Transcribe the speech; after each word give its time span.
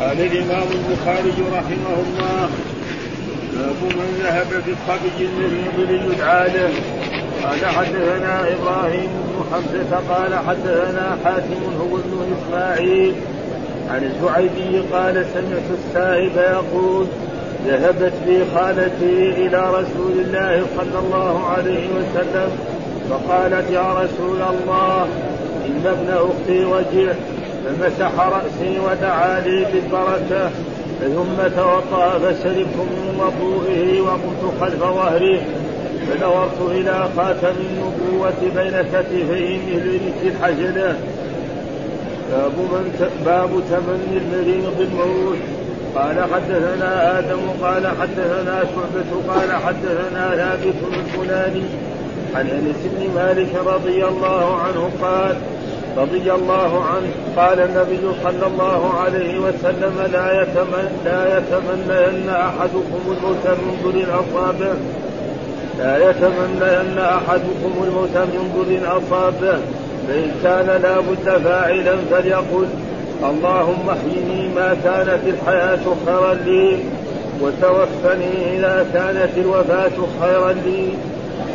قال 0.00 0.20
الإمام 0.20 0.66
البخاري 0.78 1.34
رحمه 1.52 1.94
الله 2.04 2.48
باب 3.54 3.80
من 3.82 4.20
ذهب 4.22 4.62
في 4.64 4.70
الصبي 4.70 5.24
المريض 5.24 5.90
ليدعى 5.90 6.48
له. 6.48 6.70
قال 7.44 7.66
حدثنا 7.66 8.40
إبراهيم 8.40 9.10
بن 9.10 9.44
حمزة 9.52 9.96
قال 10.14 10.34
حدثنا 10.34 11.18
حاتم 11.24 11.62
هو 11.80 11.96
ابن 11.96 12.36
إسماعيل 12.36 13.14
عن 13.90 14.04
الشعيبي 14.04 14.78
قال 14.92 15.26
سمعت 15.34 15.68
السائب 15.78 16.36
يقول 16.36 17.06
ذهبت 17.66 18.12
بي 18.26 18.44
خالتي 18.54 19.46
إلى 19.46 19.58
رسول 19.70 20.12
الله 20.12 20.66
صلى 20.76 20.98
الله 20.98 21.46
عليه 21.46 21.88
وسلم 21.88 22.50
فقالت 23.10 23.70
يا 23.70 23.92
رسول 23.92 24.42
الله 24.42 25.08
إن 25.66 25.86
ابن 25.86 26.08
أختي 26.10 26.64
وجع 26.64 27.12
فمسح 27.64 28.20
رأسي 28.20 28.78
ودعا 28.78 29.40
لي 29.40 29.66
بالبركة 29.72 30.50
ثم 31.00 31.48
توضا 31.56 32.18
فشربت 32.18 32.76
من 32.76 33.20
وضوئه 33.20 34.00
وقمت 34.00 34.60
خلف 34.60 34.80
ظهره 34.80 35.40
فنظرت 36.08 36.70
إلى 36.70 37.08
خاتم 37.16 37.54
النبوة 37.60 38.32
بين 38.56 38.82
كتفيه 38.82 39.58
مثل 39.58 39.90
ريش 39.90 40.34
الحجلة. 40.34 40.96
باب 42.30 42.52
من 42.58 43.10
باب 43.24 43.50
تمني 43.70 44.18
المريض 44.18 44.80
الموت. 44.80 45.38
قال 45.94 46.24
حدثنا 46.34 47.18
آدم 47.18 47.40
قال 47.62 47.86
حدثنا 47.86 48.64
شعبة 48.74 49.34
قال 49.34 49.52
حدثنا 49.52 50.36
ثابت 50.36 50.74
الفلاني 50.92 51.62
عن 52.34 52.46
أنس 52.46 52.76
بن 52.84 53.14
مالك 53.14 53.54
رضي 53.66 54.04
الله 54.04 54.56
عنه 54.56 54.90
قال 55.02 55.36
رضي 55.96 56.32
الله 56.32 56.84
عنه 56.84 57.10
قال 57.36 57.60
النبي 57.60 58.00
صلى 58.22 58.46
الله 58.46 58.94
عليه 59.00 59.38
وسلم 59.38 60.08
لا 60.12 60.42
يتمنى 60.42 60.88
لا 61.04 61.38
يتمنين 61.38 62.28
أحدكم 62.28 63.00
الموت 63.06 63.46
من 63.46 63.80
ضر 63.84 64.20
أصابه. 64.20 64.74
لا 65.78 66.10
يتمنين 66.10 66.98
أحدكم 66.98 67.72
الموت 67.84 68.16
من 68.16 68.44
ضر 68.56 68.96
أصابه. 68.98 69.58
فإن 70.08 70.30
كان 70.42 70.82
لا 70.82 71.00
بد 71.00 71.42
فاعلا 71.44 71.96
فليقل 72.10 72.66
اللهم 73.22 73.90
احيني 73.90 74.48
ما 74.54 74.76
كانت 74.84 75.20
الحياة 75.26 75.84
خيرا 76.06 76.34
لي 76.34 76.78
وتوفني 77.40 78.56
إذا 78.56 78.86
كانت 78.94 79.38
الوفاة 79.38 79.98
خيرا 80.20 80.52
لي. 80.52 80.88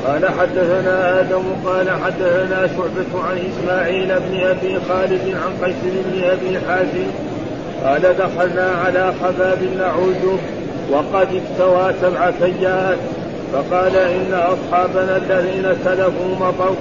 قال 0.08 0.30
حدثنا 0.40 1.20
آدم 1.20 1.44
قال 1.66 1.90
حدثنا 1.90 2.68
شعبة 2.68 3.24
عن 3.28 3.38
إسماعيل 3.38 4.08
بن 4.08 4.40
أبي 4.40 4.80
خالد 4.90 5.36
عن 5.36 5.66
قيس 5.66 5.76
بن 5.84 6.24
أبي 6.24 6.60
حازم 6.68 7.08
قال 7.84 8.02
دخلنا 8.02 8.72
على 8.86 9.14
خباب 9.24 9.60
نعود 9.78 10.40
وقد 10.92 11.28
اكتوى 11.42 11.94
سبع 12.02 12.32
سيئات 12.40 12.98
فقال 13.54 13.96
إن 13.96 14.34
أصحابنا 14.34 15.18
الذين 15.18 15.76
سلفوا 15.86 16.36
مطوا 16.40 16.76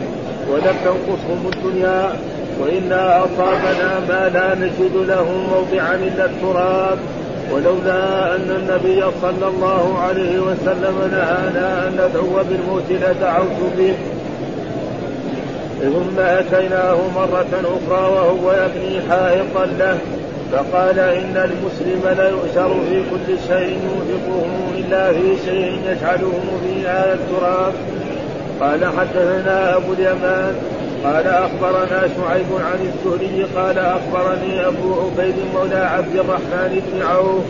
ولم 0.50 0.76
تنقصهم 0.84 1.50
الدنيا 1.54 2.12
وإنا 2.60 3.24
أصابنا 3.24 4.00
ما 4.08 4.30
لا 4.34 4.54
نجد 4.54 4.96
له 5.08 5.24
موضعا 5.50 5.94
إلا 5.94 6.24
التراب. 6.24 6.98
ولولا 7.52 8.36
أن 8.36 8.50
النبي 8.60 9.04
صلى 9.22 9.48
الله 9.48 9.98
عليه 9.98 10.38
وسلم 10.38 10.96
نهانا 11.12 11.88
أن 11.88 11.92
ندعو 11.92 12.44
بالموت 12.48 12.88
لدعوت 12.90 13.60
به. 13.78 13.94
ثم 15.82 16.18
أتيناه 16.18 16.98
مرة 17.16 17.52
أخرى 17.52 18.02
وهو 18.10 18.52
يبني 18.52 19.00
حائطا 19.08 19.66
له 19.78 19.98
فقال 20.52 20.98
إن 20.98 21.36
المسلم 21.36 22.02
ليؤسر 22.18 22.74
في 22.90 23.02
كل 23.10 23.38
شيء 23.48 23.78
ينفقه 23.84 24.46
إلا 24.78 25.12
في 25.12 25.36
شيء 25.44 25.80
يجعله 25.86 26.40
في 26.62 26.86
هذا 26.86 27.14
التراب. 27.14 27.72
قال 28.60 28.84
حدثنا 28.84 29.76
أبو 29.76 29.92
اليمان 29.92 30.54
قال 31.04 31.26
أخبرنا 31.26 32.00
شعيب 32.16 32.46
عن 32.52 32.78
الزهري 32.80 33.44
قال 33.56 33.78
أخبرني 33.78 34.66
أبو 34.66 34.94
عبيد 35.00 35.34
مولى 35.54 35.76
عبد 35.76 36.16
الرحمن 36.16 36.82
بن 36.92 37.02
عوف 37.06 37.44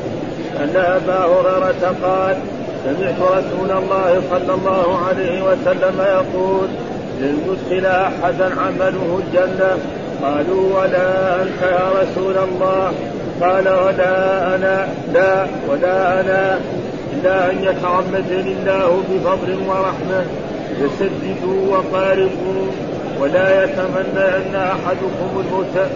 أن 0.61 0.77
أبا 0.77 1.25
هريرة 1.25 1.95
قال 2.03 2.37
سمعت 2.85 3.15
رسول 3.21 3.71
الله 3.71 4.23
صلى 4.31 4.55
الله 4.55 4.99
عليه 5.09 5.43
وسلم 5.43 6.01
يقول 6.01 6.69
لن 7.21 7.59
يدخل 7.71 7.87
احدا 7.87 8.61
عمله 8.61 9.21
الجنة؟ 9.25 9.79
قالوا 10.23 10.81
ولا 10.81 11.43
أنت 11.43 11.63
يا 11.63 12.03
رسول 12.03 12.35
الله. 12.39 12.93
قال 13.41 13.69
ولا 13.69 14.55
أنا. 14.55 14.89
لا 15.15 15.47
ولا 15.69 16.21
أنا. 16.21 16.61
إلا 17.13 17.51
أن 17.51 17.57
يتعمدني 17.63 18.53
الله 18.53 19.03
بفضل 19.11 19.59
ورحمة. 19.69 20.25
فسددوا 20.81 21.77
وقاربوا. 21.77 22.88
ولا 23.21 23.65
يتمنى 23.65 24.25
أن 24.37 24.55
أحدكم 24.55 25.31
الموت 25.41 25.91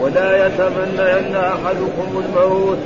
ولا 0.00 0.46
يتمنى 0.46 1.12
أن 1.18 1.34
أحدكم 1.34 2.22
الموت. 2.24 2.78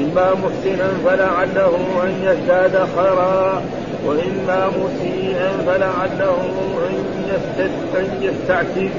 إما 0.00 0.34
محسنا 0.34 0.88
فلعله 1.04 1.76
أن 2.04 2.12
يزداد 2.22 2.86
خيرا 2.96 3.62
وإما 4.06 4.68
مسيئا 4.68 5.50
فلعله 5.66 6.36
أن 7.96 8.06
يستعتب 8.22 8.90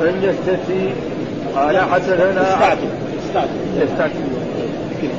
أن 0.00 0.14
يستتيب 0.22 0.94
قال 1.56 1.78
حدثنا 1.78 2.76
يستعتب 3.76 4.37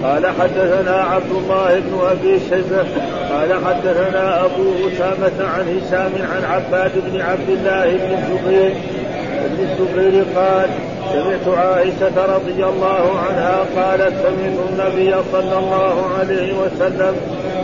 قال 0.03 0.27
حدثنا 0.27 0.91
عبد 0.91 1.31
الله 1.31 1.79
بن 1.79 1.99
أبي 2.11 2.39
شيبة 2.49 2.85
قال 3.31 3.65
حدثنا 3.65 4.45
أبو 4.45 4.73
أسامة 4.87 5.49
عن 5.49 5.65
هشام 5.77 6.11
عن 6.31 6.43
عباد 6.43 6.91
بن 6.95 7.21
عبد 7.21 7.49
الله 7.49 7.85
بن 7.85 8.17
الزبير 8.17 8.73
بن 9.45 9.59
الزبير 9.69 10.25
قال 10.35 10.69
سمعت 11.13 11.57
عائشة 11.57 12.35
رضي 12.35 12.65
الله 12.65 13.19
عنها 13.19 13.57
قالت 13.75 14.13
سمعت 14.23 14.57
النبي 14.69 15.15
صلى 15.31 15.57
الله 15.57 16.09
عليه 16.19 16.53
وسلم 16.53 17.15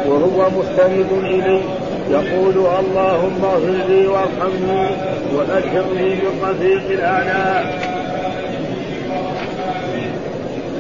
وهو 0.08 0.50
مستند 0.50 1.12
إلي 1.24 1.62
يقول 2.12 2.56
اللهم 2.80 3.46
اغفر 3.46 3.86
لي 3.90 4.08
وارحمني 4.08 4.88
وألحقني 5.36 6.16
بالرفيق 6.16 6.84
الأعلى. 6.90 7.94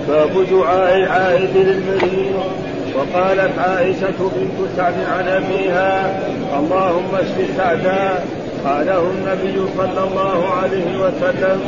باب 0.07 0.45
دعاء 0.51 0.97
العائد 0.97 1.57
للمريض 1.57 2.43
وقالت 2.95 3.59
عائشة 3.59 4.19
بنت 4.35 4.69
سعد 4.77 4.93
عن 5.17 5.27
أبيها 5.27 6.19
اللهم 6.59 7.15
اشف 7.15 7.57
سعدا. 7.57 8.23
قاله 8.65 9.11
النبي 9.11 9.57
صلى 9.77 10.03
الله 10.03 10.49
عليه 10.61 10.97
وسلم 10.97 11.61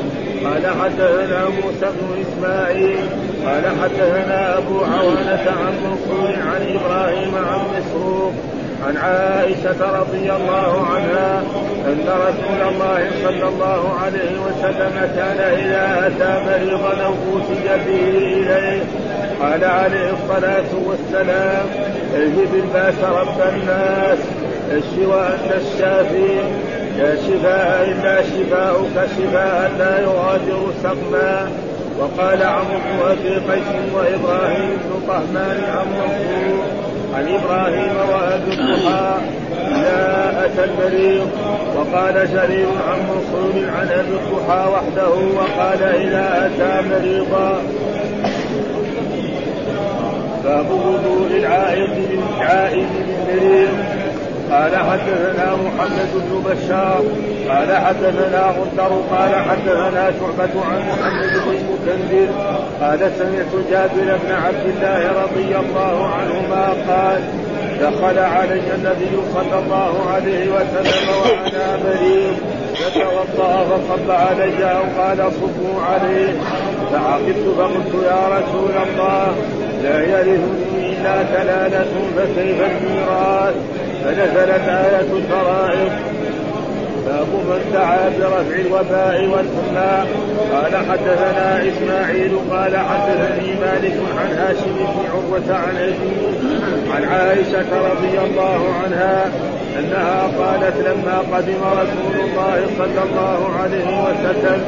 قال 0.44 0.66
حدثنا 0.82 1.46
موسى 1.46 1.88
بن 2.00 2.24
إسماعيل 2.26 2.98
قال 3.46 3.64
حدثنا 3.82 4.58
أبو 4.58 4.80
عوانة 4.80 5.46
عن 5.62 5.74
منصور 5.84 6.34
عن 6.48 6.62
إبراهيم 6.76 7.36
عن 7.36 7.60
مسروق 7.78 8.34
عن 8.86 8.98
عائشة 8.98 10.00
رضي 10.00 10.32
الله 10.32 10.86
عنها 10.94 11.44
أن 11.88 12.06
رسول 12.08 12.62
الله 12.68 13.10
صلى 13.24 13.48
الله 13.50 13.94
عليه 14.04 14.40
وسلم 14.40 15.12
كان 15.16 15.40
إذا 15.40 16.08
أتى 16.08 16.46
مريضا 16.46 17.04
أو 17.06 17.14
أوتي 17.34 17.84
به 17.86 18.10
إليه 18.10 18.84
قال 19.42 19.66
عليه 19.66 20.10
الصلاة 20.10 20.72
والسلام 20.86 21.66
اذهب 22.16 22.56
الباس 22.56 22.96
رب 23.04 23.42
الناس 23.54 24.20
اشف 24.72 25.08
وأنت 25.08 25.62
الشافي. 25.62 26.40
لا 26.98 27.16
شفاء 27.16 27.88
إلا 27.92 28.22
شفاؤك 28.24 29.10
شفاء 29.18 29.72
لا 29.80 30.00
يغادر 30.00 30.72
سقما. 30.84 31.50
وقال 32.00 32.44
عمرو 32.44 33.12
أبي 33.12 33.30
قيس 33.30 33.94
وإبراهيم 33.96 34.78
بن 34.86 35.08
طهمان 35.08 35.64
عن 35.78 35.88
منصور 35.88 36.87
عن 37.18 37.28
إبراهيم 37.28 37.96
وأبي 38.10 38.52
الضحى 38.52 39.18
اذا 39.72 40.46
أتى 40.46 40.64
المريض 40.64 41.30
وقال 41.76 42.14
جرير 42.14 42.68
عن 42.88 43.00
منصور 43.00 43.70
عن 43.80 43.88
أبي 43.90 44.10
الضحى 44.10 44.70
وحده 44.70 45.10
وقال 45.10 45.84
إذا 45.84 46.46
أتى 46.46 46.88
مريضا 46.90 47.62
باب 50.44 50.72
وضوء 50.72 51.28
العائد 51.38 51.90
للعائد 52.12 52.88
للمريض 53.28 53.97
قال 54.52 54.76
حدثنا 54.78 55.56
محمد 55.56 56.12
بن 56.14 56.44
بشار 56.46 57.04
قال 57.50 57.76
حدثنا 57.76 58.54
غندر 58.58 58.92
قال 59.12 59.36
حدثنا 59.36 60.12
شعبة 60.20 60.66
عن 60.66 60.80
محمد 60.90 61.32
بن 61.46 61.58
المكندر 61.58 62.34
قال 62.82 63.00
سمعت 63.18 63.66
جابر 63.72 64.18
بن 64.24 64.32
عبد 64.32 64.66
الله 64.66 65.24
رضي 65.24 65.56
الله 65.58 66.08
عنهما 66.08 66.68
قال 66.88 67.22
دخل 67.82 68.20
علي 68.20 68.62
النبي 68.76 69.18
صلى 69.34 69.60
الله 69.60 70.10
عليه 70.14 70.48
وسلم 70.50 71.10
وأنا 71.22 71.78
مريض 71.84 72.38
فتوضا 72.76 73.64
فصب 73.64 74.12
علي 74.12 74.72
أو 74.72 74.84
قال 75.02 75.32
صبوا 75.34 75.82
عليه. 75.82 76.34
فعقبت 76.92 77.46
فقلت 77.58 78.06
يا 78.06 78.28
رسول 78.28 78.72
الله 78.88 79.36
لا 79.84 80.02
يرثني 80.02 80.90
إلا 80.90 81.24
كلاله 81.24 81.88
فكيف 82.18 82.62
الميراث؟ 82.62 83.56
فنزلت 84.04 84.68
آية 84.68 85.10
الفرائض. 85.18 85.92
باب 87.08 87.28
من 87.28 87.72
دعا 87.74 88.10
برفع 88.20 88.56
الوباء 88.60 89.26
والحمى 89.26 90.08
قال 90.54 90.78
حدثنا 90.90 91.64
إسماعيل 91.70 92.40
قال 92.52 92.78
حدثني 92.78 93.54
مالك 93.62 93.98
عن 94.20 94.38
هاشم 94.38 94.74
بن 94.76 95.06
عروة 95.12 95.58
عن 95.58 95.94
عن 96.92 97.04
عائشة 97.04 97.70
رضي 97.92 98.20
الله 98.26 98.60
عنها 98.84 99.26
أنها 99.80 100.22
قالت 100.40 100.76
لما 100.78 101.18
قدم 101.38 101.62
رسول 101.72 102.26
الله 102.26 102.68
صلى 102.78 103.04
الله 103.10 103.50
عليه 103.62 104.04
وسلم 104.04 104.62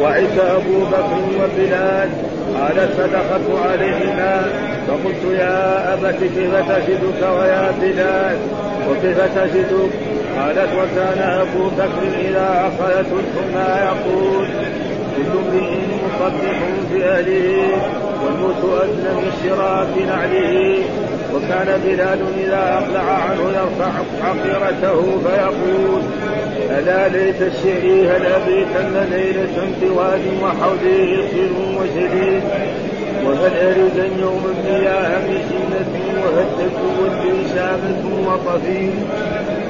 وعث 0.00 0.38
أبو 0.38 0.84
بكر 0.84 1.22
وبلال 1.40 2.08
قالت 2.60 2.92
فدخلت 2.92 3.60
عليهما. 3.64 4.42
فقلت 4.88 5.38
يا 5.38 5.94
أبت 5.94 6.20
كيف 6.20 6.54
تجدك 6.68 7.22
ويا 7.38 7.72
بلال؟ 7.80 8.36
وكيف 8.88 9.18
تجدك 9.34 9.90
قالت 10.36 10.68
وكان 10.72 11.18
أبو 11.18 11.68
بكر 11.68 12.28
إذا 12.28 12.70
أخذته 12.70 13.16
الحمى 13.20 13.68
يقول 13.86 14.46
كل 15.16 15.38
امرئ 15.38 15.76
مصبح 16.04 16.58
في 16.92 17.04
أهله 17.04 17.62
والموت 18.24 18.82
أدنى 18.82 19.14
من 19.14 19.32
شراك 19.44 20.06
نعله. 20.08 20.84
وكان 21.34 21.80
بلال 21.84 22.18
إذا 22.44 22.78
أقلع 22.78 23.12
عنه 23.12 23.42
يرفع 23.42 23.92
حقيرته 24.22 25.20
فيقول 25.20 26.02
ألا 26.70 27.08
ليت 27.08 27.42
الشعري 27.42 28.08
هل 28.08 28.26
ابيتن 28.26 29.10
ليلة 29.10 29.72
بواد 29.82 30.20
وحوله 30.42 31.28
خير 31.32 31.52
وشديد؟ 31.78 32.42
وهل 33.26 33.52
أرد 33.66 34.10
يوما 34.18 34.52
مسنة 35.28 36.00
وهدت 36.22 36.76
ولي 37.00 37.48
شامة 37.54 38.02
وطفيل 38.28 38.92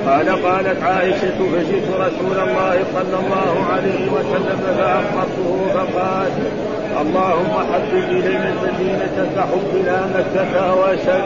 قال 0.06 0.29
قالت 0.43 0.82
عائشة 0.82 1.38
فجئت 1.52 1.88
رسول 2.00 2.49
الله 2.49 2.85
صلى 2.94 3.17
الله 3.25 3.67
عليه 3.73 4.11
وسلم 4.12 4.61
فأخبرته 4.79 5.67
فقال 5.75 6.31
اللهم 7.00 7.73
حبب 7.73 8.11
إلينا 8.11 8.49
المدينة 8.49 9.31
كحبنا 9.37 10.06
مكة 10.14 10.75
وأشد 10.75 11.25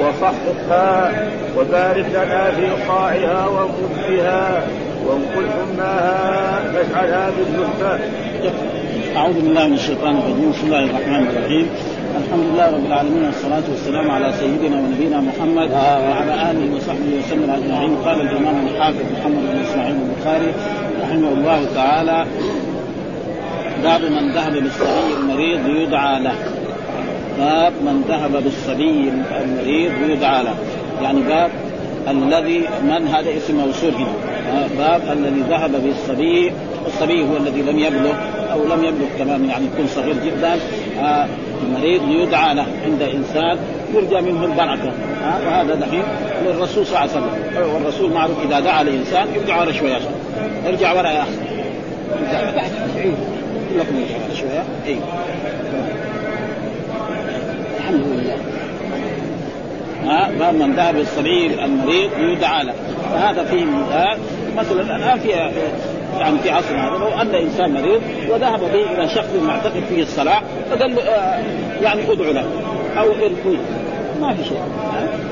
وصححها 0.00 1.12
وبارك 1.58 2.06
لنا 2.10 2.50
في 2.50 2.66
قاعها 2.88 3.46
وقبها 3.46 4.66
وانقل 5.06 5.46
حماها 5.50 6.60
فاجعلها 6.72 7.30
بالزهفة 7.30 7.98
أعوذ 9.16 9.34
بالله 9.34 9.66
من 9.66 9.72
الشيطان 9.72 10.16
الرجيم. 10.16 10.50
بسم 10.52 10.66
الله 10.66 10.84
الرحمن 10.84 11.22
الرحيم. 11.30 11.66
الحمد 12.20 12.44
لله 12.52 12.66
رب 12.76 12.86
العالمين 12.86 13.24
والصلاة 13.24 13.66
والسلام 13.72 14.10
على 14.10 14.32
سيدنا 14.40 14.76
ونبينا 14.76 15.20
محمد 15.20 15.70
وعلى 15.72 16.32
آله 16.50 16.64
وصحبه 16.76 17.10
وسلم 17.18 17.50
أجمعين. 17.50 17.96
قال 18.04 18.20
الإمام 18.20 18.66
الحافظ 18.66 19.04
محمد 19.16 19.42
بن 19.52 19.58
إسماعيل 19.68 19.96
البخاري 20.04 20.50
رحمه 21.02 21.28
الله 21.28 21.60
تعالى 21.74 22.26
باب 23.82 24.02
من 24.16 24.32
ذهب 24.36 24.52
بالصبي 24.52 25.10
المريض 25.20 25.60
ليدعى 25.66 26.20
له. 26.20 26.36
باب 27.38 27.72
من 27.86 27.96
ذهب 28.08 28.32
بالصبي 28.44 29.12
المريض 29.44 29.92
ليدعى 30.06 30.44
له. 30.44 30.54
يعني 31.02 31.20
باب 31.20 31.50
الذي 32.08 32.60
من 32.82 33.08
هذا 33.14 33.30
اسم 33.36 33.54
موصول 33.56 33.94
هنا. 33.94 34.16
باب 34.78 35.02
الذي 35.12 35.40
ذهب 35.48 35.82
بالصبي 35.82 36.52
الصبي 36.86 37.22
هو 37.22 37.36
الذي 37.36 37.62
لم 37.62 37.78
يبلغ 37.78 38.14
أو 38.52 38.64
لم 38.64 38.84
يبلغ 38.84 39.06
كمان 39.18 39.44
يعني 39.44 39.64
يكون 39.64 39.86
صغير 39.86 40.14
جدا 40.24 40.58
آه 41.00 41.26
المريض 41.62 42.02
ليدعى 42.02 42.54
له 42.54 42.66
عند 42.84 43.02
إنسان 43.02 43.58
يرجى 43.94 44.20
منه 44.32 44.44
البركة 44.44 44.92
آه 45.24 45.46
وهذا 45.46 45.74
دحين 45.74 46.02
للرسول 46.44 46.86
صلى 46.86 46.98
الله 46.98 46.98
عليه 46.98 47.10
وسلم. 47.10 47.74
والرسول 47.74 48.12
معروف 48.12 48.36
إذا 48.46 48.60
دعا 48.60 48.82
لإنسان 48.82 49.26
يرجع 49.34 49.60
ورا 49.60 49.72
شوية 49.72 49.98
ارجع 50.66 50.92
ورا 50.92 51.08
يا 51.08 51.22
أخي. 51.22 51.32
لكم 53.76 53.94
شوية؟ 54.34 54.64
اي 54.86 54.96
الحمد 57.78 58.00
لله. 58.06 58.36
ها 60.04 60.30
باب 60.38 60.54
من 60.54 60.72
ذهب 60.72 60.94
بالصبي 60.94 61.64
المريض 61.64 62.10
يدعى 62.18 62.64
له. 62.64 62.74
فهذا 63.12 63.44
فيه 63.44 63.64
آه 63.92 64.16
مثلا 64.56 64.96
الآن 64.96 65.18
في 65.18 65.28
يعني 66.18 66.38
في 66.38 66.50
عصرنا 66.50 66.88
هذا 66.88 66.98
لو 66.98 67.08
أن 67.20 67.34
إنسان 67.34 67.72
مريض 67.72 68.02
وذهب 68.30 68.60
به 68.60 68.92
إلى 68.94 69.08
شخص 69.08 69.28
معتقد 69.42 69.82
فيه 69.88 70.02
الصلاة 70.02 70.42
فقال 70.70 70.94
له 70.94 71.02
آه 71.02 71.42
يعني 71.82 72.12
ادعو 72.12 72.32
له 72.32 72.44
أو 72.98 73.04
ارقيه 73.04 73.58
ما 74.20 74.34
في 74.34 74.44
شيء. 74.44 74.60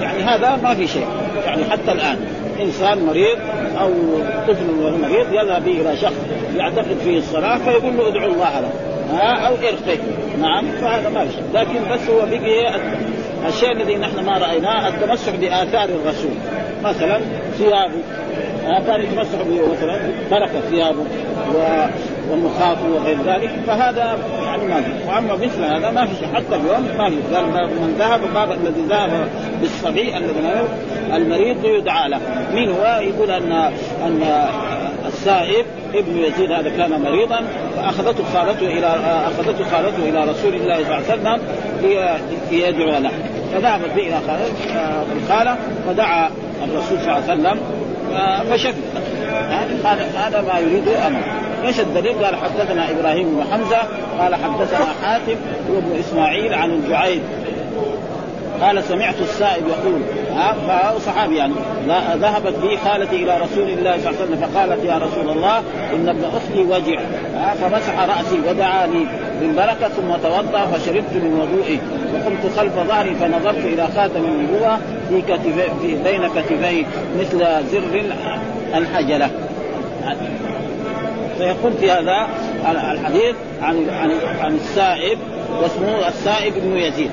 يعني 0.01 0.23
هذا 0.23 0.57
ما 0.63 0.75
في 0.75 0.87
شيء. 0.87 1.07
يعني 1.47 1.65
حتى 1.65 1.93
الآن 1.93 2.17
إنسان 2.61 3.07
مريض 3.07 3.39
أو 3.81 3.91
طفل 4.49 4.99
مريض 5.03 5.33
يذهب 5.33 5.69
إلى 5.69 5.97
شخص 5.97 6.21
يعتقد 6.57 6.97
فيه 7.05 7.19
الصلاة 7.19 7.59
فيقول 7.59 7.97
له 7.97 8.09
ادعو 8.09 8.33
الله 8.33 8.61
له. 8.61 8.71
أو 9.21 9.55
ارقيه 9.55 9.99
نعم 10.41 10.65
فهذا 10.81 11.09
ما 11.09 11.25
في 11.25 11.33
شيء. 11.33 11.45
لكن 11.55 11.95
بس 11.95 12.11
هو 12.11 12.27
بقي 12.27 12.75
الشيء 13.49 13.73
الذي 13.73 13.97
نحن 13.97 14.25
ما 14.25 14.39
رأيناه 14.39 14.89
التمسك 14.89 15.35
بآثار 15.35 15.89
الرسول. 15.89 16.35
مثلا 16.85 17.21
ثيابه. 17.59 18.03
كان 18.87 19.01
يتمسح 19.01 19.43
به 19.43 19.61
مثلا 19.73 19.99
بركة 20.31 20.61
ثيابه 20.71 21.05
والمخاط 22.31 22.77
وغير 22.93 23.19
ذلك. 23.27 23.51
فهذا 23.67 24.19
يعني 24.45 24.65
ما 24.67 24.83
في. 24.83 24.91
وأما 25.09 25.35
مثل 25.35 25.65
هذا 25.65 25.91
ما 25.91 26.07
في 26.07 26.27
حتى 26.27 26.57
اليوم 26.57 26.89
ما 26.99 27.11
في. 27.11 27.35
قال 27.35 27.45
من 27.67 27.97
ذهب 27.99 28.21
باب 28.35 28.53
الذي 28.53 28.83
ذهب 28.89 29.29
بالصبي 29.61 30.17
الذي 30.17 30.65
المريض 31.15 31.65
يدعى 31.65 32.09
له. 32.09 32.21
مين 32.55 32.71
هو؟ 32.71 33.01
يقول 33.01 33.31
ان 33.31 33.53
أن 34.07 34.49
السائب 35.07 35.67
ابن 35.95 36.19
يزيد 36.19 36.53
هذا 36.53 36.69
كان 36.77 37.01
مريضا 37.03 37.41
فاخذته 37.77 38.25
خالته 38.35 38.67
إلى 38.67 38.87
أخذته 39.27 39.65
خالته 39.65 40.09
إلى 40.09 40.31
رسول 40.31 40.55
الله 40.55 40.77
صلى 40.77 40.99
الله 40.99 41.31
عليه 41.31 41.39
وسلم 41.39 41.41
ليدعو 42.51 43.01
له. 43.01 43.11
فذهبت 43.53 43.91
به 43.97 44.03
إلى 44.03 44.19
الخالة 45.17 45.57
فدعا 45.89 46.31
الرسول 46.65 46.99
صلى 46.99 47.19
الله 47.19 47.31
عليه 47.31 47.41
وسلم 47.41 47.59
فشك 48.51 48.75
هذا 49.85 50.11
هذا 50.17 50.41
ما 50.41 50.59
يريده 50.59 51.07
أمر. 51.07 51.21
إيش 51.65 51.81
الدليل؟ 51.81 52.25
قال 52.25 52.37
حدثنا 52.37 52.91
إبراهيم 52.91 53.37
بن 53.37 53.45
حمزة 53.53 53.79
قال 54.21 54.35
حدثنا 54.35 54.87
حاتم 55.03 55.37
وابن 55.71 55.99
إسماعيل 56.01 56.55
عن 56.55 56.71
الجعيد. 56.71 57.23
قال 58.61 58.85
سمعت 58.85 59.15
السائب 59.21 59.65
يقول 59.69 60.01
ها؟ 60.37 60.99
صحابي 60.99 61.37
يعني. 61.37 61.55
ذهبت 62.15 62.55
بي 62.63 62.77
خالتي 62.77 63.17
إلى 63.17 63.39
رسول 63.39 63.69
الله 63.69 63.99
صلى 63.99 64.11
الله 64.11 64.21
عليه 64.21 64.25
وسلم 64.25 64.37
فقالت 64.37 64.85
يا 64.85 64.99
رسول 64.99 65.31
الله 65.31 65.59
ان 65.95 66.09
ابن 66.09 66.25
أختي 66.25 66.63
وجع. 66.63 67.01
فمسح 67.55 68.01
رأسي 68.01 68.41
ودعا 68.49 68.87
لي 68.87 69.07
بالبركه 69.41 69.89
ثم 69.89 70.17
توضأ 70.23 70.67
فشربت 70.67 71.13
من 71.13 71.41
وضوئي 71.41 71.79
وقمت 72.15 72.57
خلف 72.57 72.89
ظهري 72.89 73.15
فنظرت 73.15 73.65
إلى 73.65 73.89
خاتم 73.97 74.25
النبوة 74.25 74.79
في 75.09 75.23
كتفي 75.23 75.71
في 75.83 76.03
بين 76.05 76.29
كتفي 76.29 76.87
مثل 77.21 77.39
زر 77.73 78.03
الحجلة. 78.75 79.31
فيقول 81.39 81.73
في 81.73 81.91
هذا 81.91 82.27
الحديث 82.93 83.35
عن 83.63 83.91
عن 83.91 84.11
عن 84.41 84.55
السائب 84.55 85.19
واسمه 85.63 86.09
السائب 86.09 86.55
بن 86.57 86.77
يزيد. 86.77 87.11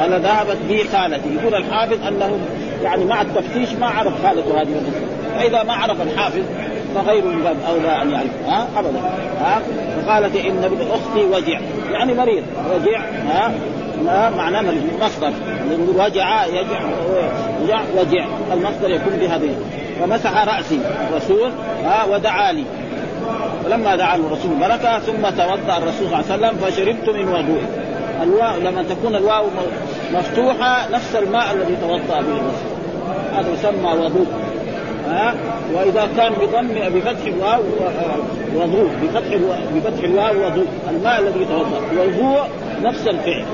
قال 0.00 0.20
ذهبت 0.20 0.56
بي 0.68 0.84
خالتي. 0.84 1.34
يقول 1.34 1.54
الحافظ 1.54 2.06
أنه 2.06 2.38
يعني 2.82 3.04
مع 3.04 3.22
التفتيش 3.22 3.72
ما 3.72 3.86
عرف 3.86 4.26
خالته 4.26 4.62
هذه 4.62 4.82
فإذا 5.34 5.62
ما 5.62 5.72
عرف 5.72 6.02
الحافظ 6.02 6.42
فغيره 6.94 7.24
من 7.24 7.42
باب 7.42 7.56
اولى 7.68 8.02
أن 8.02 8.10
يعرف. 8.10 8.48
ها؟ 8.48 8.68
ابدا. 8.76 9.00
ها؟ 9.40 9.60
فقالت 9.96 10.36
إن 10.36 10.64
ابن 10.64 10.86
أختي 10.90 11.24
وجع. 11.24 11.60
يعني 11.92 12.14
مريض. 12.14 12.42
وجع 12.74 13.00
ها؟ 13.28 13.52
معناه 14.30 14.60
مريض. 14.60 14.82
مصدر. 15.02 15.32
نقول 15.70 15.96
وجع 15.96 16.46
يجع 16.46 16.80
وجع 17.62 17.80
وجع. 17.96 18.26
المصدر 18.52 18.90
يكون 18.90 19.12
بهذه. 19.20 19.56
فمسح 20.00 20.44
رأسي. 20.44 20.78
الرسول 21.10 21.50
ها؟ 21.84 22.04
ودعا 22.04 22.52
لي. 22.52 22.64
فلما 23.64 23.96
دعا 23.96 24.16
الرسول 24.16 24.54
بركة 24.60 24.98
ثم 24.98 25.22
توضأ 25.22 25.78
الرسول 25.78 26.08
صلى 26.08 26.20
الله 26.20 26.24
عليه 26.30 26.48
وسلم 26.48 26.56
فشربت 26.58 27.08
من 27.08 27.28
وضوئه. 27.28 27.83
الواو 28.22 28.56
لما 28.60 28.82
تكون 28.82 29.14
الواو 29.14 29.44
مفتوحة 30.12 30.88
نفس 30.92 31.16
الماء 31.16 31.52
الذي 31.52 31.76
توضأ 31.80 32.20
به 32.20 32.36
الرسول. 32.36 32.74
هذا 33.34 33.52
يسمى 33.52 34.04
وضوء. 34.04 34.26
ها؟ 35.08 35.34
وإذا 35.74 36.08
كان 36.16 36.32
بضم 36.32 36.98
بفتح 36.98 37.24
الواو 37.26 37.62
وضوء. 38.56 38.90
بفتح 39.02 39.36
بفتح 39.74 40.04
الواو 40.04 40.46
وضوء. 40.46 40.66
الماء 40.90 41.20
الذي 41.20 41.42
يتوضا 41.42 41.80
وضوء 41.98 42.40
نفس 42.82 43.08
الفعل. 43.08 43.44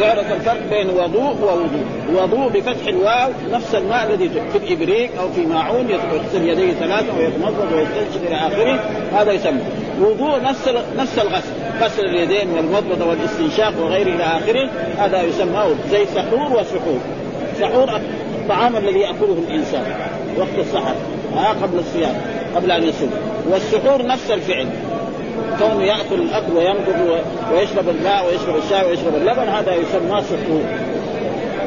تعرف 0.00 0.32
الفرق 0.32 0.60
بين 0.70 0.90
وضوء 0.90 1.36
ووضوء. 1.42 1.84
وضوء 2.14 2.48
بفتح 2.48 2.86
الواو 2.88 3.30
نفس 3.52 3.74
الماء 3.74 4.06
الذي 4.06 4.28
في 4.28 4.58
الإبريق 4.58 5.10
أو 5.20 5.28
في 5.28 5.40
ماعون 5.46 5.90
يغسل 5.90 6.48
يديه 6.48 6.72
ثلاثة 6.72 7.18
ويتمضض 7.18 7.72
ويستنشق 7.72 8.26
إلى 8.26 8.36
آخره 8.36 8.80
هذا 9.12 9.32
يسمى. 9.32 9.60
وضوء 10.00 10.42
نفس 10.42 10.68
نفس 10.98 11.18
الغسل 11.18 11.52
غسل 11.80 12.04
اليدين 12.04 12.50
والمضمضه 12.50 13.04
والاستنشاق 13.04 13.72
وغيره 13.80 14.14
إلى 14.14 14.24
آخره 14.24 14.68
هذا 14.98 15.22
يسمى 15.22 15.64
زي 15.90 16.06
سحور 16.06 16.52
وسحور 16.52 16.98
سحور 17.60 18.00
الطعام 18.40 18.76
الذي 18.76 18.98
يأكله 18.98 19.36
الإنسان 19.48 19.84
وقت 20.38 20.58
السحر 20.58 20.94
ها 21.36 21.48
قبل 21.48 21.78
الصيام 21.78 22.14
قبل 22.56 22.70
أن 22.70 22.82
يصوم. 22.82 23.10
والسحور 23.50 24.06
نفس 24.06 24.30
الفعل. 24.30 24.66
كونه 25.58 25.84
يأكل 25.84 26.14
الأكل 26.14 26.52
وينقض 26.56 27.24
ويشرب 27.52 27.88
الماء 27.88 28.26
ويشرب 28.26 28.56
الشاي 28.56 28.90
ويشرب 28.90 29.14
اللبن 29.14 29.48
هذا 29.48 29.74
يسمى 29.74 30.22
سحور. 30.22 30.62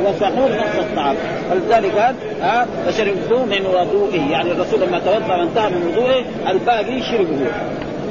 وسحور 0.06 0.52
نفس 0.52 0.80
الطعام. 0.80 1.16
فلذلك 1.50 1.98
قال 1.98 2.16
ها 2.42 2.68
فشربتم 2.86 3.48
من 3.48 3.66
وضوئه. 3.66 4.32
يعني 4.32 4.52
الرسول 4.52 4.82
لما 4.82 5.00
توضأ 5.00 5.36
وانتهى 5.36 5.70
من 5.70 5.88
وضوئه 5.88 6.52
الباقي 6.52 7.02
شربه. 7.02 7.48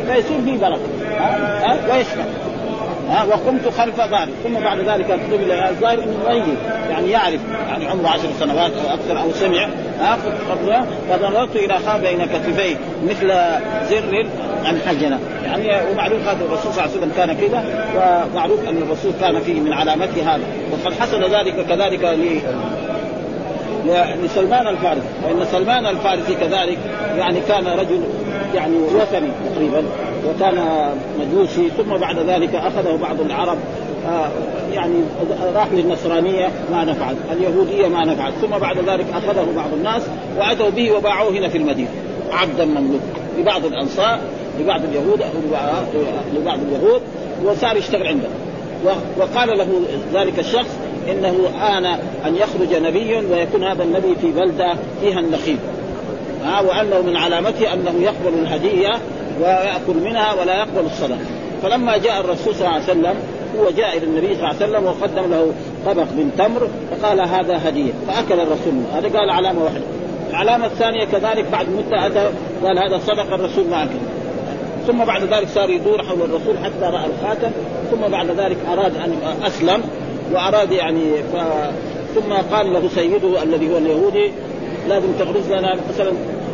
فيصير 0.06 0.40
فيه 0.44 0.58
بركة. 0.58 1.18
ها؟ 1.18 1.76
ويشرب. 1.92 2.53
ها 3.10 3.24
وقمت 3.24 3.68
خلف 3.78 3.96
ظهري 3.96 4.32
ثم 4.44 4.54
بعد 4.54 4.78
ذلك 4.78 5.10
قبل 5.10 5.52
الظاهر 5.52 5.98
إنه 5.98 6.28
ميت. 6.28 6.58
يعني 6.90 7.10
يعرف 7.10 7.40
يعني 7.68 7.86
عمره 7.86 8.08
عشر 8.08 8.28
سنوات 8.40 8.72
أو 8.72 8.94
أكثر 8.94 9.20
أو 9.20 9.32
سمع. 9.32 9.68
ها 10.00 10.18
فنظرت 11.10 11.56
إلى 11.56 11.78
خاب 11.86 12.00
بين 12.00 12.24
كتفيه 12.26 12.76
مثل 13.04 13.28
زر 13.90 14.26
عن 14.64 14.80
حجنه 14.86 15.18
يعني 15.44 15.90
ومعروف 15.92 16.22
هذا 16.22 16.44
الرسول 16.44 16.72
صلى 16.72 16.84
الله 16.84 16.92
عليه 16.92 16.92
وسلم 16.92 17.12
كان 17.16 17.32
كذا 17.32 17.64
ومعروف 17.96 18.68
أن 18.68 18.76
الرسول 18.76 19.12
كان 19.20 19.40
فيه 19.40 19.60
من 19.60 19.72
علامته 19.72 20.34
هذا. 20.34 20.44
وقد 20.72 20.94
حصل 21.00 21.24
ذلك 21.34 21.66
كذلك 21.68 22.18
لسلمان 24.24 24.68
الفارسي. 24.68 25.06
فإن 25.24 25.46
سلمان 25.52 25.86
الفارسي 25.86 26.34
كذلك 26.34 26.78
يعني 27.18 27.40
كان 27.40 27.66
رجل 27.66 28.00
يعني 28.54 28.76
وثني 28.76 29.28
تقريبا. 29.54 29.84
وكان 30.28 30.88
مجوسي 31.20 31.70
ثم 31.76 31.96
بعد 31.96 32.18
ذلك 32.18 32.54
أخذه 32.54 32.98
بعض 33.02 33.20
العرب 33.20 33.58
آه 34.08 34.28
يعني 34.72 34.94
راح 35.54 35.72
للنصرانية 35.72 36.48
ما 36.70 36.84
نفعت، 36.84 37.16
اليهودية 37.32 37.88
ما 37.88 38.04
نفعت، 38.04 38.32
ثم 38.32 38.58
بعد 38.58 38.78
ذلك 38.78 39.06
أخذه 39.14 39.46
بعض 39.56 39.72
الناس 39.72 40.02
وأتوا 40.38 40.70
به 40.70 40.92
وباعوه 40.92 41.30
هنا 41.30 41.48
في 41.48 41.58
المدينة. 41.58 41.88
عبدا 42.32 42.64
مملوك 42.64 43.00
لبعض 43.38 43.64
الأنصار 43.64 44.18
لبعض 44.60 44.80
اليهود 44.84 45.22
لبعض 46.34 46.58
اليهود 46.68 47.02
وصار 47.44 47.76
يشتغل 47.76 48.06
عنده. 48.06 48.28
وقال 49.18 49.58
له 49.58 49.66
ذلك 50.14 50.38
الشخص 50.38 50.78
إنه 51.10 51.36
آن 51.78 51.86
أن 52.26 52.36
يخرج 52.36 52.82
نبي 52.82 53.16
ويكون 53.16 53.64
هذا 53.64 53.82
النبي 53.82 54.14
في 54.20 54.32
بلدة 54.32 54.74
فيها 55.00 55.20
النخيل. 55.20 55.58
ها 56.44 56.60
وأنه 56.60 57.00
من 57.00 57.16
علامته 57.16 57.72
أنه 57.72 57.94
يقبل 58.00 58.38
الهدية 58.42 58.92
ويأكل 59.40 59.94
منها 60.04 60.32
ولا 60.32 60.58
يقبل 60.58 60.86
الصلاة. 60.86 61.18
فلما 61.62 61.96
جاء 61.96 62.20
الرسول 62.20 62.54
صلى 62.54 62.66
الله 62.66 62.72
عليه 62.72 62.84
وسلم 62.84 63.14
هو 63.58 63.70
جاء 63.70 63.96
إلى 63.96 64.06
النبي 64.06 64.34
صلى 64.34 64.34
الله 64.34 64.46
عليه 64.46 64.56
وسلم 64.56 64.84
وقدم 64.84 65.30
له 65.30 65.52
طبق 65.86 66.02
من 66.02 66.30
تمر 66.38 66.68
فقال 66.90 67.20
هذا 67.20 67.68
هدية. 67.68 67.92
فأكل 68.08 68.40
الرسول 68.40 68.74
هذا 68.94 69.18
قال 69.18 69.30
علامة 69.30 69.64
واحدة. 69.64 69.84
العلامة 70.30 70.66
الثانية 70.66 71.04
كذلك 71.04 71.44
بعد 71.52 71.66
مده 71.68 72.06
أتى 72.06 72.30
قال 72.64 72.78
هذا 72.78 72.98
صدق 72.98 73.34
الرسول 73.34 73.74
اكل 73.74 73.98
ثم 74.86 75.04
بعد 75.04 75.22
ذلك 75.24 75.48
صار 75.48 75.70
يدور 75.70 76.02
حول 76.02 76.22
الرسول 76.22 76.58
حتى 76.64 76.82
رأى 76.82 77.06
الخاتم. 77.06 77.50
ثم 77.90 78.08
بعد 78.08 78.30
ذلك 78.30 78.56
أراد 78.72 78.96
أن 78.96 79.16
أسلم 79.46 79.82
وأراد 80.32 80.72
يعني 80.72 81.22
ف... 81.32 81.36
ثم 82.14 82.32
قال 82.56 82.72
له 82.72 82.88
سيده 82.94 83.42
الذي 83.42 83.72
هو 83.72 83.78
اليهودي 83.78 84.32
لازم 84.88 85.12
تغرز 85.18 85.52
لنا 85.52 85.76
مثلا 85.88 86.12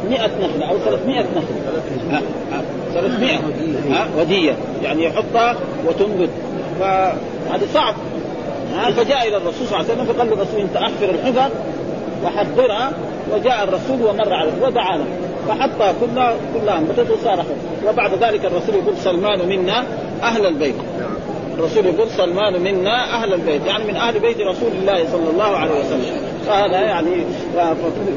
100 0.09 0.27
نخلة 0.27 0.71
أو 0.71 0.79
300 0.79 1.21
نخلة. 1.21 2.23
300 2.95 3.37
ها 3.91 4.09
ودية. 4.19 4.57
يعني 4.83 5.05
يحطها 5.05 5.57
وتنبت. 5.87 6.31
فهذا 6.81 7.67
صعب. 7.75 7.95
فجاء 8.97 9.29
إلى 9.29 9.37
الرسول 9.37 9.67
صلى 9.67 9.81
الله 9.81 9.91
عليه 9.91 10.03
وسلم 10.03 10.05
فقال 10.05 10.27
له 10.27 10.35
الرسول 10.35 10.61
انت 10.61 10.77
احفر 10.77 11.11
الحفر 11.11 11.51
وحضرها. 12.25 12.93
وجاء 13.35 13.65
الرسول 13.65 14.03
ومر 14.03 14.35
عليه 14.35 14.53
ودعا 14.63 14.97
له 14.97 15.05
فحطها 15.49 15.95
كلها 16.01 16.35
كلها 16.55 16.79
انبتت 16.79 17.11
وصار 17.11 17.45
وبعد 17.89 18.11
ذلك 18.15 18.45
الرسول 18.45 18.75
يقول 18.75 18.97
سلمان 18.97 19.49
منا 19.49 19.85
أهل 20.23 20.47
البيت. 20.47 20.75
الرسول 21.59 21.87
يقول 21.87 22.11
سلمان 22.11 22.61
منا 22.61 23.15
أهل 23.15 23.35
البيت. 23.35 23.67
يعني 23.67 23.85
من 23.85 23.97
أهل 23.97 24.19
بيت 24.19 24.37
رسول 24.41 24.73
الله 24.83 25.05
صلى 25.13 25.31
الله 25.31 25.57
عليه 25.57 25.81
وسلم. 25.81 26.30
فهذا 26.47 26.81
يعني 26.81 27.17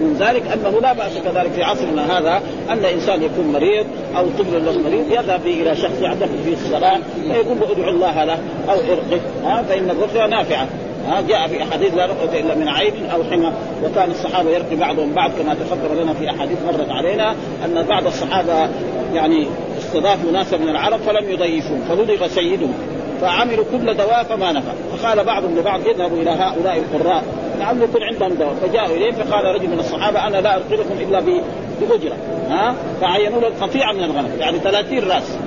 من 0.01 0.17
ذلك 0.19 0.43
أنه 0.47 0.79
لا 0.81 0.93
بأس 0.93 1.17
كذلك 1.17 1.51
في 1.51 1.63
عصرنا 1.63 2.17
هذا 2.19 2.41
أن 2.69 2.85
انسان 2.85 3.23
يكون 3.23 3.47
مريض 3.53 3.85
أو 4.17 4.25
طفل 4.39 4.65
له 4.65 4.71
مريض 4.71 5.11
يذهب 5.11 5.45
إلى 5.45 5.75
شخص 5.75 6.01
يعتقد 6.01 6.39
فيه 6.45 6.53
الصلاة 6.53 6.99
فيقول 7.31 7.59
له 7.59 7.71
ادعو 7.71 7.89
الله 7.89 8.23
له 8.23 8.37
أو 8.69 8.75
ارقه 8.75 9.21
ها 9.43 9.63
فإن 9.63 9.89
الرقية 9.89 10.27
نافعة 10.27 10.67
ها 11.07 11.21
جاء 11.21 11.47
في 11.47 11.63
أحاديث 11.63 11.93
لا 11.93 12.05
رقية 12.05 12.39
إلا 12.39 12.55
من 12.55 12.67
عين 12.67 12.93
أو 13.13 13.23
حمى 13.23 13.51
وكان 13.83 14.11
الصحابة 14.11 14.49
يرقي 14.49 14.75
بعضهم 14.75 15.13
بعض 15.13 15.31
كما 15.39 15.53
تفكر 15.53 16.03
لنا 16.03 16.13
في 16.13 16.29
أحاديث 16.29 16.57
مرت 16.67 16.89
علينا 16.89 17.35
أن 17.65 17.85
بعض 17.89 18.05
الصحابة 18.05 18.69
يعني 19.13 19.47
استضافوا 19.77 20.31
ناسا 20.31 20.57
من 20.57 20.69
العرب 20.69 20.99
فلم 20.99 21.31
يضيفوهم 21.31 21.81
فبلغ 21.89 22.27
سيدهم 22.27 22.73
فعملوا 23.21 23.65
كل 23.71 23.93
دواء 23.93 24.23
فما 24.23 24.51
نفع 24.51 24.71
فقال 24.91 25.23
بعضهم 25.23 25.57
لبعض 25.57 25.79
اذهبوا 25.87 26.17
إلى 26.17 26.29
هؤلاء 26.29 26.77
القراء. 26.77 27.23
لعله 27.59 27.83
يكون 27.83 28.03
عندهم 28.03 28.33
دواء 28.33 28.53
فجاءوا 28.53 28.95
إليه 28.95 29.11
فقال 29.11 29.45
رجل 29.45 29.69
من 29.69 29.79
الصحابة 29.79 30.27
أنا 30.27 30.37
لا 30.37 30.55
ارقلكم 30.55 30.95
إلا 30.99 31.19
بأجرة. 31.19 32.15
ها؟ 32.49 32.75
فعينوا 33.01 33.41
له 33.41 33.51
قطيعه 33.61 33.93
من 33.93 34.03
الغنم. 34.03 34.29
يعني 34.39 34.59
30 34.59 34.99
راس. 34.99 35.37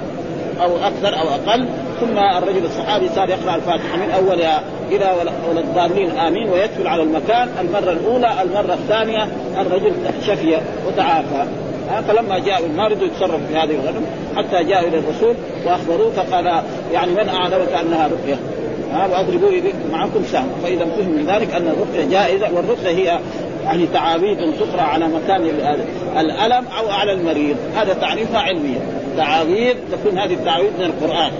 أو 0.62 0.76
أكثر 0.76 1.20
أو 1.20 1.28
أقل. 1.28 1.68
ثم 2.00 2.18
الرجل 2.18 2.64
الصحابي 2.64 3.08
صار 3.08 3.28
يقرأ 3.28 3.54
الفاتحة 3.54 3.96
من 3.96 4.10
أولها 4.10 4.62
إلى 4.90 5.14
ولا 5.50 5.60
الضالين 5.60 6.10
آمين. 6.10 6.50
ويدخل 6.50 6.86
على 6.86 7.02
المكان. 7.02 7.48
المرة 7.60 7.92
الأولى 7.92 8.42
المرة 8.42 8.74
الثانية 8.74 9.28
الرجل 9.60 9.92
شفي 10.26 10.58
وتعافى. 10.88 11.46
فلما 12.08 12.38
جاءوا 12.38 12.66
المارد 12.66 13.02
يتصرف 13.02 13.40
في 13.48 13.56
هذه 13.56 13.74
الغنم. 13.74 14.06
حتى 14.36 14.64
جاءوا 14.64 14.88
إلى 14.88 14.98
الرسول 14.98 15.34
وأخبروه 15.66 16.10
فقال 16.10 16.62
يعني 16.92 17.10
من 17.10 17.28
أعلمك 17.28 17.72
أنها 17.72 18.06
رقية؟ 18.06 18.36
ها 18.92 19.06
واضربوا 19.06 19.50
معكم 19.92 20.24
سهم. 20.32 20.48
فإذا 20.62 20.84
فهم 20.84 21.10
من 21.10 21.26
ذلك 21.26 21.54
أن 21.54 21.66
الرقية 21.66 22.10
جائزة 22.10 22.54
والرقية 22.54 22.88
هي 22.88 23.18
يعني 23.64 23.86
تعاويذ 23.86 24.36
تقرأ 24.36 24.82
على 24.82 25.08
مكان 25.08 25.42
الألم 26.16 26.64
أو 26.78 26.90
على 26.90 27.12
المريض. 27.12 27.56
هذا 27.76 27.94
تعريفها 27.94 28.40
علميا. 28.40 28.80
تعاويذ 29.16 29.74
تكون 29.92 30.18
هذه 30.18 30.32
التعاويذ 30.32 30.70
من 30.78 30.84
القرآن 30.84 31.30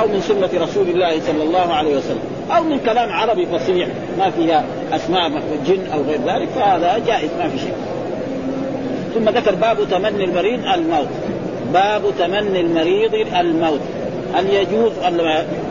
أو 0.00 0.08
من 0.08 0.20
سنة 0.20 0.64
رسول 0.64 0.88
الله 0.88 1.20
صلى 1.20 1.42
الله 1.42 1.74
عليه 1.74 1.96
وسلم 1.96 2.22
أو 2.56 2.62
من 2.64 2.78
كلام 2.78 3.12
عربي 3.12 3.46
فصيح. 3.46 3.88
ما 4.18 4.30
فيها 4.30 4.64
أسماء 4.92 5.30
جن 5.66 5.86
أو 5.94 6.02
غير 6.02 6.18
ذلك 6.26 6.48
فهذا 6.48 7.00
جائز 7.06 7.30
ما 7.38 7.48
في 7.48 7.58
شيء. 7.58 7.74
ثم 9.14 9.28
ذكر 9.28 9.54
باب 9.54 9.76
تمني 9.90 10.24
المريض 10.24 10.60
الموت. 10.74 11.08
باب 11.72 12.02
تمني 12.18 12.60
المريض 12.60 13.14
الموت. 13.40 13.80
هل 14.34 14.46
يجوز 14.48 14.92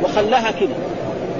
وخلاها 0.03 0.51
كذا 0.51 0.75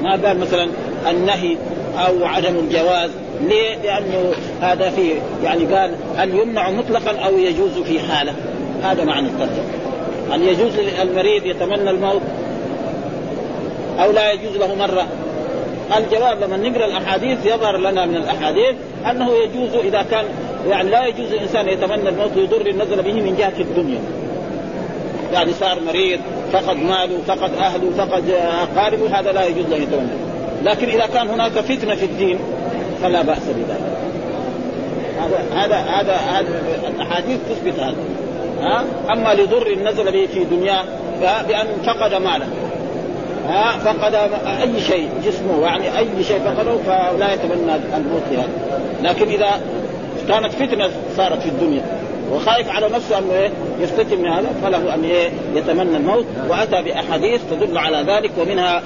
ما 0.08 0.28
قال 0.28 0.40
مثلا 0.40 0.68
النهي 1.10 1.58
أو 1.98 2.26
عدم 2.26 2.56
الجواز. 2.60 3.10
ليه؟ 3.42 3.76
لأنه 3.84 4.32
هذا 4.62 4.90
فيه 4.90 5.14
يعني 5.44 5.66
قال 5.66 5.92
هل 6.18 6.36
يمنع 6.40 6.70
مطلقا 6.70 7.18
أو 7.26 7.38
يجوز 7.38 7.72
في 7.72 8.00
حالة؟ 8.00 8.34
هذا 8.84 9.04
معنى 9.04 9.28
الترجمة. 9.28 9.72
هل 10.32 10.44
يجوز 10.44 10.72
للمريض 10.80 11.46
يتمنى 11.46 11.90
الموت 11.90 12.22
أو 14.00 14.12
لا 14.12 14.32
يجوز 14.32 14.58
له 14.58 14.76
مرة؟ 14.76 15.08
الجواب 15.98 16.44
لما 16.44 16.58
نقرأ 16.58 16.86
الأحاديث 16.86 17.46
يظهر 17.46 17.78
لنا 17.78 18.06
من 18.06 18.16
الأحاديث 18.16 18.76
أنه 19.12 19.30
يجوز 19.34 19.76
إذا 19.86 20.06
كان 20.12 20.26
يعني 20.70 20.90
لا 20.90 21.06
يجوز 21.06 21.34
الإنسان 21.34 21.70
يتمنى 21.70 22.10
الموت 22.10 22.38
ويضر 22.38 22.72
نزل 22.72 23.02
به 23.02 23.14
من 23.14 23.36
جهة 23.38 23.60
الدنيا. 23.60 24.00
يعني 25.34 25.54
صار 25.54 25.80
مريض 25.88 26.20
فقد 26.54 26.78
ماله 26.78 27.18
فقد 27.28 27.52
أهله 27.54 27.92
فقد 27.98 28.24
أقاربه 28.30 29.20
هذا 29.20 29.32
لا 29.32 29.46
يجوز 29.46 29.66
أن 29.66 29.82
يتمنى 29.82 30.28
لكن 30.64 30.88
إذا 30.88 31.06
كان 31.14 31.28
هناك 31.28 31.52
فتنة 31.52 31.96
في 31.96 32.06
الدين 32.06 32.40
فلا 33.02 33.22
بأس 33.22 33.44
بذلك. 33.48 33.98
هذا 35.20 35.38
هذا 35.54 35.76
هذا 35.76 36.14
هذا 36.16 36.62
الأحاديث 36.96 37.40
تثبت 37.50 37.80
هذا. 37.80 37.96
ها؟ 38.62 38.84
أما 39.14 39.34
لضر 39.34 39.76
نزل 39.76 40.12
به 40.12 40.28
في 40.34 40.44
دنياه 40.44 40.84
بأن 41.22 41.68
فقد 41.86 42.14
ماله. 42.14 42.48
ها؟ 43.48 43.72
فقد 43.72 44.16
أي 44.62 44.82
شيء 44.82 45.10
جسمه 45.26 45.62
يعني 45.62 45.98
أي 45.98 46.24
شيء 46.24 46.40
فقده 46.40 46.78
فلا 46.78 47.34
يتمنى 47.34 47.76
الموت 47.98 48.24
لهذا. 48.32 48.50
لكن 49.04 49.28
إذا 49.28 49.62
كانت 50.28 50.52
فتنة 50.52 50.90
صارت 51.18 51.42
في 51.42 51.50
الدنيا 51.50 51.82
وخايف 52.34 52.70
على 52.70 52.90
نفسه 52.90 53.18
أنه 53.18 53.34
إيه 53.34 53.52
يفتتن 53.80 54.22
من 54.22 54.28
هذا 54.28 54.48
فله 54.64 54.94
أن 54.96 55.04
إيه 55.04 55.30
يتمنى 55.56 55.98
الموت. 55.98 56.26
وأتى 56.50 56.82
بأحاديث 56.82 57.42
تدل 57.52 57.78
على 57.78 57.98
ذلك 57.98 58.32
ومنها 58.40 58.82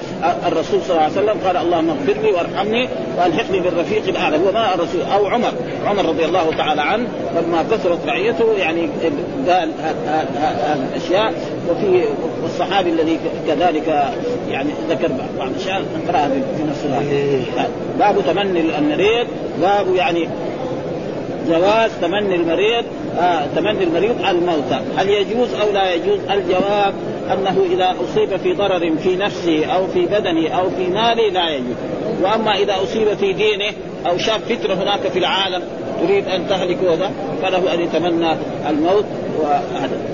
الرسول 0.47 0.81
صلى 0.81 0.91
الله 0.91 1.01
عليه 1.01 1.13
وسلم 1.13 1.37
قال 1.45 1.57
اللهم 1.57 1.89
اغفر 1.89 2.21
لي 2.21 2.31
وارحمني 2.31 2.89
وألحقني 3.17 3.59
بالرفيق 3.59 4.07
الأعلى. 4.07 4.37
هو 4.37 4.51
ما 4.51 4.75
الرسول 4.75 5.01
أو 5.13 5.27
عمر 5.27 5.51
عمر 5.85 6.05
رضي 6.05 6.25
الله 6.25 6.51
تعالى 6.57 6.81
عنه 6.81 7.07
لما 7.35 7.63
كثرت 7.71 7.99
رعيته 8.07 8.53
يعني 8.57 8.89
قال 9.47 9.71
هذه 10.05 10.87
الأشياء. 10.89 11.33
وفي 11.69 12.03
والصحابي 12.43 12.89
الذي 12.89 13.19
كذلك 13.47 14.13
يعني 14.49 14.69
ذكر 14.89 15.07
بعض 15.39 15.49
الأشياء 15.51 15.81
نقراها 16.03 16.29
في 16.29 16.63
نفس 16.69 16.85
باب 17.99 18.15
تمني 18.27 18.77
المريض 18.77 19.27
باب 19.61 19.95
يعني 19.95 20.29
جواز 21.47 21.91
تمني 22.01 22.35
المريض 22.35 22.85
آه 23.19 23.45
تمني 23.55 23.83
المريض 23.83 24.25
الموتى. 24.29 24.81
هل 24.97 25.09
يجوز 25.09 25.53
أو 25.53 25.71
لا 25.73 25.93
يجوز؟ 25.93 26.19
الجواب 26.31 26.93
أنه 27.33 27.65
إذا 27.71 27.95
أصيب 28.03 28.37
في 28.37 28.53
ضرر 28.53 28.95
في 29.03 29.15
نفسه 29.15 29.65
أو 29.65 29.87
في 29.87 30.05
بدنه 30.05 30.49
أو 30.49 30.69
في 30.69 30.87
ماله 30.87 31.29
لا 31.29 31.49
يجوز. 31.49 31.75
وأما 32.21 32.55
إذا 32.55 32.83
أصيب 32.83 33.13
في 33.13 33.33
دينه 33.33 33.73
أو 34.07 34.17
شاف 34.17 34.53
فتنه 34.53 34.73
هناك 34.73 34.99
في 34.99 35.19
العالم 35.19 35.63
تريد 36.01 36.27
أن 36.27 36.47
تهلك 36.49 36.77
وذا 36.83 37.11
فله 37.41 37.73
أن 37.73 37.81
يتمنى 37.81 38.31
الموت 38.69 39.05
وهذا. 39.39 40.10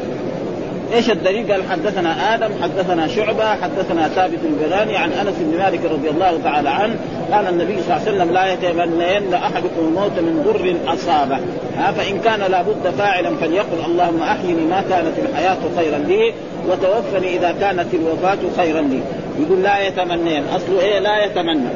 إيش 0.94 1.12
الدليل؟ 1.12 1.52
قال 1.52 1.64
حدثنا 1.72 2.36
آدم 2.36 2.50
حدثنا 2.64 3.08
شعبة 3.08 3.56
حدثنا 3.56 4.08
ثابت 4.08 4.40
البناني 4.44 4.98
عن 4.98 5.12
أنس 5.12 5.36
بن 5.40 5.58
مالك 5.58 5.86
رضي 5.92 6.10
الله 6.10 6.40
تعالى 6.44 6.70
عنه 6.70 6.96
قال 7.32 7.48
النبي 7.48 7.78
صلى 7.82 7.98
الله 7.98 8.08
عليه 8.08 8.12
وسلم 8.12 8.34
لا 8.34 8.54
يتمنين 8.54 9.34
احدكم 9.34 9.80
الموت 9.80 10.12
من 10.12 10.44
ضر 10.46 10.94
أصابه. 10.94 11.38
ها 11.78 11.92
فإن 11.92 12.20
كان 12.20 12.52
لابد 12.52 12.94
فاعلا 12.98 13.30
فليقل 13.42 13.86
اللهم 13.86 14.22
أحيني 14.22 14.62
ما 14.62 14.84
كانت 14.90 15.14
الحياة 15.30 15.58
خيرا 15.78 15.98
لي 15.98 16.34
وتوفني 16.70 17.38
إذا 17.38 17.56
كانت 17.60 17.94
الوفاة 17.94 18.38
خيرا 18.58 18.82
لي. 18.82 19.00
يقول 19.40 19.64
لا 19.64 19.88
يتمنين. 19.88 20.44
اصله 20.56 20.82
إيه؟ 20.82 21.00
لا 21.00 21.26
يتمنى. 21.26 21.70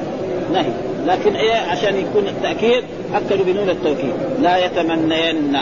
نهي. 0.53 0.71
لكن 1.07 1.35
إيه؟ 1.35 1.55
عشان 1.71 1.95
يكون 1.95 2.27
التأكيد 2.27 2.83
أكدوا 3.15 3.45
بنون 3.45 3.69
التوكيد. 3.69 4.13
لا 4.41 4.65
يتمنين. 4.65 5.57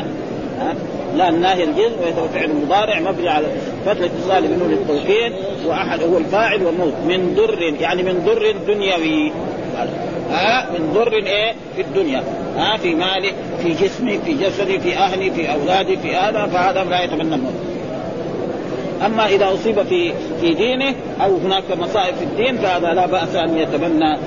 لا 1.16 1.30
الناهي 1.30 1.64
الجزم 1.64 2.00
وهو 2.02 2.28
فعل 2.28 2.50
مضارع 2.56 3.00
مبني 3.00 3.30
على 3.30 3.48
فتح 3.86 4.00
الاتصال 4.00 4.48
بنون 4.48 4.74
التوكيد 4.74 5.34
وأحد 5.66 6.04
هو 6.04 6.18
الفاعل 6.18 6.64
والموت. 6.64 6.94
من 7.08 7.36
ضر 7.36 7.62
يعني 7.62 8.04
من 8.04 8.24
ضر 8.26 8.56
دنيوي. 8.68 9.32
ها؟ 10.32 10.70
من 10.72 10.94
ضر 10.94 11.14
إيه؟ 11.14 11.54
في 11.76 11.82
الدنيا. 11.82 12.24
ها؟ 12.58 12.78
في 12.78 12.96
مالي 12.96 13.32
في 13.64 13.70
جسمي 13.70 14.18
في 14.18 14.34
جسدي 14.34 14.80
في 14.80 14.98
أهلي 14.98 15.32
في 15.32 15.52
أولادي 15.54 15.98
في 15.98 16.16
هذا 16.16 16.46
فهذا 16.46 16.84
لا 16.84 17.04
يتمنى 17.04 17.36
الموت. 17.36 17.54
أما 19.06 19.28
إذا 19.28 19.54
أصيب 19.54 19.84
في 19.84 20.14
في 20.42 20.54
دينه 20.54 20.96
أو 21.22 21.38
هناك 21.38 21.64
مصائب 21.78 22.16
في 22.16 22.24
الدين 22.24 22.58
فهذا 22.58 22.94
لا 22.94 23.06
بأس 23.06 23.36
أن 23.36 23.58
يتمنى. 23.58 24.18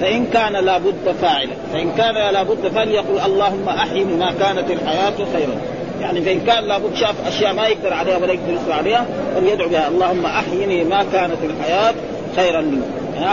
فإن 0.00 0.26
كان 0.26 0.52
لابد 0.52 1.14
فاعلا. 1.22 1.52
فإن 1.72 1.92
كان 1.96 2.14
لابد 2.14 2.68
فليقل 2.74 3.20
اللهم 3.26 3.68
أحيني 3.68 4.14
ما 4.14 4.32
كانت 4.40 4.70
الحياة 4.70 5.16
خيرا. 5.32 5.73
يعني 6.04 6.20
فان 6.20 6.40
كان 6.40 6.64
لابد 6.64 6.94
شاف 6.94 7.14
أشياء 7.26 7.54
ما 7.54 7.66
يقدر 7.66 7.92
عليها 7.92 8.16
ولا 8.16 8.32
يقدر 8.32 8.52
يصبر 8.52 8.72
عليها 8.72 9.06
فليدعو 9.34 9.68
بها. 9.68 9.88
اللهم 9.88 10.26
أحيني 10.26 10.84
ما 10.84 11.04
كانت 11.12 11.38
الحياة 11.44 11.94
خيرا 12.36 12.60
لي. 12.60 12.78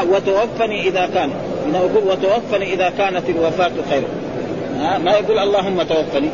وتوفني 0.09 0.87
إذا 0.87 1.09
كان. 1.13 1.29
إنه 1.65 1.77
يقول 1.77 2.03
وتوفني 2.07 2.73
إذا 2.73 2.89
كانت 2.97 3.29
الوفاة 3.29 3.71
خيرا. 3.89 4.07
ما 4.97 5.11
يقول 5.11 5.39
اللهم 5.39 5.83
توفني. 5.83 6.29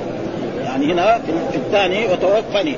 يعني 0.63 0.94
هنا 0.94 1.20
في 1.51 1.58
الثاني 1.58 2.06
وتوفني. 2.06 2.75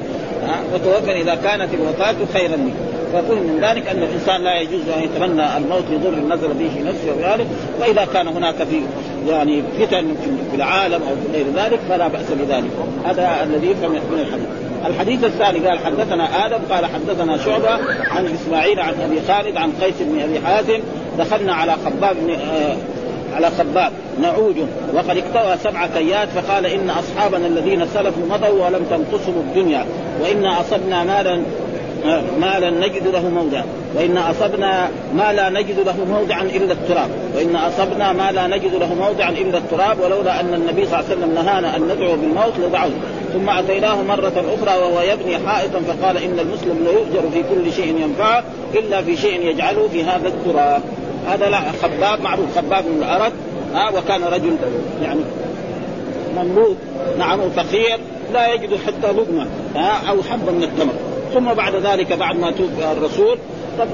وتوفني 0.74 1.22
إذا 1.22 1.36
كانت 1.36 1.74
الوفاة 1.74 2.16
خيرا 2.34 2.56
لي. 2.56 2.74
فكل 3.14 3.36
من 3.36 3.60
ذلك 3.62 3.88
أن 3.88 4.04
الإنسان 4.04 4.42
لا 4.44 4.60
يجوز 4.60 4.82
أن 4.98 5.04
يتمنى 5.04 5.58
الموت 5.58 5.84
لضر 5.92 6.36
نزل 6.36 6.48
به 6.48 6.70
في 6.76 6.84
نفسه 6.84 7.14
وذلك 7.18 7.48
وإذا 7.80 8.08
كان 8.14 8.28
هناك 8.28 8.56
في 8.56 8.82
يعني 9.28 9.64
فتن 9.80 10.16
في 10.52 10.56
العالم 10.56 11.02
أو 11.02 11.16
في 11.16 11.38
غير 11.38 11.46
ذلك 11.56 11.80
فلا 11.90 12.08
بأس 12.08 12.32
بذلك. 12.32 12.72
هذا 13.06 13.44
الذي 13.44 13.68
يفهم 13.68 13.92
من 13.92 14.20
الحديث. 14.20 14.48
الحديث 14.86 15.24
الثاني 15.24 15.68
قال 15.68 15.80
حدثنا 15.80 16.46
آدم 16.46 16.60
قال 16.70 16.86
حدثنا 16.86 17.38
شعبة 17.38 17.70
عن 18.12 18.26
إسماعيل 18.26 18.80
عن 18.80 18.94
أبي 19.02 19.22
خالد 19.28 19.58
عن 19.58 19.72
قيس 19.82 19.96
بن 20.00 20.22
أبي 20.22 20.40
حازم 20.40 20.80
دخلنا 21.18 21.54
على 21.54 21.72
خباب 21.86 22.16
بن 22.16 22.34
آه 22.34 22.78
على 23.36 23.50
خباب 23.50 23.92
نعوج 24.22 24.56
وقد 24.94 25.18
اكتوى 25.18 25.58
سبع 25.64 25.88
كيات 25.88 26.28
فقال 26.30 26.66
إن 26.66 26.90
أصحابنا 26.90 27.48
الذين 27.48 27.86
سلفوا 27.94 28.26
مضوا 28.30 28.66
ولم 28.66 28.86
تنقصهم 28.90 29.44
الدنيا 29.48 29.86
وإنا 30.22 30.62
أصبنا 30.62 31.04
مالا 31.04 31.42
ما 32.42 32.60
لا 32.60 32.70
نجد 32.70 33.08
له 33.08 33.30
موضع 33.30 33.62
وإن 33.96 34.18
أصبنا 34.18 34.90
ما 35.16 35.34
لا 35.34 35.50
نجد 35.50 35.80
له 35.80 36.06
موضعا 36.06 36.42
إلا 36.42 36.74
التراب. 36.74 37.10
وإن 37.36 37.56
أصبنا 37.56 38.14
ما 38.14 38.32
لا 38.32 38.48
نجد 38.48 38.76
له 38.76 38.94
موضعا 38.94 39.30
إلا 39.30 39.58
التراب 39.58 40.00
ولولا 40.00 40.40
أن 40.40 40.54
النبي 40.54 40.86
صلى 40.86 41.00
الله 41.00 41.10
عليه 41.10 41.18
وسلم 41.18 41.36
نهانا 41.36 41.76
أن 41.76 41.82
ندعو 41.82 42.16
بالموت 42.16 42.54
لدعوه 42.60 42.92
ثم 43.34 43.50
أتيناه 43.50 44.04
مرة 44.04 44.44
أخرى 44.58 44.78
وهو 44.78 45.02
يبني 45.02 45.48
حائطا 45.48 45.80
فقال 45.80 46.18
إن 46.18 46.40
المسلم 46.40 46.78
ليؤجر 46.84 47.30
في 47.34 47.44
كل 47.44 47.74
شيء 47.74 48.02
ينفعه 48.02 48.44
إلا 48.76 49.02
في 49.02 49.18
شيء 49.18 49.42
يجعله 49.42 49.88
في 49.88 50.04
هذا 50.04 50.28
التراب. 50.28 50.82
هذا 51.28 51.50
لا 51.50 51.60
خباب 51.82 52.22
معروف 52.22 52.58
خباب 52.58 52.84
من 52.86 53.04
الأرض 53.04 53.34
ها 53.74 53.90
وكان 53.90 54.24
رجل 54.24 54.56
يعني 55.04 55.20
مملوك 56.38 56.78
نعم 57.20 57.50
فقير 57.50 57.98
لا 58.34 58.54
يجد 58.54 58.70
حتى 58.88 59.12
لقمة 59.12 59.48
أو 60.10 60.24
حبة 60.24 60.52
من 60.52 60.64
التمر. 60.64 60.94
ثم 61.34 61.54
بعد 61.54 61.76
ذلك 61.76 62.14
بعد 62.14 62.40
ما 62.40 62.52
توفي 62.52 62.92
الرسول 62.92 63.38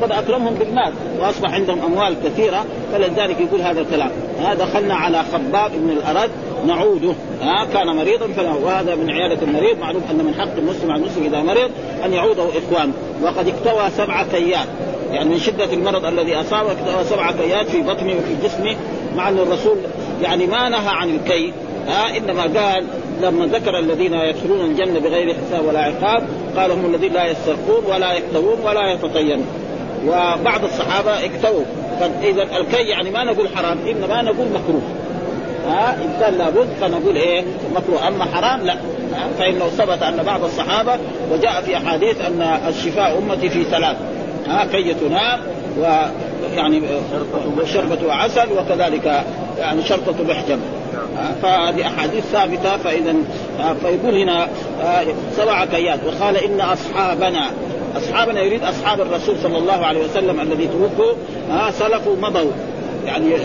قد 0.02 0.12
أكرمهم 0.12 0.54
بالمال 0.54 0.93
وأصبح 1.19 1.54
عندهم 1.54 1.82
أموال 1.82 2.15
كثيرة 2.26 2.65
فلذلك 2.93 3.39
يقول 3.39 3.62
هذا 3.62 3.82
الكلام. 3.82 4.12
ها 4.39 4.54
دخلنا 4.54 4.95
على 4.95 5.24
خباب 5.34 5.71
بن 5.71 5.89
الأرد 5.89 6.30
نعوده. 6.67 7.13
ها 7.41 7.65
كان 7.74 7.95
مريضا 7.95 8.28
وهذا 8.63 8.95
من 8.95 9.10
عيادة 9.10 9.41
المريض 9.41 9.80
معروف 9.80 10.04
أن 10.12 10.17
من 10.17 10.34
حق 10.34 10.58
المسلم 10.58 10.91
على 10.91 11.02
المسلم 11.02 11.24
إذا 11.24 11.41
مرض 11.41 11.71
أن 12.06 12.13
يعوده 12.13 12.43
إخوانه. 12.43 12.93
وقد 13.24 13.48
اكتوى 13.48 13.89
سبع 13.98 14.24
كيات. 14.24 14.67
يعني 15.12 15.30
من 15.30 15.39
شدة 15.39 15.74
المرض 15.74 16.06
الذي 16.06 16.36
اصابه 16.36 16.71
اكتوى 16.71 17.04
سبع 17.04 17.32
كيات 17.32 17.69
في 17.69 17.82
بطنه 17.82 18.13
وفي 18.13 18.36
جسمه 18.43 18.76
مع 19.15 19.30
أن 19.30 19.38
الرسول 19.38 19.78
يعني 20.21 20.48
ما 20.48 20.69
نهى 20.69 20.89
عن 20.89 21.10
الكي 21.10 21.54
ها 21.88 22.17
إنما 22.17 22.41
قال 22.41 22.86
لما 23.21 23.45
ذكر 23.45 23.80
الذين 23.80 24.13
يدخلون 24.13 24.62
الجنة 24.62 24.99
بغير 24.99 25.36
حساب 25.36 25.65
ولا 25.65 25.80
عقاب 25.80 26.23
قال 26.58 26.71
هم 26.71 26.86
الذين 26.86 27.13
لا 27.13 27.25
يسترقون 27.25 27.86
ولا 27.86 28.13
يكتوون 28.13 28.60
ولا 28.65 28.91
يتطيرون 28.91 29.45
وبعض 30.08 30.63
الصحابة 30.63 31.25
اكتووا. 31.25 31.63
اذا 32.23 32.43
الكي 32.43 32.89
يعني 32.89 33.12
ما 33.12 33.23
نقول 33.23 33.47
حرام 33.56 33.78
إنما 33.88 34.21
نقول 34.21 34.47
مكروه. 34.47 34.82
ها؟ 35.67 35.93
إن 35.93 36.17
كان 36.19 36.34
لابد 36.38 36.67
فنقول 36.82 37.15
إيه؟ 37.15 37.43
مكروه. 37.75 38.08
أما 38.08 38.25
حرام 38.25 38.65
لا. 38.65 38.75
فإنه 39.39 39.65
ثبت 39.65 40.04
أن 40.04 40.23
بعض 40.23 40.43
الصحابة 40.43 40.97
وجاء 41.32 41.62
في 41.62 41.78
أحاديث 41.78 42.21
أن 42.21 42.41
الشفاء 42.67 43.17
أمتي 43.17 43.49
في 43.49 43.63
ثلاث. 43.63 43.97
ها؟ 44.47 44.65
كي 44.65 44.93
تنام 44.93 45.39
ويعني 45.80 46.82
شربة 47.73 48.13
عسل 48.13 48.47
وكذلك 48.58 49.23
يعني 49.60 49.84
شرطة 49.84 50.23
محجم 50.23 50.60
فهذه 51.41 51.88
أحاديث 51.88 52.23
ثابتة 52.23 52.77
فاذا 52.77 53.15
فيقول 53.81 54.17
هنا 54.17 54.47
سبع 55.38 55.65
كيات. 55.65 55.99
وقال 56.05 56.38
إن 56.38 56.62
أصحابنا 56.62 57.49
أصحابنا 57.97 58.41
يريد 58.41 58.63
أصحاب 58.63 59.01
الرسول 59.01 59.36
صلى 59.43 59.58
الله 59.58 59.86
عليه 59.86 60.03
وسلم 60.03 60.41
الذي 60.41 60.67
توفوا 60.67 61.13
سلفوا 61.71 62.15
مضوا. 62.21 62.51
يعني 63.05 63.38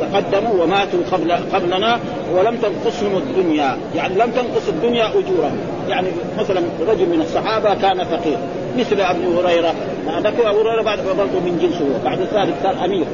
تقدموا 0.00 0.62
وماتوا 0.62 1.00
قبل 1.12 1.32
قبلنا 1.32 2.00
ولم 2.34 2.56
تنقصهم 2.56 3.16
الدنيا، 3.16 3.76
يعني 3.94 4.14
لم 4.14 4.30
تنقص 4.30 4.68
الدنيا 4.68 5.08
أجورهم، 5.08 5.58
يعني 5.88 6.08
مثلا 6.38 6.60
رجل 6.88 7.06
من 7.08 7.20
الصحابة 7.20 7.74
كان 7.74 8.04
فقير 8.04 8.36
مثل 8.78 9.00
أبي 9.00 9.26
هريرة، 9.26 9.74
هذاك 10.08 10.34
أبو 10.40 10.60
هريرة 10.60 10.82
بعد 10.82 10.98
برضه 10.98 11.40
من 11.40 11.58
جنسه، 11.62 12.04
بعد 12.04 12.18
ذلك 12.18 12.54
صار 12.62 12.84
أمير. 12.84 13.04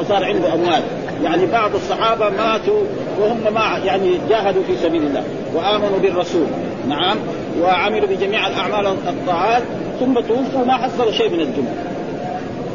وصار 0.00 0.24
عنده 0.24 0.54
أموال، 0.54 0.82
يعني 1.24 1.46
بعض 1.46 1.74
الصحابة 1.74 2.28
ماتوا 2.28 2.82
وهم 3.20 3.54
ما 3.54 3.80
يعني 3.84 4.18
جاهدوا 4.28 4.62
في 4.62 4.76
سبيل 4.76 5.02
الله 5.02 5.24
وآمنوا 5.54 5.98
بالرسول، 5.98 6.46
نعم. 6.88 7.16
وعملوا 7.60 8.08
بجميع 8.08 8.46
الأعمال 8.46 8.86
الطاعات 8.86 9.62
ثم 10.00 10.14
توفوا 10.14 10.64
ما 10.64 10.72
حصلوا 10.72 11.12
شيء 11.12 11.30
من 11.30 11.40
الدنيا. 11.40 11.96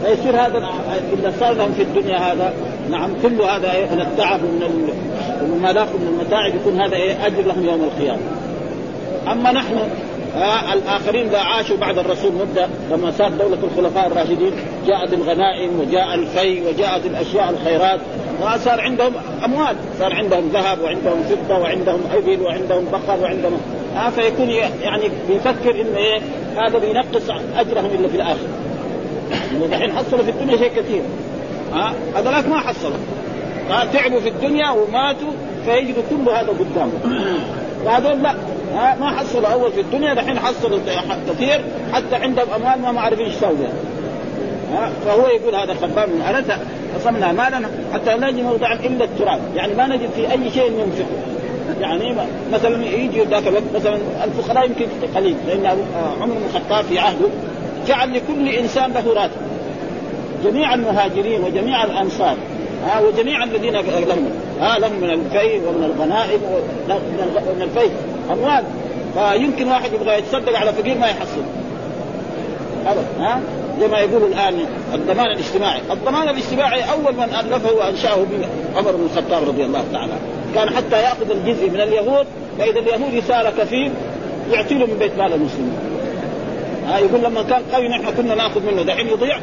فيصير 0.06 0.36
هذا 0.36 0.70
إذا 1.14 1.34
صار 1.40 1.54
لهم 1.54 1.72
في 1.72 1.82
الدنيا 1.82 2.18
هذا 2.18 2.54
نعم 2.90 3.10
كل 3.22 3.42
هذا 3.42 3.72
إيه 3.72 3.86
من 3.86 4.02
التعب 4.02 4.40
ومن 4.44 4.90
ومما 5.44 5.72
لاقوا 5.72 6.00
من 6.00 6.08
المتاعب 6.08 6.56
يكون 6.56 6.82
هذا 6.82 6.96
إيه 6.96 7.26
أجر 7.26 7.42
لهم 7.42 7.66
يوم 7.66 7.84
القيامة. 7.84 8.22
أما 9.32 9.52
نحن 9.52 9.78
آه 10.36 10.74
الآخرين 10.74 11.32
لا 11.32 11.40
عاشوا 11.40 11.78
بعد 11.78 11.98
الرسول 11.98 12.32
مده 12.34 12.68
لما 12.92 13.12
صار 13.12 13.30
دولة 13.30 13.58
الخلفاء 13.64 14.08
الراشدين 14.08 14.52
جاءت 14.88 15.14
الغنائم 15.14 15.80
وجاء 15.80 16.14
الفي 16.14 16.62
وجاءت 16.62 17.06
الأشياء 17.06 17.50
الخيرات 17.50 18.00
وصار 18.42 18.82
عندهم 18.82 19.14
أموال 19.46 19.76
صار 20.00 20.14
عندهم 20.14 20.50
ذهب 20.54 20.82
وعندهم 20.82 21.24
فضة 21.24 21.58
وعندهم 21.58 22.00
ابل 22.14 22.42
وعندهم 22.42 22.86
بقر 22.92 23.24
وعندهم 23.24 23.62
ها 23.96 24.10
فيكون 24.10 24.50
يعني 24.50 25.04
بيفكر 25.30 25.82
إنه 25.82 25.98
إيه 25.98 26.22
هذا 26.58 26.80
بينقص 26.80 27.30
أجرهم 27.56 27.86
إلا 27.86 28.08
في 28.08 28.16
الآخرة. 28.16 28.48
دحين 29.72 29.92
حصلوا 29.92 30.24
في 30.24 30.30
الدنيا 30.30 30.58
شيء 30.58 30.72
كثير. 30.76 31.02
ها 31.74 31.94
هذولاك 32.16 32.48
ما 32.48 32.60
حصلوا. 32.60 32.98
ها 33.70 33.86
تعبوا 33.86 34.20
في 34.20 34.30
الدنيا 34.30 34.70
وماتوا 34.70 35.32
فيجدوا 35.66 36.04
كل 36.10 36.30
هذا 36.30 36.50
قدامهم. 36.50 37.00
وهذول 37.86 38.24
لا 38.24 38.36
ها 38.74 38.98
ما 39.00 39.12
حصلوا 39.12 39.48
أول 39.48 39.72
في 39.72 39.82
الدنيا 39.82 40.14
دحين 40.14 40.40
حصلوا 40.40 40.80
كثير 41.30 41.62
حتى 41.94 42.16
عندهم 42.16 42.48
أموال 42.56 42.94
ما 42.94 43.02
عارفين 43.02 43.26
إيش 43.26 43.36
يسووا 43.36 43.68
فهو 45.06 45.28
يقول 45.28 45.56
هذا 45.56 45.74
خباب 45.74 46.10
من 46.10 46.22
ارث 46.22 46.52
قسمنا 46.96 47.32
مالنا 47.32 47.70
حتى 47.94 48.18
لا 48.18 48.32
نجد 48.32 48.44
موضعا 48.44 48.74
إلا 48.74 49.06
التراب. 49.06 49.40
يعني 49.56 49.74
ما 49.74 49.88
نجد 49.88 50.10
في 50.16 50.32
أي 50.32 50.52
شيء 50.52 50.72
ينفقه 50.72 51.06
يعني 51.82 52.16
مثلا 52.54 52.86
يجي 52.86 53.24
ذاك 53.24 53.48
الوقت 53.48 53.64
مثلا 53.76 53.98
الفقراء 54.24 54.66
يمكن 54.66 54.86
قليل 55.16 55.36
لأن 55.48 55.66
عمر 56.22 56.34
بن 56.34 56.44
الخطاب 56.50 56.86
في 56.86 57.00
عهده 57.00 57.28
جعل 57.88 58.14
لكل 58.14 58.50
إنسان 58.50 58.92
له 58.92 59.14
راتب. 59.14 59.42
جميع 60.44 60.74
المهاجرين 60.74 61.44
وجميع 61.44 61.84
الأنصار 61.84 62.36
ها 62.86 63.00
وجميع 63.00 63.44
الذين 63.44 63.74
لهم 63.74 64.30
ها 64.62 64.80
لهم 64.80 64.94
من 65.02 65.10
الفيء 65.10 65.62
ومن 65.68 65.84
الغنائم 65.84 66.42
ومن 67.50 67.62
الفيء. 67.62 67.92
أموال. 68.32 68.64
فيمكن 69.14 69.68
واحد 69.68 69.94
يبغى 69.94 70.18
يتصدق 70.18 70.58
على 70.58 70.74
فقير 70.74 70.98
ما 70.98 71.08
يحصل. 71.08 71.42
ابدا 72.88 73.06
ها 73.20 73.42
زي 73.80 73.88
ما 73.88 74.00
يقول 74.00 74.24
الآن 74.24 74.66
الضمان 74.94 75.26
الاجتماعي، 75.26 75.82
الضمان 75.92 76.30
الاجتماعي 76.30 76.82
أول 76.92 77.16
من 77.16 77.24
ألفه 77.24 77.74
وأنشأه 77.74 78.26
عمر 78.78 78.92
بن 78.92 79.08
الخطاب 79.12 79.48
رضي 79.48 79.64
الله 79.64 79.84
تعالى. 79.94 80.14
كان 80.56 80.70
حتى 80.70 81.02
يأخذ 81.02 81.32
الجزء 81.32 81.70
من 81.70 81.82
اليهود 81.82 82.26
فإذا 82.60 82.80
اليهودي 82.80 83.22
صار 83.22 83.54
كفيل 83.60 83.92
يعطي 84.52 84.76
من 84.76 84.98
بيت 85.00 85.18
مال 85.18 85.34
المسلمين. 85.34 85.74
ها 86.88 87.00
يقول 87.00 87.24
لما 87.24 87.44
كان 87.44 87.62
قوي 87.74 87.90
نحن 87.90 88.06
كنا 88.18 88.36
نأخذ 88.36 88.66
منه 88.66 88.82
دحين 88.84 89.08
يضيع. 89.08 89.40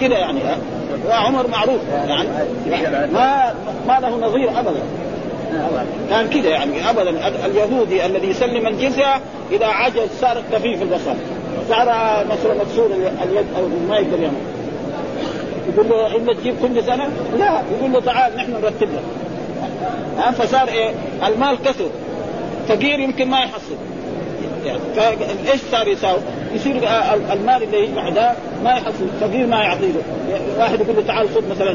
كذا 0.00 0.18
يعني 0.18 0.40
ها. 0.40 0.56
وعمر 1.08 1.48
معروف 1.48 1.80
يعني. 2.08 2.28
ما 3.12 3.54
ما 3.86 4.00
له 4.00 4.26
نظير 4.26 4.50
ابدا. 4.60 4.82
كان 6.10 6.28
كذا 6.28 6.48
يعني 6.48 6.90
ابدا. 6.90 7.28
اليهودي 7.46 8.06
الذي 8.06 8.28
يسلم 8.28 8.66
الجزية 8.66 9.20
إذا 9.52 9.66
عجز 9.66 10.08
صار 10.20 10.42
كفيف 10.52 10.82
البصر. 10.82 11.14
صار 11.68 11.88
مثلا 12.30 12.54
مكسور 12.54 12.86
اليد 13.22 13.46
أو 13.56 13.68
ما 13.88 13.96
يقدر 13.96 14.20
يعمل. 14.20 14.36
يقول 15.74 15.88
له 15.88 16.16
إما 16.16 16.34
تجيب 16.34 16.54
كل 16.62 16.84
سنه؟ 16.84 17.08
لا. 17.38 17.62
يقول 17.78 17.92
له 17.92 18.00
تعال 18.00 18.36
نحن 18.36 18.52
نرتب 18.52 18.88
لك. 18.88 19.02
ها 20.18 20.30
فصار 20.30 20.68
إيه؟ 20.68 20.90
المال 21.26 21.58
كثر. 21.64 21.88
فقير 22.68 23.00
يمكن 23.00 23.28
ما 23.28 23.38
يحصل. 23.38 23.74
يعني 24.64 24.78
فايش 25.46 25.60
صار 25.70 25.88
يساوي؟ 25.88 26.20
يصير 26.54 26.76
المال 27.32 27.62
اللي 27.62 27.84
يجمع 27.84 28.08
ده 28.08 28.32
ما 28.64 28.70
يحصل. 28.70 29.06
فقير 29.20 29.46
ما 29.46 29.56
يعطيه 29.56 29.92
واحد 30.58 30.80
يقول 30.80 30.96
له 30.96 31.02
تعال 31.02 31.28
خذ 31.28 31.50
مثلا 31.50 31.74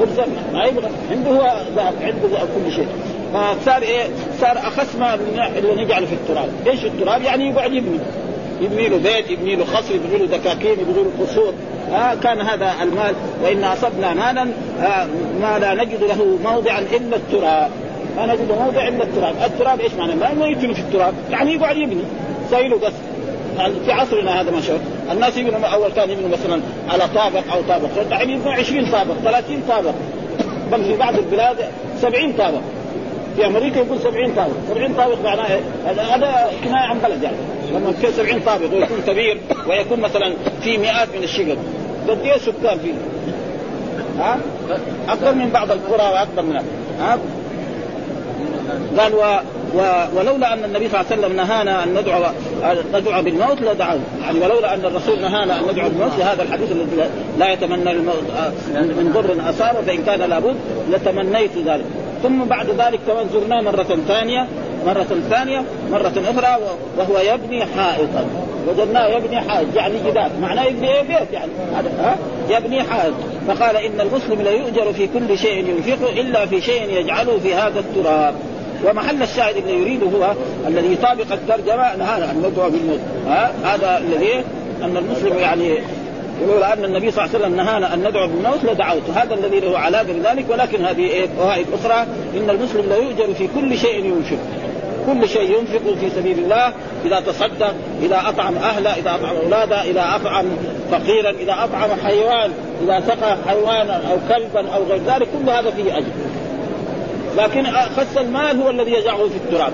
خبزه 0.00 0.24
ما 0.52 0.64
يبغى. 0.64 0.88
عنده 1.10 1.30
هو 1.30 1.56
ذهب 1.76 1.94
عنده 2.02 2.38
كل 2.38 2.72
شيء. 2.72 2.88
فصار 3.34 3.82
إيه؟ 3.82 4.04
صار 4.40 4.58
أخس 4.58 4.96
ما 4.96 5.14
اللي 5.14 5.84
نجعله 5.84 6.06
في 6.06 6.12
التراب، 6.12 6.48
إيش 6.66 6.84
التراب؟ 6.84 7.22
يعني 7.22 7.50
يقعد 7.50 7.72
يبني. 7.72 7.98
يبني 8.60 8.88
له 8.88 8.96
بيت 8.96 9.30
يبني 9.30 9.56
له 9.56 9.64
خصر 9.64 9.94
يبني 9.94 10.18
له 10.18 10.26
دكاكين 10.26 10.70
يبني 10.70 11.02
له 11.02 11.10
قصور. 11.20 11.52
آه 11.92 12.14
كان 12.14 12.40
هذا 12.40 12.74
المال. 12.82 13.14
وإن 13.42 13.64
أصبنا 13.64 14.14
مالا 14.14 14.42
آه 14.82 15.06
ما 15.42 15.58
لا 15.58 15.74
نجد 15.74 16.02
له 16.02 16.38
موضعا 16.44 16.78
إلا 16.78 17.16
التراب. 17.16 17.70
ما 18.16 18.26
نجد 18.26 18.52
موضع 18.60 18.88
إلا 18.88 19.04
التراب، 19.04 19.34
التراب 19.44 19.80
إيش 19.80 19.92
معنى؟ 19.92 20.14
ما 20.14 20.46
يدفن 20.46 20.72
في 20.72 20.80
التراب، 20.80 21.14
يعني 21.30 21.52
يقعد 21.52 21.76
يبني. 21.76 22.02
زي 22.50 22.70
يعني 23.58 23.74
في 23.84 23.92
عصرنا 23.92 24.40
هذا 24.40 24.50
ما 24.50 24.60
شاء 24.60 24.80
الناس 25.12 25.36
يبنوا 25.36 25.66
أول 25.66 25.92
كان 25.92 26.10
يبنوا 26.10 26.28
مثلا 26.28 26.60
على 26.88 27.02
طابق 27.14 27.42
أو 27.52 27.62
طابق. 27.68 27.88
الحين 28.10 28.30
يبنوا 28.30 28.52
20 28.52 28.90
طابق 28.90 29.14
30 29.24 29.62
طابق. 29.68 29.92
بل 30.72 30.84
في 30.84 30.96
بعض 30.96 31.14
البلاد 31.14 31.56
70 32.00 32.32
طابق. 32.32 32.60
في 33.36 33.46
أمريكا 33.46 33.78
يقول 33.78 34.00
70 34.00 34.34
طابق 34.34 34.52
70 34.68 34.94
طابق 34.94 35.24
معناه 35.24 35.46
إيه؟ 35.46 35.60
هذا 35.86 36.50
كنايه 36.64 36.86
عن 36.86 36.98
بلد 36.98 37.22
يعني 37.22 37.36
لما 37.72 37.92
في 37.92 38.12
70 38.12 38.40
طابق 38.40 38.72
ويكون 38.72 39.00
كبير 39.06 39.40
ويكون 39.68 40.00
مثلا 40.00 40.34
في 40.62 40.78
مئات 40.78 41.08
من 41.16 41.22
الشقق 41.22 41.56
قد 42.08 42.18
إيه 42.24 42.38
سكان 42.38 42.78
فيه؟ 42.78 42.94
ها؟ 44.18 44.38
أكثر 45.08 45.34
من 45.34 45.50
بعض 45.50 45.70
القرى 45.70 46.12
وأكثر 46.12 46.42
من 46.42 46.56
ها؟ 47.00 47.18
قال 48.98 49.14
و... 49.14 49.20
و... 49.74 49.80
ولولا 50.16 50.52
أن 50.52 50.64
النبي 50.64 50.88
صلى 50.88 51.00
الله 51.00 51.12
عليه 51.12 51.20
وسلم 51.20 51.36
نهانا 51.36 51.84
أن 51.84 51.94
ندعو 51.94 52.22
ندعو 52.94 53.22
بالموت 53.22 53.62
لدعونا 53.62 54.02
يعني 54.22 54.38
ولولا 54.38 54.74
أن 54.74 54.84
الرسول 54.84 55.20
نهانا 55.20 55.58
أن 55.58 55.62
ندعو 55.72 55.88
بالموت 55.88 56.12
لهذا 56.18 56.42
الحديث 56.42 56.72
الذي 56.72 57.08
لا 57.38 57.52
يتمنى 57.52 57.90
الموت 57.90 58.24
من 58.74 59.10
ضر 59.14 59.50
اصابه 59.50 59.80
فإن 59.80 60.04
كان 60.04 60.20
لابد 60.20 60.56
لتمنيت 60.90 61.50
ذلك 61.66 61.84
ثم 62.22 62.44
بعد 62.44 62.66
ذلك 62.66 63.00
كمان 63.06 63.26
زرناه 63.32 63.60
مرة 63.60 63.98
ثانية 64.08 64.46
مرة 64.86 65.06
ثانية 65.30 65.64
مرة 65.90 66.12
أخرى 66.16 66.58
وهو 66.98 67.18
يبني 67.18 67.64
حائطا. 67.66 68.26
وجدناه 68.68 69.06
يبني 69.06 69.40
حائط 69.40 69.76
يعني 69.76 69.94
جدار 70.06 70.30
معناه 70.42 70.64
يبني 70.64 70.94
إيه 70.94 71.02
بيت 71.02 71.32
يعني. 71.32 71.50
ها؟ 71.98 72.16
يبني 72.50 72.82
حائط. 72.82 73.14
فقال 73.48 73.76
إن 73.76 74.00
المسلم 74.00 74.42
لا 74.42 74.50
يؤجر 74.50 74.92
في 74.92 75.06
كل 75.06 75.38
شيء 75.38 75.68
ينفقه 75.68 76.20
إلا 76.20 76.46
في 76.46 76.60
شيء 76.60 76.98
يجعله 76.98 77.38
في 77.38 77.54
هذا 77.54 77.80
التراب. 77.80 78.34
ومحل 78.84 79.22
الشاهد 79.22 79.56
الذي 79.56 79.72
يريده 79.72 80.06
هو 80.06 80.32
الذي 80.66 80.92
يطابق 80.92 81.32
الترجمة 81.32 81.82
هذا 81.82 82.32
الندوه 82.32 82.68
بالموت 82.68 83.00
هذا 83.64 83.98
الذي 83.98 84.44
أن 84.82 84.96
المسلم 84.96 85.38
يعني 85.38 85.78
ولولا 86.42 86.72
أن 86.72 86.84
النبي 86.84 87.10
صلى 87.10 87.24
الله 87.24 87.34
عليه 87.34 87.44
وسلم 87.44 87.56
نهانا 87.56 87.94
أن 87.94 87.98
ندعو 88.08 88.26
بالموت 88.26 88.64
لدعوت. 88.64 89.10
هذا 89.14 89.34
الذي 89.34 89.60
له 89.60 89.78
علاقة 89.78 90.12
بذلك 90.12 90.44
ولكن 90.50 90.84
هذه 90.84 91.06
إيه؟ 91.06 91.26
فوائد 91.38 91.66
أخرى. 91.72 92.06
إن 92.36 92.50
المسلم 92.50 92.88
لا 92.88 92.96
يؤجر 92.96 93.34
في 93.34 93.48
كل 93.54 93.78
شيء 93.78 94.04
ينفق. 94.04 94.38
كل 95.06 95.28
شيء 95.28 95.58
ينفق 95.58 95.98
في 96.00 96.10
سبيل 96.10 96.38
الله 96.38 96.72
إذا 97.04 97.20
تصدق 97.20 97.74
إذا 98.02 98.22
أطعم 98.26 98.56
أهله 98.56 98.90
إذا 98.90 99.14
أطعم 99.14 99.36
أولاده 99.36 99.82
إذا 99.82 100.04
أطعم 100.16 100.46
فقيرا 100.90 101.30
إذا 101.30 101.52
أطعم 101.52 101.90
حيوان 102.04 102.50
إذا 102.84 103.02
سقى 103.06 103.36
حيوانا 103.48 103.94
أو 103.94 104.16
كلبا 104.28 104.70
أو 104.74 104.84
غير 104.84 105.00
ذلك 105.06 105.28
كل 105.38 105.50
هذا 105.50 105.70
فيه 105.70 105.98
أجر. 105.98 106.06
لكن 107.38 107.66
خص 107.96 108.16
المال 108.16 108.62
هو 108.62 108.70
الذي 108.70 108.92
يجعله 108.92 109.28
في 109.28 109.36
التراب. 109.36 109.72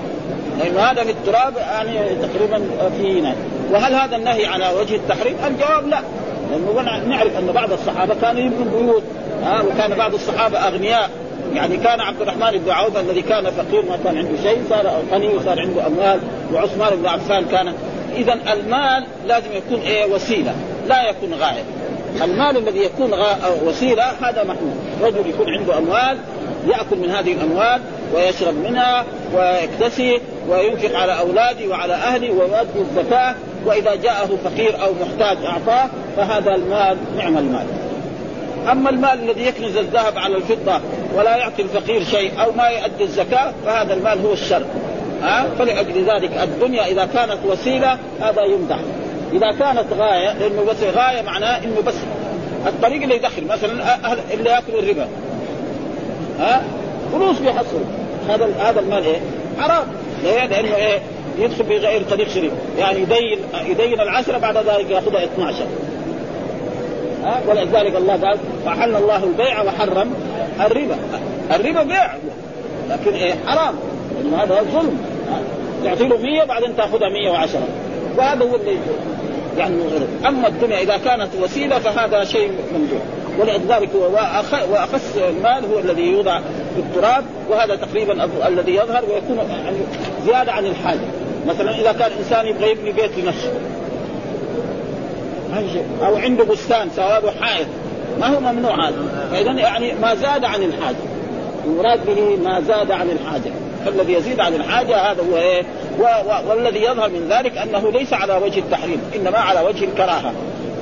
لأن 0.59 0.77
هذا 0.77 1.03
في 1.03 1.11
التراب 1.11 1.53
يعني 1.57 2.15
تقريبا 2.15 2.61
في 2.97 3.21
نهي. 3.21 3.35
وهل 3.71 3.95
هذا 3.95 4.15
النهي 4.15 4.45
على 4.45 4.69
وجه 4.79 4.95
التحريم؟ 4.95 5.35
الجواب 5.47 5.87
لا. 5.87 5.99
لأنه 6.51 6.81
نعرف 7.07 7.37
أن 7.37 7.51
بعض 7.51 7.71
الصحابة 7.71 8.15
كانوا 8.21 8.41
يبنوا 8.41 8.81
بيوت 8.81 9.03
ها 9.43 9.61
وكان 9.61 9.97
بعض 9.97 10.13
الصحابة 10.13 10.57
أغنياء. 10.57 11.09
يعني 11.53 11.77
كان 11.77 12.01
عبد 12.01 12.21
الرحمن 12.21 12.59
بن 12.65 12.71
عوف 12.71 12.97
الذي 12.97 13.21
كان 13.21 13.51
فقير 13.51 13.85
ما 13.85 13.97
كان 14.03 14.17
عنده 14.17 14.41
شيء 14.43 14.63
صار 14.69 15.01
غني 15.11 15.27
وصار 15.27 15.59
عنده 15.59 15.87
أموال 15.87 16.19
وعثمان 16.53 16.95
بن 16.95 17.05
عفان 17.05 17.45
كان. 17.45 17.73
اذا 18.15 18.33
المال 18.53 19.05
لازم 19.27 19.49
يكون 19.53 19.79
إيه؟ 19.79 20.13
وسيلة 20.13 20.55
لا 20.87 21.09
يكون 21.09 21.33
غايه 21.33 21.63
المال 22.21 22.57
الذي 22.57 22.79
يكون 22.79 23.13
غا... 23.13 23.37
وسيلة 23.63 24.03
هذا 24.03 24.43
محمود. 24.43 24.77
رجل 25.01 25.29
يكون 25.29 25.53
عنده 25.53 25.77
أموال 25.77 26.17
يأكل 26.67 26.97
من 26.97 27.09
هذه 27.09 27.33
الأموال 27.33 27.81
ويشرب 28.15 28.55
منها 28.55 29.05
ويكتسي 29.35 30.21
وينفق 30.49 30.99
على 30.99 31.19
اولاده 31.19 31.67
وعلى 31.69 31.93
اهله 31.93 32.31
ويؤدي 32.31 32.79
الزكاة. 32.79 33.35
وإذا 33.67 33.95
جاءه 33.95 34.29
فقير 34.43 34.81
أو 34.83 34.91
محتاج 35.01 35.37
أعطاه 35.45 35.89
فهذا 36.17 36.55
المال 36.55 36.97
نعم 37.17 37.37
المال. 37.37 37.65
أما 38.71 38.89
المال 38.89 39.29
الذي 39.29 39.45
يكنز 39.45 39.77
الذهب 39.77 40.17
على 40.17 40.35
الفضة 40.35 40.79
ولا 41.15 41.37
يعطي 41.37 41.61
الفقير 41.61 42.03
شيء 42.03 42.31
أو 42.43 42.51
ما 42.51 42.67
يؤدي 42.67 43.03
الزكاة 43.03 43.53
فهذا 43.65 43.93
المال 43.93 44.25
هو 44.25 44.33
الشر. 44.33 44.63
ها 45.21 45.47
فلأجل 45.59 46.05
ذلك 46.05 46.31
الدنيا 46.43 46.85
إذا 46.85 47.05
كانت 47.05 47.37
وسيلة 47.45 47.97
هذا 48.21 48.43
يمدح. 48.43 48.79
إذا 49.33 49.51
كانت 49.51 49.85
غاية 49.97 50.33
لأنه 50.33 50.63
بس 50.63 50.83
غاية 50.83 51.21
معناه 51.21 51.57
إنه 51.57 51.81
بس 51.87 51.95
الطريق 52.67 53.01
اللي 53.01 53.15
يدخل 53.15 53.45
مثلا 53.45 53.83
أهل 54.05 54.19
اللي 54.33 54.49
يأكل 54.49 54.79
الربا 54.79 55.07
ها 56.39 56.61
فلوس 57.13 57.39
بيحصل 57.39 57.81
هذا 58.29 58.49
هذا 58.59 58.79
المال 58.79 59.05
إيه؟ 59.05 59.19
حرام 59.59 59.83
ليه؟ 60.23 60.45
لأنه 60.45 60.75
إيه؟ 60.75 60.99
يدخل 61.37 61.63
بغير 61.63 62.03
طريق 62.03 62.29
شريف. 62.29 62.53
يعني 62.77 62.99
يدين 62.99 63.39
يدين 63.65 64.01
العشره 64.01 64.37
بعد 64.37 64.57
ذلك 64.57 64.89
ياخذها 64.89 65.23
12 65.23 65.65
ها؟ 67.23 67.41
ولذلك 67.47 67.95
الله 67.95 68.13
قال 68.13 68.37
فحل 68.65 68.95
الله 68.95 69.23
البيع 69.23 69.61
وحرم 69.61 70.13
الربا. 70.59 70.97
الربا 71.55 71.83
بيع 71.83 72.15
لكن 72.89 73.13
إيه؟ 73.13 73.33
حرام. 73.47 73.75
لأنه 74.15 74.43
هذا 74.43 74.61
ظلم. 74.73 74.99
تعطي 75.83 76.07
له 76.07 76.17
100 76.17 76.43
بعدين 76.43 76.75
تأخذها 76.75 77.09
110 77.09 77.59
وهذا 78.17 78.43
هو 78.43 78.55
اللي 78.55 78.77
يعني 79.57 79.75
أما 80.27 80.47
الدنيا 80.47 80.79
إذا 80.79 80.97
كانت 80.97 81.29
وسيلة 81.41 81.79
فهذا 81.79 82.23
شيء 82.23 82.51
ممدوح 82.73 83.01
ولذلك 83.39 83.89
واخس 84.71 85.17
المال 85.17 85.65
هو 85.73 85.79
الذي 85.79 86.01
يوضع 86.01 86.39
في 86.75 86.79
التراب 86.79 87.23
وهذا 87.49 87.75
تقريبا 87.75 88.29
الذي 88.47 88.75
يظهر 88.75 89.03
ويكون 89.05 89.37
يعني 89.37 89.77
زيادة 90.25 90.51
عن 90.51 90.65
الحاجة. 90.65 90.99
مثلا 91.47 91.79
إذا 91.79 91.91
كان 91.91 92.11
إنسان 92.19 92.47
يبغى 92.47 92.71
يبني 92.71 92.91
بيت 92.91 93.11
لنفسه. 93.17 93.53
أو 96.05 96.15
عنده 96.15 96.43
بستان 96.43 96.89
سواء 96.95 97.33
حائط. 97.41 97.67
ما 98.19 98.27
هو 98.27 98.39
ممنوع 98.39 98.89
هذا. 98.89 99.27
فإذا 99.31 99.51
يعني 99.51 99.93
ما 99.93 100.15
زاد 100.15 100.43
عن 100.43 100.63
الحاجة. 100.63 100.95
المراد 101.65 102.05
به 102.05 102.49
ما 102.49 102.61
زاد 102.61 102.91
عن 102.91 103.09
الحاجة. 103.09 103.53
فالذي 103.85 104.13
يزيد 104.13 104.39
عن 104.39 104.53
الحاجة 104.53 104.97
هذا 104.97 105.23
هو 105.31 105.37
إيه؟ 105.37 105.63
و 105.99 106.03
و 106.03 106.49
والذي 106.49 106.83
يظهر 106.83 107.09
من 107.09 107.27
ذلك 107.29 107.57
أنه 107.57 107.91
ليس 107.91 108.13
على 108.13 108.33
وجه 108.33 108.59
التحريم. 108.59 109.01
إنما 109.15 109.37
على 109.37 109.61
وجه 109.61 109.85
الكراهة. 109.85 110.33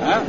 ها؟ 0.02 0.20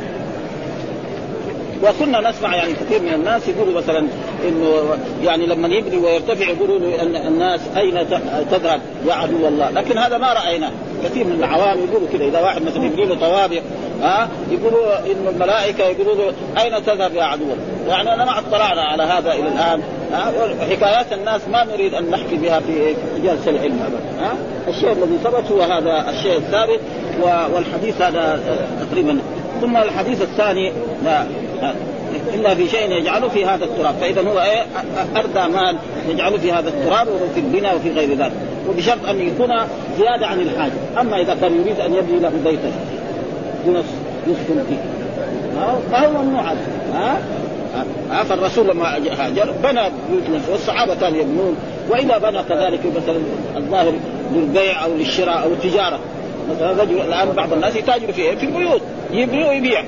وكنا 1.82 2.30
نسمع 2.30 2.56
يعني 2.56 2.72
كثير 2.72 3.02
من 3.02 3.14
الناس 3.14 3.48
يقولوا 3.48 3.80
مثلا 3.80 4.06
إنه 4.48 4.96
يعني 5.22 5.46
لما 5.46 5.68
يبني 5.68 5.96
ويرتفع 5.96 6.50
يقولوا 6.50 6.78
الناس 7.02 7.60
أين 7.76 8.08
تذهب 8.50 8.80
يا 9.06 9.14
عدو 9.14 9.48
الله، 9.48 9.70
لكن 9.70 9.98
هذا 9.98 10.18
ما 10.18 10.32
رأيناه، 10.32 10.70
كثير 11.04 11.24
من 11.24 11.32
العوام 11.32 11.78
يقولوا 11.78 12.08
كذا 12.12 12.24
إذا 12.24 12.40
واحد 12.40 12.62
مثلا 12.62 12.84
يبني 12.84 13.04
له 13.04 13.14
طوابق 13.14 13.62
ها 14.02 14.28
يقولوا 14.50 14.98
ان 14.98 15.26
الملائكة 15.34 15.84
يقولوا 15.84 16.14
له 16.14 16.32
أين 16.62 16.84
تذهب 16.84 17.14
يا 17.14 17.24
عدو؟ 17.24 17.44
يعني 17.88 18.14
أنا 18.14 18.24
ما 18.24 18.38
اطلعنا 18.38 18.82
على 18.82 19.02
هذا 19.02 19.32
إلى 19.32 19.48
الآن 19.48 19.82
حكايات 20.70 21.12
الناس 21.12 21.40
ما 21.48 21.64
نريد 21.64 21.94
أن 21.94 22.10
نحكي 22.10 22.36
بها 22.36 22.60
في 22.60 22.94
جلسه 23.24 23.50
العلم 23.50 23.80
ابدا 23.86 24.24
ها. 24.26 24.34
الشيء 24.68 24.92
الذي 24.92 25.18
ثبت 25.24 25.52
هو 25.52 25.62
هذا 25.62 26.10
الشيء 26.10 26.36
الثابت 26.36 26.80
والحديث 27.54 28.02
هذا 28.02 28.40
تقريبا. 28.90 29.18
ثم 29.60 29.76
الحديث 29.76 30.22
الثاني 30.22 30.72
إلا 32.34 32.54
في 32.54 32.68
شيء 32.68 32.90
يجعله 32.90 33.28
في 33.28 33.46
هذا 33.46 33.64
التراب. 33.64 33.94
فإذا 34.00 34.22
هو 34.22 34.40
إيه؟ 34.40 34.62
اردى 35.16 35.52
مال 35.52 35.76
يجعله 36.08 36.38
في 36.38 36.52
هذا 36.52 36.68
التراب 36.68 37.08
وهو 37.08 37.28
في 37.34 37.40
البناء 37.40 37.76
وفي 37.76 37.90
غير 37.90 38.14
ذلك. 38.14 38.32
وبشرط 38.68 39.08
أن 39.08 39.20
يكون 39.20 39.48
زيادة 39.98 40.26
عن 40.26 40.40
الحاجة. 40.40 40.72
أما 41.00 41.20
إذا 41.20 41.36
كان 41.40 41.60
يريد 41.60 41.80
أن 41.80 41.94
يبني 41.94 42.18
له 42.20 42.32
بيتا 42.44 42.72
يسكن 44.26 44.64
فيه 44.68 44.76
فهو 45.92 46.22
ممنوع 46.22 46.42
ها؟ 46.94 47.18
ها 48.10 48.24
فالرسول 48.24 48.68
لما 48.68 48.96
هاجر 48.96 49.54
بنى 49.62 49.90
بيوت 50.10 50.42
والصحابة 50.50 50.94
كانوا 50.94 51.18
يبنون. 51.18 51.56
وإذا 51.90 52.18
بنى 52.18 52.42
كذلك 52.42 52.80
مثلا 52.96 53.18
الظاهر 53.56 53.92
للبيع 54.34 54.84
أو 54.84 54.94
للشراء 54.98 55.42
أو 55.42 55.48
التجارة. 55.48 55.98
مثلا 56.50 56.82
رجل 56.82 57.00
الآن 57.00 57.28
بعض 57.28 57.52
الناس 57.52 57.76
يتاجر 57.76 58.12
في 58.12 58.36
في 58.36 58.46
البيوت. 58.46 58.80
يبني 59.12 59.48
ويبيع. 59.48 59.84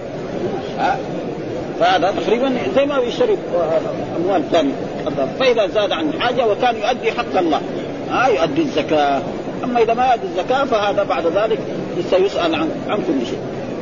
فهذا 1.81 2.15
تقريبا 2.25 2.53
زي 2.77 2.87
ما 2.87 2.99
يشتري 2.99 3.37
أموال 4.17 4.43
ثانية. 4.53 4.73
فإذا 5.41 5.67
زاد 5.67 5.93
عن 5.93 6.13
حاجة 6.21 6.47
وكان 6.47 6.77
يؤدي 6.77 7.13
حق 7.13 7.39
الله. 7.39 7.61
ها 8.11 8.27
يؤدي 8.27 8.63
الزكاة. 8.63 9.23
أما 9.65 9.83
إذا 9.83 9.95
ما 9.95 10.07
يؤدي 10.07 10.27
الزكاة 10.27 10.65
فهذا 10.65 11.03
بعد 11.03 11.27
ذلك 11.27 11.59
سيسأل 12.11 12.55
عن 12.55 12.71
عن 12.89 12.97
كل 12.97 13.27
شيء. 13.27 13.39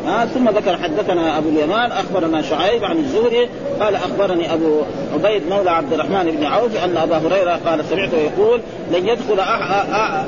ها 0.07 0.27
ثم 0.27 0.49
ذكر 0.49 0.77
حدثنا 0.77 1.39
أبو 1.39 1.49
اليمان 1.49 1.93
أخبرنا 1.93 2.43
شعيب 2.43 2.85
عن 2.85 2.97
الزهري 2.97 3.49
قال 3.81 3.95
أخبرني 3.95 4.53
أبو 4.53 4.81
عبيد 5.15 5.43
مولى 5.51 5.71
عبد 5.71 5.93
الرحمن 5.93 6.37
بن 6.41 6.47
عوف 6.47 6.85
أن 6.85 6.97
أبا 6.97 7.17
هريرة 7.17 7.61
قال 7.67 7.85
سمعته 7.85 8.17
يقول 8.17 8.61
لن 8.93 9.09
يدخل 9.09 9.41
أح... 9.41 9.71
أح... 9.93 10.25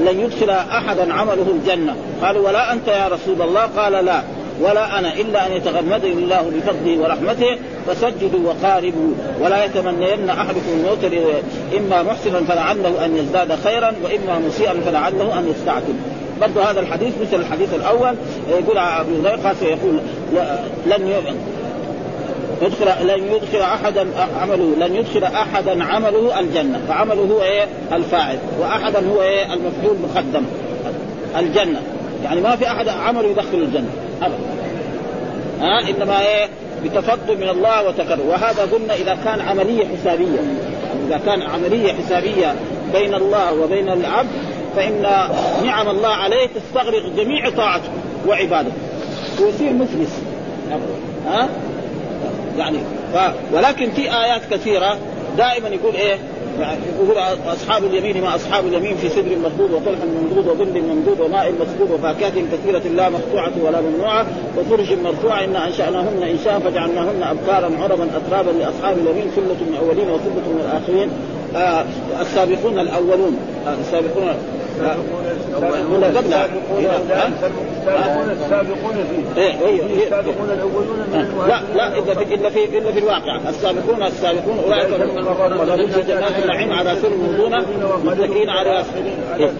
لن 0.00 0.20
يدخل 0.20 0.50
احدا 0.50 1.12
عمله 1.12 1.46
الجنة. 1.50 1.96
قالوا 2.22 2.48
ولا 2.48 2.72
أنت 2.72 2.88
يا 2.88 3.08
رسول 3.08 3.42
الله. 3.42 3.66
قال 3.76 3.92
لا. 3.92 4.22
ولا 4.60 4.98
أنا 4.98 5.12
إلا 5.14 5.46
أن 5.46 5.52
يتغمدني 5.52 6.12
الله 6.12 6.50
بفضله 6.56 6.98
ورحمته 7.02 7.58
فسجدوا 7.86 8.40
وقاربوا 8.44 9.10
ولا 9.40 9.64
يتمنين 9.64 10.30
أحدكم 10.30 10.70
الموت 10.78 11.04
إما 11.76 12.02
محسنا 12.02 12.40
فلعله 12.40 13.04
أن 13.04 13.16
يزداد 13.16 13.58
خيرا 13.64 13.92
وإما 14.04 14.38
مسيئا 14.48 14.74
فلعله 14.86 15.38
أن 15.38 15.48
يستعتب. 15.48 15.94
برضو 16.40 16.60
هذا 16.60 16.80
الحديث 16.80 17.14
مثل 17.22 17.40
الحديث 17.40 17.74
الأول 17.74 18.14
يقول 18.50 18.78
ابو 18.78 19.10
هريره 19.24 19.56
يقول 19.62 19.98
لن 20.86 21.12
يدخل 22.62 23.06
لن 23.06 23.34
يدخل 23.34 23.60
أحدا 23.60 24.06
عمله 24.40 24.74
لن 24.80 24.96
يدخل 24.96 25.24
أحدا 25.24 25.84
عمله 25.84 26.40
الجنة. 26.40 26.80
فعمله 26.88 27.22
هو 27.22 27.42
إيه؟ 27.42 27.66
الفاعل. 27.92 28.38
وأحدا 28.60 29.08
هو 29.08 29.22
إيه؟ 29.22 29.44
المفعول 29.52 29.96
مقدم 30.02 30.42
الجنة. 31.38 31.82
يعني 32.24 32.40
ما 32.40 32.56
في 32.56 32.66
أحد 32.66 32.88
عمله 32.88 33.28
يدخل 33.28 33.58
الجنة. 33.58 34.05
ابدا 34.22 34.38
ها 35.60 35.90
إنما 35.90 36.20
إيه؟ 36.20 36.48
بتفضل 36.84 37.36
من 37.36 37.48
الله 37.48 37.88
وتكرم 37.88 38.28
وهذا 38.28 38.62
قلنا 38.72 38.94
إذا 38.94 39.18
كان 39.24 39.40
عملية 39.40 39.84
حسابية. 39.96 40.38
إذا 41.08 41.20
كان 41.26 41.42
عملية 41.42 41.92
حسابية 41.92 42.54
بين 42.92 43.14
الله 43.14 43.54
وبين 43.54 43.88
العبد 43.88 44.30
فإن 44.76 45.02
نعم 45.64 45.88
الله 45.88 46.08
عليه 46.08 46.46
تستغرق 46.46 47.02
جميع 47.16 47.50
طاعته 47.50 47.88
وعبادته. 48.26 48.72
ويصير 49.40 49.72
مفلس 49.72 50.22
ها؟ 51.26 51.48
يعني 52.58 52.78
ف... 53.14 53.16
ولكن 53.52 53.90
في 53.90 54.02
آيات 54.02 54.42
كثيرة 54.50 54.96
دائما 55.36 55.68
يقول 55.68 55.94
إيه؟ 55.94 56.18
يقول 56.60 57.18
أصحاب 57.46 57.84
اليمين 57.84 58.20
ما 58.22 58.34
أصحاب 58.34 58.66
اليمين 58.66 58.96
في 58.96 59.08
سدر 59.08 59.36
مخضود 59.44 59.70
وطلح 59.70 59.98
ممدود 60.04 60.46
وظل 60.46 60.82
ممدود 60.82 61.20
وماء 61.20 61.52
مسكوب 61.52 61.90
وفاكهة 61.90 62.32
كثيرة 62.52 62.94
لا 62.96 63.08
مقطوعة 63.08 63.52
ولا 63.62 63.80
ممنوعة 63.80 64.26
وفرج 64.58 64.92
مرفوعه 65.04 65.44
أنا 65.44 65.66
أنشأناهن 65.66 66.22
انشاء 66.22 66.58
فجعلناهن 66.58 67.22
أبكارا 67.22 67.70
عربا 67.82 68.08
أترابا 68.16 68.50
لأصحاب 68.50 68.98
اليمين 68.98 69.30
ثلة 69.36 69.44
من 69.44 69.76
الأولين 69.80 70.10
وثلة 70.10 70.46
من 70.48 70.60
الآخرين. 70.64 71.08
آه 71.56 71.84
السابقون 72.20 72.78
الأولون. 72.78 73.36
آه 73.66 73.74
السابقون 73.80 74.34
السابقون 77.82 78.30
السابقون 78.30 78.94
فيه. 78.94 79.42
إيه 79.42 79.60
إيه 79.66 80.04
السابقون 80.04 80.50
الأولون 80.50 80.96
لا 81.48 81.60
لا 81.74 81.98
الا 81.98 82.14
في 82.14 82.34
الا 82.34 82.50
في 82.50 82.78
الا 82.78 82.92
في 82.92 82.98
الواقع 82.98 83.48
السابقون 83.48 84.02
السابقون 84.02 84.58
أولئك 84.58 84.92
هم 84.92 85.18
المقربون 85.18 85.86
في 85.86 86.02
جنات 86.02 86.42
النعيم 86.42 86.72
على 86.72 86.96
سر 87.02 87.10
موضونه 87.10 87.64
متكئين 88.04 88.50
على 88.50 88.84
إيه؟ 89.38 89.50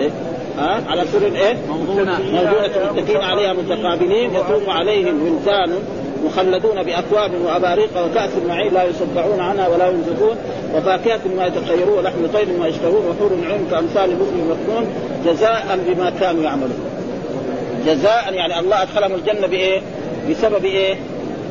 إيه؟ 0.00 0.10
ها؟ 0.58 0.82
على 0.88 1.04
سر 1.12 1.22
إيه؟ 1.24 1.56
موضونة 1.68 2.18
متكئين 2.92 3.20
عليها 3.20 3.52
متقابلين 3.52 4.34
يطوف 4.34 4.68
عليهم 4.68 5.22
ولدان 5.22 5.72
مخلدون 6.24 6.82
بأكواب 6.82 7.30
وأباريق 7.44 7.90
وكأس 8.06 8.30
معين 8.48 8.74
لا 8.74 8.84
يصدعون 8.84 9.40
عنها 9.40 9.68
ولا 9.68 9.88
ينزفون 9.88 10.36
وفاكهة 10.74 11.20
ما 11.36 11.46
يتخيرون 11.46 11.98
ولحم 11.98 12.26
طير 12.32 12.46
ما 12.58 12.66
يشتهون 12.66 13.06
وحور 13.06 13.30
عين 13.46 13.66
كأمثال 13.70 14.10
البخل 14.10 14.32
المكنون 14.38 14.86
جزاء 15.26 15.78
بما 15.86 16.12
كانوا 16.20 16.42
يعملون 16.42 16.78
جزاء 17.86 18.34
يعني 18.34 18.60
الله 18.60 18.82
أدخلهم 18.82 19.14
الجنة 19.14 19.46
بإيه؟ 19.46 19.80
بسبب 20.30 20.64
إيه؟ 20.64 20.94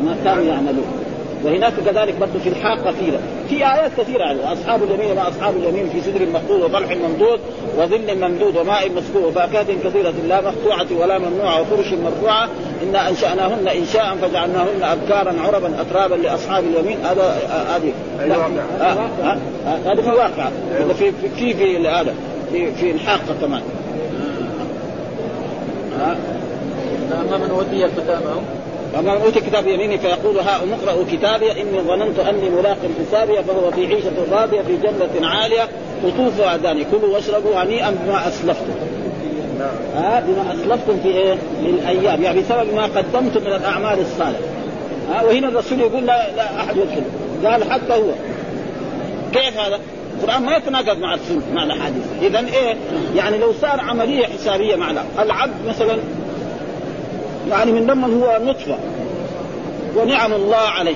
ما 0.06 0.16
كانوا 0.24 0.44
يعملون 0.44 1.03
وهناك 1.44 1.74
كذلك 1.86 2.16
برضه 2.16 2.40
في 2.40 2.50
الحاقه 2.50 2.92
كثيره 2.92 3.20
في 3.50 3.56
آيات 3.56 3.92
كثيرة 3.98 4.24
يعني 4.24 4.54
أصحاب 4.54 4.84
اليمين 4.84 5.16
ما 5.16 5.28
أصحاب 5.30 5.58
اليمين 5.58 5.90
في 5.90 6.02
سدر 6.02 6.26
مخضود 6.26 6.62
وطلح 6.62 6.92
ممدود 6.92 7.40
وظل 7.78 8.18
ممدود 8.22 8.58
وماء 8.58 8.92
مسكوب 8.92 9.24
وفاكهة 9.24 9.66
كثيرة 9.84 10.14
لا 10.28 10.42
مقطوعة 10.42 10.88
ولا 11.00 11.20
ممنوعة 11.20 11.62
وفرش 11.62 11.94
مرفوعة. 11.94 12.50
إنا 12.84 13.10
أنشأناهن 13.10 13.68
إنشاء 13.68 14.16
فجعلناهن 14.22 14.84
أبكارا 14.84 15.42
عربا 15.42 15.82
أترابا 15.82 16.16
لأصحاب 16.16 16.64
اليمين. 16.64 16.98
هذا 17.06 17.38
هذه. 17.76 17.94
هذا 19.86 20.02
في 20.02 20.10
الواقع 20.10 20.50
في 20.98 21.12
في 21.38 21.54
في 21.54 21.88
هذا. 21.88 22.14
في 22.52 22.72
في 22.72 22.92
الحاقه 22.92 23.36
كمان. 23.42 23.62
اما 27.12 27.38
من 27.38 27.50
اوتي 27.50 27.88
كتابه 27.98 28.42
ومن 28.94 29.08
أوتي 29.08 29.40
كتاب 29.40 29.68
يمينه 29.68 29.98
فيقول 29.98 30.40
ها 30.40 30.56
اقرأوا 30.56 31.06
كتابي 31.12 31.62
إني 31.62 31.82
ظننت 31.82 32.20
أني 32.20 32.50
ملاق 32.50 32.78
حسابي 33.00 33.44
فهو 33.44 33.72
في 33.72 33.86
عيشة 33.86 34.12
راضيه 34.32 34.62
في 34.62 34.78
جنة 34.78 35.28
عالية. 35.28 35.68
قطوفها 36.04 36.58
داني 36.58 36.86
كلوا 36.92 37.14
واشربوا 37.14 37.56
هنيئا 37.56 37.90
بما 37.90 38.28
أسلفتم. 38.28 38.74
ها 39.96 40.24
بما 40.28 40.54
أسلفتم 40.54 41.00
في 41.04 41.08
إيه؟ 41.08 41.34
في 41.34 41.70
الأيام 41.70 42.24
يعني 42.24 42.42
بسبب 42.42 42.74
ما 42.74 42.84
قدمتم 42.84 43.42
من 43.42 43.54
الأعمال 43.54 44.00
الصالحة. 44.00 44.44
ها 45.10 45.24
وهنا 45.24 45.48
الرسول 45.48 45.80
يقول 45.80 46.06
لا 46.06 46.32
لا 46.36 46.56
أحد 46.62 46.78
يدخل. 46.78 47.04
قال 47.46 47.72
حتى 47.72 47.94
هو. 47.94 48.12
كيف 49.34 49.60
هذا؟ 49.60 49.80
القرآن 50.22 50.44
ما 50.44 50.56
يتناقض 50.56 50.98
مع 50.98 51.14
السنة 51.14 51.42
مع 51.54 51.64
الأحاديث. 51.64 52.04
اذا 52.22 52.40
إيه؟ 52.40 52.76
يعني 53.16 53.38
لو 53.38 53.54
صار 53.62 53.80
عملية 53.80 54.26
حسابية 54.26 54.76
معنا 54.76 55.04
العبد 55.20 55.54
مثلا 55.68 55.98
يعني 57.50 57.72
من 57.72 57.88
لما 57.88 58.08
هو 58.08 58.40
نطفة. 58.46 58.78
ونعم 59.96 60.34
الله 60.34 60.58
عليه. 60.58 60.96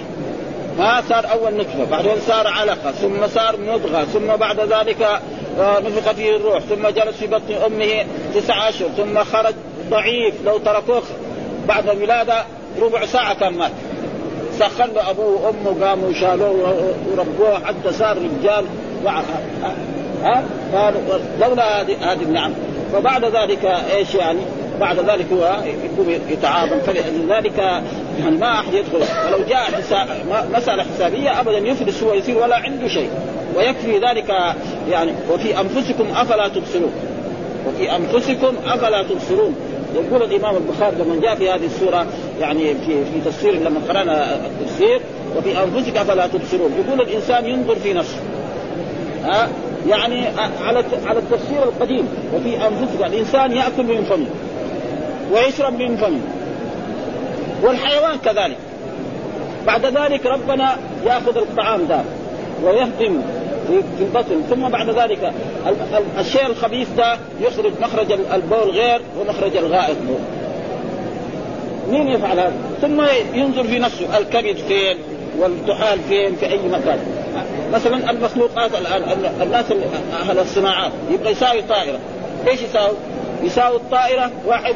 ما 0.79 1.01
صار 1.09 1.31
أول 1.31 1.57
نطفة 1.57 1.83
بعدين 1.91 2.15
صار 2.27 2.47
علقة 2.47 2.91
ثم 2.91 3.27
صار 3.27 3.57
مضغة 3.57 4.03
ثم 4.03 4.35
بعد 4.35 4.59
ذلك 4.59 5.07
نفخ 5.59 6.11
فيه 6.11 6.35
الروح 6.35 6.59
ثم 6.59 6.87
جلس 6.87 7.17
في 7.17 7.27
بطن 7.27 7.53
أمه 7.65 8.05
تسع 8.35 8.69
أشهر 8.69 8.89
ثم 8.97 9.23
خرج 9.23 9.53
ضعيف 9.89 10.35
لو 10.45 10.57
تركوه. 10.57 11.01
بعد 11.67 11.89
الولاده 11.89 12.43
ربع 12.81 13.05
ساعة 13.05 13.39
كان 13.39 13.53
مات. 13.53 13.71
سخن 14.59 14.93
له 14.95 15.09
أبوه 15.09 15.41
وأمه 15.45 15.85
قاموا 15.85 16.13
شالوه 16.13 16.93
وربوه 17.11 17.65
حتى 17.65 17.91
صار 17.91 18.17
رجال 18.17 18.65
ها 20.23 20.43
لولا 21.39 21.81
هذه 21.81 22.11
هذه 22.11 22.21
النعم. 22.21 22.53
فبعد 22.93 23.25
ذلك 23.25 23.65
إيش 23.65 24.15
يعني؟ 24.15 24.39
بعد 24.79 24.99
ذلك 24.99 25.25
هو 25.33 25.57
يقوم 25.65 26.21
يتعاظم. 26.29 26.79
فلذلك 26.79 27.57
يعني 28.19 28.37
ما 28.37 28.51
أحد 28.51 28.73
يدخل. 28.73 28.97
ولو 29.27 29.45
جاء 29.49 29.59
حساب 29.59 30.07
مسألة 30.53 30.83
حسابية 30.83 31.39
ابدا 31.39 31.57
يفلس 31.57 32.03
هو 32.03 32.13
يصير 32.13 32.37
ولا 32.37 32.55
عنده 32.55 32.87
شيء. 32.87 33.09
ويكفي 33.55 33.99
ذلك 33.99 34.29
يعني 34.89 35.11
وفي 35.31 35.61
أنفسكم 35.61 36.05
أفلا 36.15 36.47
تبصرون. 36.47 36.91
وفي 37.67 37.95
أنفسكم 37.95 38.55
أفلا 38.65 39.03
تبصرون. 39.03 39.55
يقول 39.95 40.23
الإمام 40.23 40.55
البخاري 40.55 40.95
لما 40.95 41.21
جاء 41.21 41.35
في 41.35 41.49
هذه 41.49 41.65
السورة 41.65 42.07
يعني 42.41 42.73
في 42.73 43.05
في 43.05 43.21
تفسير 43.25 43.53
لما 43.53 43.79
قرأنا 43.89 44.35
التفسير 44.35 45.01
وفي 45.37 45.63
أنفسك 45.63 45.97
أفلا 45.97 46.27
تبصرون. 46.27 46.71
يقول 46.85 47.01
الإنسان 47.01 47.45
ينظر 47.45 47.75
في 47.75 47.93
نفسه. 47.93 48.19
ها؟ 49.23 49.49
يعني 49.89 50.27
على 50.61 50.83
على 51.05 51.19
التفسير 51.19 51.63
القديم. 51.63 52.07
وفي 52.35 52.55
أنفسك 52.55 53.05
الإنسان 53.05 53.51
يأكل 53.51 53.83
من 53.83 54.03
فمه. 54.03 54.27
ويشرب 55.31 55.73
من 55.73 55.97
فمه 55.97 56.21
والحيوان 57.63 58.17
كذلك. 58.25 58.57
بعد 59.67 59.85
ذلك 59.85 60.25
ربنا 60.25 60.77
يأخذ 61.05 61.37
الطعام 61.37 61.81
ذا 61.89 62.05
ويهدم 62.63 63.21
في 63.67 64.03
البطن. 64.03 64.41
ثم 64.49 64.69
بعد 64.69 64.89
ذلك 64.89 65.33
الشيء 66.19 66.45
الخبيث 66.45 66.87
ده 66.97 67.17
يخرج 67.41 67.71
مخرج 67.81 68.11
البول 68.11 68.69
غير 68.69 69.01
ومخرج 69.19 69.57
الغائط. 69.57 69.97
غير 70.07 70.19
مين 71.91 72.07
يفعل 72.07 72.39
هذا؟ 72.39 72.53
ثم 72.81 73.01
ينظر 73.33 73.63
في 73.63 73.79
نفسه 73.79 74.17
الكبد 74.17 74.57
فين؟ 74.67 74.97
والطحال 75.39 75.99
فين؟ 76.09 76.35
في 76.35 76.45
أي 76.45 76.57
مكان. 76.57 76.99
مثلا 77.73 78.11
المخلوقات 78.11 78.71
الآن 78.75 79.03
الناس 79.41 79.65
أهل 80.21 80.39
الصناعات 80.39 80.91
يبغى 81.11 81.31
يساوي 81.31 81.61
طائرة. 81.61 81.99
إيش 82.47 82.61
يساوي؟ 82.61 82.95
يساوي 83.43 83.75
الطائرة 83.75 84.31
واحد 84.45 84.75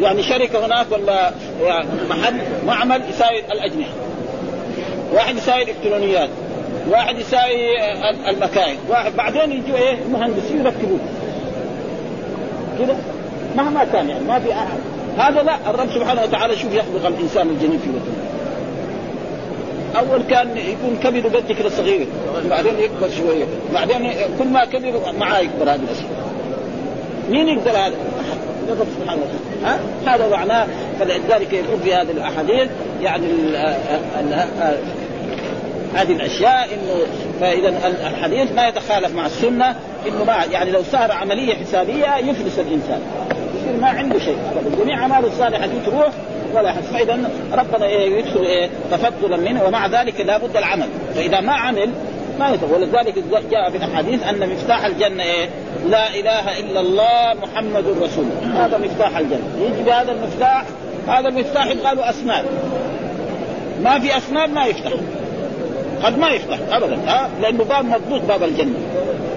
يعني 0.00 0.22
شركة 0.22 0.66
هناك 0.66 0.86
ولا 0.90 1.32
يعني 1.62 1.88
محل 2.10 2.34
معمل 2.66 3.00
يساوي 3.10 3.38
الأجنحة. 3.38 3.92
واحد 5.12 5.36
يساوي 5.36 5.62
الإلكترونيات 5.62 6.28
واحد 6.90 7.18
يساوي 7.18 7.80
المكاين 8.28 8.76
واحد 8.88 9.16
بعدين 9.16 9.52
يجوا 9.52 9.76
إيه؟ 9.76 9.96
مهندسين 10.12 10.60
يركبوه 10.60 10.98
كذا 12.78 12.96
مهما 13.56 13.84
كان 13.84 14.08
يعني 14.08 14.24
ما 14.24 14.38
في 14.38 14.52
أحد. 14.52 14.78
هذا 15.18 15.42
لا 15.42 15.70
الرب 15.70 15.88
سبحانه 15.94 16.22
وتعالى 16.22 16.56
شوف 16.56 16.74
يخلق 16.74 17.06
الإنسان 17.06 17.48
الجنين 17.48 17.78
في 17.78 17.88
بطنه. 17.88 18.26
أول 19.98 20.22
كان 20.22 20.56
يكون 20.56 20.98
كبده 21.02 21.38
قد 21.38 21.52
كده 21.52 21.68
صغير 21.68 22.06
بعدين 22.50 22.78
يكبر 22.78 23.10
شوية 23.10 23.44
بعدين 23.74 24.12
كل 24.38 24.48
ما 24.48 24.64
كبر 24.64 25.00
معاه 25.18 25.38
يكبر 25.38 25.62
هذه 25.62 25.80
الاشياء 25.84 26.26
مين 27.30 27.48
يقدر 27.48 27.70
هذا؟ 27.70 27.94
الرب 28.72 28.86
سبحانه 29.00 29.22
وتعالى 29.22 29.80
هذا 30.06 30.28
معناه 30.28 30.66
فلذلك 31.00 31.52
يقول 31.52 31.80
في 31.84 31.94
هذه 31.94 32.10
الأحاديث 32.10 32.68
يعني 33.02 33.26
هذه 35.94 36.12
الأشياء 36.12 36.68
إنه 36.74 37.06
فإذا 37.40 37.68
الحديث 38.10 38.52
ما 38.52 38.68
يتخالف 38.68 39.14
مع 39.14 39.26
السنة 39.26 39.76
إنه 40.08 40.24
ما 40.24 40.44
يعني 40.52 40.70
لو 40.70 40.82
صار 40.92 41.12
عملية 41.12 41.54
حسابية 41.54 42.16
يفلس 42.16 42.58
الإنسان. 42.58 43.00
يصير 43.60 43.80
ما 43.80 43.88
عنده 43.88 44.18
شيء. 44.18 44.38
جميع 44.80 45.02
اعماله 45.02 45.26
الصالحة 45.26 45.66
دي 45.66 45.80
تروح 45.86 46.12
ولا 46.54 46.68
يحس 46.68 46.84
فإذا 46.84 47.30
ربنا 47.52 47.86
إيه 47.86 48.18
يدخل 48.18 48.40
إيه 48.40 48.70
تفضلا 48.90 49.36
منه 49.36 49.64
ومع 49.64 49.86
ذلك 49.86 50.20
لابد 50.20 50.56
العمل. 50.56 50.88
فإذا 51.14 51.40
ما 51.40 51.52
عمل 51.52 51.90
ما 52.38 52.50
يتفضل 52.50 52.74
ولذلك 52.74 53.14
جاء 53.50 53.70
في 53.70 53.76
الحديث 53.76 54.26
أن 54.26 54.48
مفتاح 54.50 54.84
الجنة 54.84 55.22
إيه؟ 55.22 55.48
لا 55.86 56.14
إله 56.14 56.60
إلا 56.60 56.80
الله 56.80 57.34
محمد 57.42 57.84
رسول. 58.02 58.24
هذا 58.54 58.78
مفتاح 58.78 59.16
الجنة. 59.16 59.50
يجي 59.60 59.82
بهذا 59.82 60.12
المفتاح 60.12 60.64
هذا 61.08 61.28
المفتاح 61.28 61.66
يبغى 61.66 61.94
له 61.94 62.10
اسنان 62.10 62.44
ما 63.82 63.98
في 63.98 64.16
اسنان 64.16 64.54
ما 64.54 64.66
يفتح. 64.66 64.92
قد 66.02 66.18
ما 66.18 66.28
يفتح 66.28 66.58
ابدا. 66.70 66.98
ها؟ 67.06 67.30
لأنه 67.40 67.64
باب 67.64 67.84
مضبوط 67.84 68.20
باب 68.20 68.42
الجنة. 68.42 68.78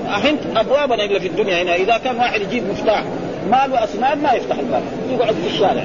الحين 0.06 0.38
ابوابنا 0.56 1.04
اللي 1.04 1.20
في 1.20 1.28
الدنيا 1.28 1.64
هنا. 1.64 1.76
إذا 1.76 1.98
كان 1.98 2.16
واحد 2.16 2.42
يجيب 2.42 2.64
مفتاح 2.72 3.04
ما 3.52 3.68
له 3.68 3.84
اسنان 3.84 4.22
ما 4.22 4.34
يفتح 4.34 4.60
الباب 4.60 4.84
يقعد 5.12 5.36
في 5.36 5.48
الشارع. 5.54 5.84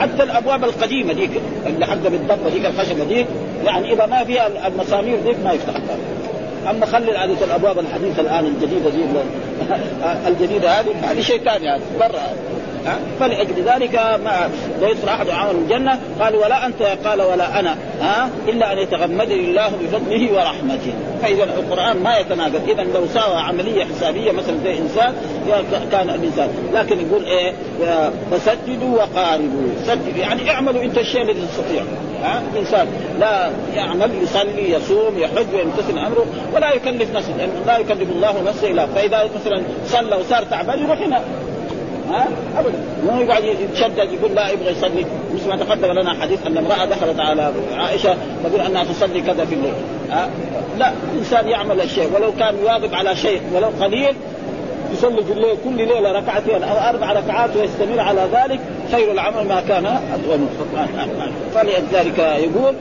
حتى 0.00 0.22
الأبواب 0.22 0.64
القديمة 0.64 1.12
ذيك 1.12 1.30
اللي 1.66 1.86
حقه 1.86 2.08
بالضبه 2.08 2.48
ذيك 2.48 2.66
الخشبة 2.66 3.04
ذيك 3.04 3.26
يعني 3.64 3.92
إذا 3.92 4.06
ما 4.06 4.24
فيها 4.24 4.66
المسامير 4.66 5.18
ذيك 5.24 5.36
ما 5.44 5.52
يفتح 5.52 5.76
الباب 5.76 5.98
أما 6.70 6.86
خلي 6.86 7.12
هذه 7.12 7.44
الأبواب 7.44 7.78
الحديثة 7.78 8.20
الآن 8.22 8.46
الجديدة 8.46 8.90
ذي 8.90 9.04
الجديدة 10.28 10.70
هذه 10.70 10.94
هذه 11.02 11.20
شيء 11.20 11.44
ثاني 11.44 11.68
هذا 11.68 11.82
برا 12.00 12.48
فلأجل 13.20 13.62
ذلك 13.66 13.94
ما 13.94 14.50
ليس 14.80 15.04
أحد 15.08 15.30
عمل 15.30 15.54
الجنة. 15.54 15.98
قال 16.20 16.36
ولا 16.36 16.66
أنت 16.66 16.82
قال 16.82 17.22
ولا 17.22 17.60
أنا. 17.60 17.76
ها؟ 18.00 18.30
إلا 18.48 18.72
أن 18.72 18.78
يتغمدني 18.78 19.34
الله 19.34 19.68
بفضله 19.68 20.32
ورحمته. 20.32 20.92
فإذا 21.22 21.44
القرآن 21.44 22.02
ما 22.02 22.18
يتناقض. 22.18 22.68
إذا 22.68 22.82
لو 22.82 23.06
ساوى 23.14 23.36
عملية 23.36 23.84
حسابية 23.84 24.32
مثلا 24.32 24.56
زي 24.64 24.78
إنسان 24.78 25.14
كان 25.92 26.10
الإنسان. 26.10 26.48
لكن 26.74 26.96
يقول 27.00 27.24
إيه؟ 27.24 27.52
فسددوا 28.30 28.96
وقاربوا. 28.96 29.68
سددوا 29.86 30.18
يعني 30.18 30.50
اعملوا 30.50 30.82
أنت 30.82 30.98
الشيء 30.98 31.22
الذي 31.22 31.40
تستطيع. 31.40 31.82
ها؟ 32.22 32.42
انسان 32.58 32.86
لا 33.20 33.50
يعمل 33.74 34.10
يصلي 34.22 34.72
يصوم 34.72 35.18
يحج 35.18 35.54
ويمتثل 35.54 35.98
أمره 35.98 36.26
ولا 36.54 36.74
يكلف 36.74 37.16
نفسه 37.16 37.36
لأن 37.36 37.50
لا 37.66 37.78
يكلف 37.78 38.10
الله 38.10 38.42
نفسه 38.46 38.70
إلا 38.70 38.86
فإذا 38.86 39.30
مثلا 39.40 39.62
صلى 39.86 40.16
وصار 40.16 40.42
تعبان 40.42 40.84
يروح 40.84 40.98
هنا. 40.98 41.20
ها؟ 42.10 42.28
ابدا. 42.58 42.78
مو 43.04 43.20
يقعد 43.20 43.44
يتشدد 43.44 44.12
يقول 44.12 44.34
لا 44.34 44.48
يبغى 44.48 44.70
يصلي. 44.70 45.06
مثل 45.34 45.48
ما 45.48 45.56
تقدم 45.56 45.92
لنا 45.92 46.14
حديث 46.22 46.46
أن 46.46 46.56
امرأة 46.58 46.84
دخلت 46.84 47.20
على 47.20 47.52
عائشة 47.76 48.16
تقول 48.44 48.60
أنها 48.60 48.84
تصلي 48.84 49.20
كذا 49.20 49.44
في 49.44 49.54
الليل. 49.54 49.74
ها؟ 50.10 50.28
لا 50.78 50.92
الإنسان 51.12 51.48
يعمل 51.48 51.80
الشيء 51.80 52.10
ولو 52.14 52.32
كان 52.32 52.54
يواظب 52.62 52.94
على 52.94 53.16
شيء 53.16 53.40
ولو 53.54 53.68
قليل 53.80 54.14
يصلي 54.92 55.24
في 55.24 55.32
الليل 55.32 55.56
كل 55.64 55.76
ليلة 55.76 56.12
ركعتين 56.12 56.62
أو 56.62 56.88
أربع 56.88 57.12
ركعات 57.12 57.50
ويستمر 57.56 58.00
على 58.00 58.28
ذلك 58.32 58.60
خير 58.92 59.12
العمل 59.12 59.48
ما 59.48 59.62
كان 59.68 60.00
فلذلك 61.54 62.18
يقول 62.18 62.74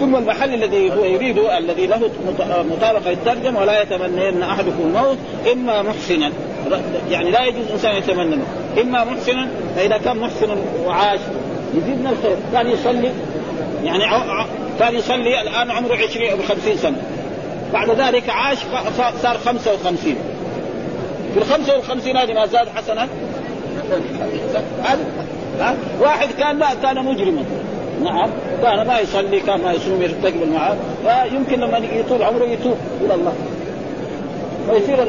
ثم 0.00 0.16
المحل 0.16 0.54
الذي 0.54 0.92
هو 0.92 1.04
يريده 1.04 1.58
الذي 1.58 1.86
له 1.86 2.10
مطابقة 2.70 3.12
الترجمة 3.12 3.60
ولا 3.60 3.82
يتمنى 3.82 4.28
ان 4.28 4.42
أحدكم 4.42 4.80
الموت 4.80 5.18
إما 5.52 5.82
محسنا. 5.82 6.32
يعني 7.10 7.30
لا 7.30 7.44
يجوز 7.44 7.70
إنسان 7.72 7.96
يتمنى 7.96 8.36
إما 8.80 9.04
محسنا 9.04 9.48
فإذا 9.76 9.98
كان 9.98 10.16
محسنا 10.16 10.56
وعاش 10.86 11.20
يزيد 11.74 12.00
من 12.00 12.06
الخير 12.06 12.36
كان 12.52 12.66
يصلي 12.66 13.10
يعني 13.84 14.04
كان 14.78 14.94
يصلي 14.94 15.42
الآن 15.42 15.70
عمره 15.70 15.96
20 15.96 16.30
أو 16.30 16.36
50 16.48 16.76
سنة. 16.76 17.02
بعد 17.72 17.90
ذلك 17.90 18.30
عاش 18.30 18.58
صار 19.22 19.38
55 19.38 20.16
في 21.34 21.40
ال 21.40 21.44
55 21.44 22.16
هذه 22.16 22.32
ما 22.32 22.46
زاد 22.46 22.68
حسنه 22.68 23.08
واحد 26.00 26.28
كان 26.38 26.58
لا 26.58 26.74
كان 26.82 27.04
مجرما. 27.04 27.44
نعم. 28.02 28.30
كان 28.62 28.86
ما 28.86 28.98
يصلي 28.98 29.40
كان 29.40 29.60
ما 29.60 29.72
يصوم 29.72 30.02
يرتكب 30.02 30.42
المعاد 30.42 30.76
فيمكن 31.04 31.60
لما 31.60 31.78
يطول 31.78 32.22
عمره 32.22 32.44
يتوب 32.44 32.76
إلى 33.00 33.14
الله. 33.14 33.32
ويصير 34.70 35.06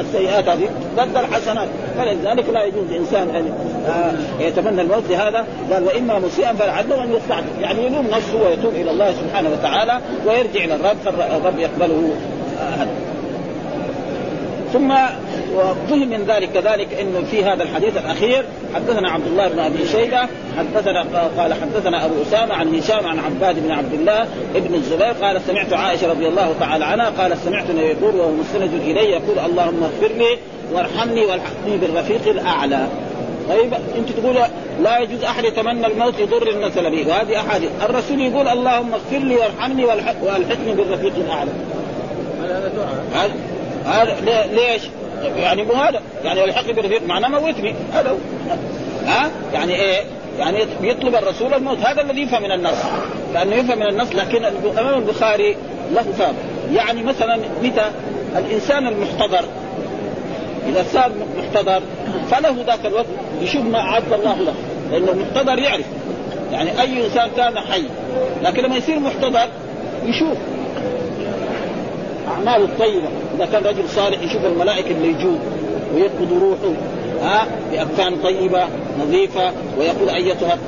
السيئات 0.00 0.48
هذه 0.48 0.68
ضد 0.96 1.16
الحسنات. 1.16 1.68
فلذلك 1.98 2.48
لا 2.48 2.64
يجوز 2.64 2.92
انسان 2.92 3.28
ان 3.30 3.52
آه، 3.86 4.42
يتمنى 4.42 4.82
الموت 4.82 5.02
لهذا. 5.10 5.46
قال 5.72 5.84
وإما 5.84 6.18
مسيئا 6.18 6.52
فلعله 6.52 7.04
ان 7.04 7.12
يستعجل 7.12 7.60
يعني 7.60 7.86
يلوم 7.86 8.06
نفسه 8.06 8.42
ويتوب 8.42 8.74
إلى 8.74 8.90
الله 8.90 9.12
سبحانه 9.12 9.50
وتعالى 9.50 10.00
ويرجع 10.26 10.64
إلى 10.64 10.74
الرب 10.74 10.96
فالرب 11.04 11.58
يقبله. 11.58 12.10
آه، 12.60 12.86
ثم 14.72 14.92
وفهم 15.54 16.08
من 16.08 16.24
ذلك 16.28 16.52
كذلك 16.52 16.88
إنه 17.00 17.22
في 17.30 17.44
هذا 17.44 17.62
الحديث 17.62 17.96
الأخير 17.96 18.44
حدثنا 18.74 19.10
عبد 19.10 19.26
الله 19.26 19.48
بن 19.48 19.58
أبي 19.58 19.86
شيبة 19.86 20.20
حدثنا 20.58 21.04
قال 21.38 21.54
حدثنا 21.54 22.04
أبو 22.04 22.14
أسامة 22.22 22.54
عن 22.54 22.74
هشام 22.74 23.06
عن 23.06 23.18
عباد 23.18 23.62
بن 23.66 23.70
عبد 23.70 23.92
الله 23.92 24.26
ابن 24.54 24.74
الزبير 24.74 25.12
قال 25.22 25.40
سمعت 25.46 25.72
عائشة 25.72 26.10
رضي 26.10 26.28
الله 26.28 26.54
تعالى 26.60 26.84
عنها 26.84 27.10
قال 27.10 27.38
سمعت 27.38 27.64
يقول 27.70 28.14
وهو 28.16 28.32
مستند 28.32 28.74
إلي 28.74 29.10
يقول 29.10 29.38
اللهم 29.38 29.82
اغفر 29.82 30.14
لي 30.14 30.38
وارحمني 30.72 31.20
والحقني 31.20 31.76
بالرفيق 31.80 32.28
الأعلى. 32.28 32.86
طيب 33.48 33.74
أنت 33.74 34.08
تقول 34.10 34.36
لا 34.82 34.98
يجوز 34.98 35.24
أحد 35.24 35.44
يتمنى 35.44 35.86
الموت 35.86 36.18
يضر 36.18 36.48
المثل 36.48 36.90
به 36.90 37.08
وهذه 37.08 37.36
أحاديث. 37.36 37.70
الرسول 37.82 38.20
يقول 38.20 38.48
اللهم 38.48 38.92
اغفر 38.92 39.18
لي 39.18 39.36
وارحمني 39.36 39.84
والحقني 39.84 40.74
بالرفيق 40.74 41.12
الأعلى. 41.16 41.50
هذا 42.42 42.72
دعاء. 42.76 43.30
هذا 43.86 44.16
ليش؟ 44.52 44.82
يعني 45.36 45.62
مو 45.62 45.72
هذا 45.72 46.00
يعني 46.24 46.44
الحق 46.44 46.70
بالرفيق 46.70 47.06
معناه 47.06 47.28
موتني 47.28 47.74
هذا 47.92 48.16
ها؟ 49.06 49.30
يعني 49.52 49.74
إيه؟ 49.74 50.02
يعني 50.38 50.58
يطلب 50.80 51.14
الرسول 51.14 51.54
الموت 51.54 51.78
هذا 51.78 52.02
الذي 52.02 52.22
يفهم 52.22 52.42
من 52.42 52.52
النص. 52.52 52.78
لأنه 53.34 53.56
يفهم 53.56 53.78
من 53.78 53.86
النص 53.86 54.14
لكن 54.14 54.44
الإمام 54.44 54.98
البخاري 54.98 55.56
له 55.94 56.02
فهم. 56.18 56.34
يعني 56.74 57.02
مثلا 57.02 57.38
متى؟ 57.62 57.90
الإنسان 58.36 58.86
المحتضر. 58.86 59.44
إذا 60.68 60.84
صار 60.92 61.12
محتضر 61.38 61.82
فله 62.30 62.64
ذاك 62.66 62.86
الوقت 62.86 63.06
يشوف 63.40 63.64
ما 63.64 63.78
اعد 63.78 64.12
الله 64.12 64.34
له. 64.34 64.54
لأنه 64.90 65.12
المحتضر 65.12 65.58
يعرف. 65.58 65.86
يعني 66.52 66.80
أي 66.80 67.04
إنسان 67.04 67.30
كان 67.36 67.58
حي 67.58 67.84
لكن 68.42 68.62
لما 68.62 68.76
يصير 68.76 68.98
محتضر 68.98 69.48
يشوف. 70.04 70.38
اعماله 72.48 72.64
الطيبة. 72.64 73.08
إذا 73.36 73.46
كان 73.46 73.62
رجل 73.62 73.88
صالح 73.88 74.22
يشوف 74.22 74.44
الملائكة 74.44 74.90
اللي 74.90 75.08
يجوه 75.08 75.38
ويقبض 75.94 76.32
روحه 76.42 76.74
ها 77.22 77.46
بأكفان 77.72 78.16
طيبة 78.16 78.64
نظيفة 79.00 79.52
ويقول 79.78 80.08
أيتها 80.08 80.58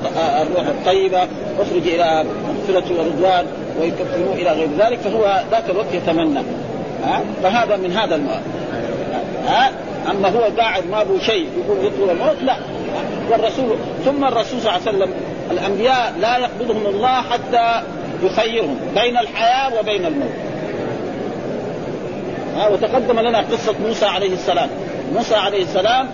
الروح 0.43 0.67
الطيبة 0.67 1.23
أخرج 1.59 1.89
إلى 1.89 2.25
مغفرة 2.49 2.85
ورضوان 2.99 3.47
ويكفروا 3.81 4.35
إلى 4.35 4.51
غير 4.53 4.69
ذلك 4.79 4.99
فهو 4.99 5.43
ذاك 5.51 5.71
الوقت 5.71 5.95
يتمنى. 5.95 6.41
ها 7.05 7.23
فهذا 7.43 7.77
من 7.77 7.93
هذا 7.93 8.15
الماء 8.15 8.43
ها 9.47 9.71
أما 10.11 10.29
هو 10.29 10.43
قاعد 10.59 10.83
ما 10.91 10.97
له 10.97 11.19
شيء 11.23 11.49
يقول 11.59 11.87
يطلب 11.87 12.11
الموت 12.11 12.43
لا. 12.43 12.57
والرسول 13.31 13.77
ثم 14.05 14.25
الرسول 14.25 14.61
صلى 14.61 14.77
الله 14.77 14.81
عليه 14.87 14.99
وسلم 14.99 15.11
الأنبياء 15.51 16.15
لا 16.21 16.39
يقبضهم 16.39 16.87
الله 16.87 17.23
حتى 17.23 17.83
يخيرهم 18.23 18.77
بين 18.95 19.17
الحياة 19.17 19.81
وبين 19.81 20.05
الموت. 20.07 20.31
ها 22.57 22.69
وتقدم 22.69 23.21
لنا 23.21 23.39
قصة 23.39 23.75
موسى 23.87 24.07
عليه 24.07 24.33
السلام. 24.33 24.69
موسى 25.15 25.35
عليه 25.35 25.63
السلام 25.63 26.09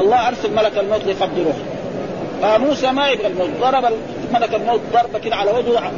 الله 0.00 0.28
أرسل 0.28 0.54
ملك 0.54 0.78
الموت 0.78 1.04
لقبض 1.06 1.38
روحه. 1.38 1.58
فموسى 2.42 2.92
ما 2.92 3.08
يبغى 3.08 3.26
الموت 3.26 3.50
ضرب 3.60 3.84
ملك 4.34 4.54
الموت 4.54 4.80
ضربة 4.92 5.18
كده 5.18 5.36
على 5.36 5.50
وجهه 5.50 5.92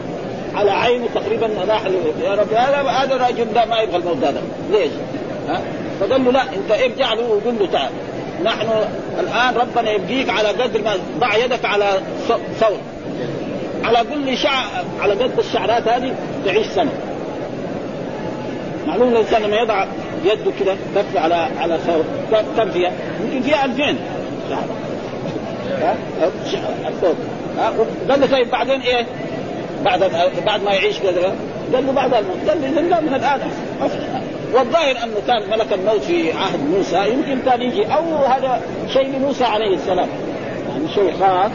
على 0.55 0.70
عينه 0.70 1.07
تقريبا 1.14 1.51
راح 1.68 1.82
يا 2.22 2.34
رب 2.34 2.86
هذا 2.86 3.14
الرجل 3.14 3.53
ده 3.55 3.64
ما 3.64 3.80
يبغى 3.80 3.97
الموت 3.97 4.24
هذا. 4.24 4.42
ليش؟ 4.70 4.90
ها؟ 5.49 5.61
فقال 6.01 6.24
له 6.24 6.32
لا 6.32 6.42
انت 6.42 6.70
ارجع 6.70 7.12
له 7.12 7.22
وقول 7.22 7.55
له 7.61 7.66
تعال. 7.72 7.90
نحن 8.44 8.68
الآن 9.20 9.55
ربنا 9.57 9.90
يبقيك 9.90 10.30
على 10.30 10.49
قدر 10.49 10.82
ما 10.82 10.97
ضع 11.18 11.36
يدك 11.36 11.64
على 11.64 12.01
ثور 12.61 12.78
على 13.84 13.99
كل 14.14 14.38
شعر 14.38 14.64
على 15.01 15.14
قد 15.14 15.38
الشعرات 15.38 15.88
هذه 15.88 16.14
تعيش 16.44 16.66
سنة. 16.66 16.92
معلوم 18.87 19.09
الإنسان 19.09 19.43
لما 19.43 19.57
يضع 19.57 19.87
يده 20.24 20.53
كده 20.61 20.76
كف 20.95 21.16
على 21.16 21.49
على 21.61 21.78
فيها؟ 22.72 22.93
يمكن 23.20 23.43
فيها 23.43 23.64
2000 23.64 23.97
شعر 24.51 24.64
ها؟ 25.82 25.97
قال 28.09 28.20
له 28.20 28.26
طيب 28.26 28.51
بعدين 28.51 28.80
إيه؟ 28.80 29.07
بعد 29.84 30.11
بعد 30.47 30.62
ما 30.62 30.72
يعيش 30.72 30.99
كذا 30.99 31.34
قال 31.74 31.87
له 31.87 31.93
بعد 31.93 32.14
الموت. 32.14 32.49
قال 32.49 32.91
له 32.91 33.01
من 33.01 33.14
الآن. 33.14 33.41
والظاهر 34.55 34.97
أنه 35.05 35.14
كان 35.26 35.51
ملك 35.51 35.72
الموت 35.72 36.01
في 36.01 36.32
عهد 36.32 36.61
موسى 36.76 37.09
يمكن 37.12 37.39
كان 37.51 37.62
يجي 37.62 37.87
أو 37.87 38.24
هذا 38.24 38.61
شيء 38.93 39.16
لموسى 39.16 39.45
عليه 39.45 39.74
السلام. 39.74 40.09
يعني 40.68 40.89
شيء 40.95 41.12
خاص. 41.20 41.51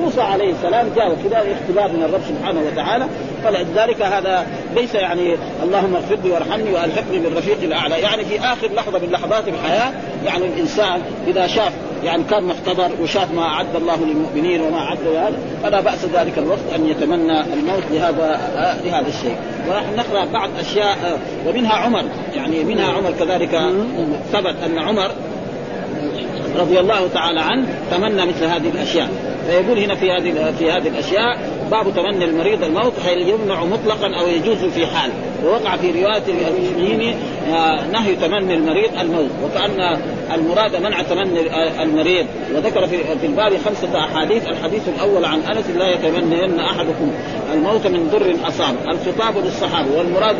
موسى 0.00 0.20
عليه 0.20 0.50
السلام 0.52 0.86
جاء 0.96 1.16
كذا 1.24 1.44
اختبار 1.52 1.92
من 1.92 2.02
الرب 2.02 2.20
سبحانه 2.28 2.60
وتعالى. 2.72 3.06
فلذلك 3.44 4.02
هذا 4.02 4.46
ليس 4.74 4.94
يعني 4.94 5.36
اللهم 5.62 5.94
اغفر 5.94 6.18
لي 6.24 6.30
وارحمني 6.30 6.72
وألحقني 6.72 7.18
بالرفيق 7.18 7.58
الأعلى. 7.62 8.00
يعني 8.00 8.24
في 8.24 8.40
آخر 8.40 8.72
لحظة 8.74 8.98
من 8.98 9.10
لحظات 9.10 9.48
الحياة 9.48 9.92
يعني 10.26 10.46
الإنسان 10.46 11.00
إذا 11.26 11.46
شاف 11.46 11.72
يعني 12.04 12.24
كان 12.30 12.44
محتضر 12.44 12.90
وشاف 13.02 13.32
ما 13.32 13.42
أعد 13.42 13.76
الله 13.76 13.96
للمؤمنين 14.04 14.60
وما 14.60 14.78
أعد 14.78 14.98
هذا 15.06 15.38
فلا 15.62 15.80
بأس 15.80 16.04
ذلك 16.04 16.38
الوقت 16.38 16.72
أن 16.74 16.88
يتمنى 16.88 17.40
الموت 17.40 17.82
لهذا 17.90 18.40
لهذا 18.84 19.08
الشيء. 19.08 19.36
ونحن 19.68 19.96
نقرأ 19.96 20.24
بعض 20.24 20.50
أشياء 20.60 21.20
ومنها 21.46 21.72
عمر. 21.74 22.04
يعني 22.34 22.64
منها 22.64 22.92
عمر 22.92 23.12
كذلك 23.18 23.50
ثبت 24.32 24.56
أن 24.66 24.78
عمر 24.78 25.10
رضي 26.56 26.80
الله 26.80 27.08
تعالى 27.14 27.40
عنه 27.40 27.66
تمنى 27.90 28.26
مثل 28.26 28.44
هذه 28.44 28.68
الأشياء. 28.74 29.08
فيقول 29.48 29.78
هنا 29.78 29.94
في 29.94 30.10
هذه 30.10 30.54
في 30.58 30.70
هذه 30.70 30.88
الأشياء 30.88 31.38
باب 31.70 31.94
تمني 31.96 32.24
المريض 32.24 32.64
الموت 32.64 32.92
هل 33.06 33.28
يمنع 33.28 33.64
مطلقا 33.64 34.14
أو 34.20 34.26
يجوز 34.26 34.64
في 34.74 34.86
حال. 34.86 35.10
ووقع 35.44 35.76
في 35.76 35.90
رواية 35.90 36.22
المسلمين 36.28 37.16
آه، 37.48 37.86
نهي 37.86 38.16
تمني 38.16 38.54
المريض 38.54 38.90
الموت. 39.00 39.30
وكأن 39.44 39.98
المراد 40.34 40.76
منع 40.76 41.02
تمني 41.02 41.40
المريض. 41.82 42.26
وذكر 42.54 42.86
في 42.86 43.26
الباب 43.26 43.52
خمسة 43.64 43.98
أحاديث. 43.98 44.48
الحديث 44.48 44.88
الأول 44.88 45.24
عن 45.24 45.40
أنس 45.40 45.70
لا 45.76 45.88
يتمنين 45.90 46.60
أحدكم 46.60 47.12
الموت 47.52 47.86
من 47.86 48.08
ضر 48.12 48.48
أصاب. 48.48 48.74
الخطاب 48.88 49.44
للصحابة 49.44 49.98
والمراد 49.98 50.36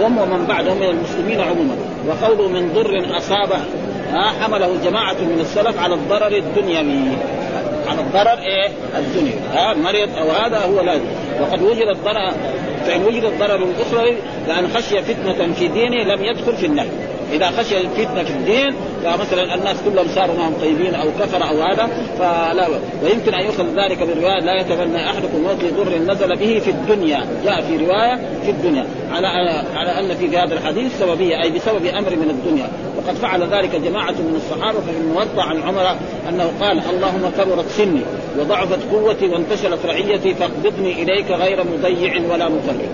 هم 0.00 0.18
ومن 0.18 0.46
بعدهم 0.48 0.76
من 0.76 0.86
المسلمين 0.86 1.40
عموما. 1.40 1.76
وقوله 2.08 2.48
من 2.48 2.72
ضر 2.74 3.16
اصابه 3.16 3.58
حمله 4.40 4.76
جماعة 4.84 5.14
من 5.14 5.40
السلف 5.40 5.78
على 5.78 5.94
الضرر 5.94 6.36
الدنيوي. 6.36 7.16
على 7.92 8.00
الضرر 8.00 8.38
إيه؟ 8.42 8.68
الدنيا. 8.98 9.34
ها؟ 9.52 9.74
مريض 9.74 10.08
أو 10.18 10.30
هذا 10.30 10.58
هو 10.58 10.80
لازم 10.80 11.04
وقد 11.40 11.62
وجد 11.62 11.86
الضرر 11.96 12.32
فإن 12.86 13.04
وجد 13.04 13.24
الضرر 13.24 13.54
الاخرى 13.54 14.16
لأن 14.48 14.68
خشي 14.68 15.02
فتنة 15.02 15.52
في 15.52 15.68
دينه 15.68 16.04
لم 16.14 16.24
يدخل 16.24 16.56
في 16.56 16.66
النهي. 16.66 16.88
إذا 17.32 17.50
خشي 17.50 17.80
الفتنة 17.80 18.24
في 18.24 18.30
الدين 18.30 18.74
فمثلا 19.04 19.54
الناس 19.54 19.76
كلهم 19.84 20.06
صاروا 20.14 20.36
معهم 20.36 20.54
طيبين 20.60 20.94
أو 20.94 21.08
كفر 21.20 21.48
أو 21.48 21.62
هذا 21.62 21.88
فلا 22.18 22.68
ويمكن 23.04 23.34
أن 23.34 23.44
يؤخذ 23.44 23.64
ذلك 23.64 24.02
بالروايه 24.02 24.40
لا 24.40 24.60
يتمنى 24.60 25.10
أحدكم 25.10 25.40
موت 25.42 25.64
لضر 25.64 25.98
نزل 26.12 26.36
به 26.36 26.58
في 26.58 26.70
الدنيا. 26.70 27.26
جاء 27.44 27.60
في 27.60 27.76
رواية 27.76 28.16
في 28.44 28.50
الدنيا. 28.50 28.86
على 29.12 29.26
على 29.74 29.90
أن 30.00 30.16
في 30.16 30.38
هذا 30.38 30.54
الحديث 30.54 30.98
سببية 30.98 31.42
أي 31.42 31.50
بسبب 31.50 31.86
أمر 31.86 32.10
من 32.10 32.30
الدنيا. 32.30 32.68
وقد 32.96 33.14
فعل 33.14 33.42
ذلك 33.42 33.76
جماعة 33.76 34.10
من 34.10 34.40
الصحابة 34.44 34.80
في 34.80 34.90
الموضع 35.00 35.42
عن 35.42 35.62
عمر 35.62 35.96
أنه 36.28 36.50
قال 36.60 36.80
اللهم 36.90 37.30
كبرت 37.38 37.68
سني 37.68 38.00
وضعفت 38.38 38.78
قوتي 38.92 39.28
وانتشرت 39.28 39.86
رعيتي 39.86 40.34
فاقبضني 40.34 41.02
إليك 41.02 41.30
غير 41.30 41.64
مضيع 41.64 42.14
ولا 42.32 42.48
مفرط 42.48 42.90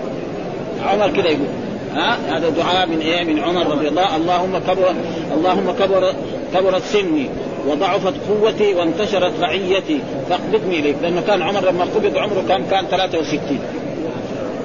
عمر 0.85 1.09
كذا 1.09 1.27
يقول. 1.27 1.68
ها؟ 1.95 2.17
هذا 2.37 2.49
دعاء 2.49 2.87
من 2.87 2.99
إيه؟ 2.99 3.23
من 3.23 3.39
عمر 3.39 3.67
رضي 3.67 3.87
الله 3.87 4.15
اللهم 4.15 4.57
كبر 4.57 4.93
اللهم 5.33 5.71
كبر 5.79 6.13
كبرت 6.53 6.83
سني 6.83 7.29
وضعفت 7.67 8.13
قوتي 8.29 8.73
وانتشرت 8.73 9.33
رعيتي. 9.41 9.99
فاقبضني 10.29 10.79
إليك. 10.79 10.95
لأنه 11.01 11.21
كان 11.21 11.41
عمر 11.41 11.65
لما 11.65 11.83
قبض 11.95 12.17
عمره 12.17 12.43
كان 12.47 12.65
كان 12.71 12.85
63 12.85 13.59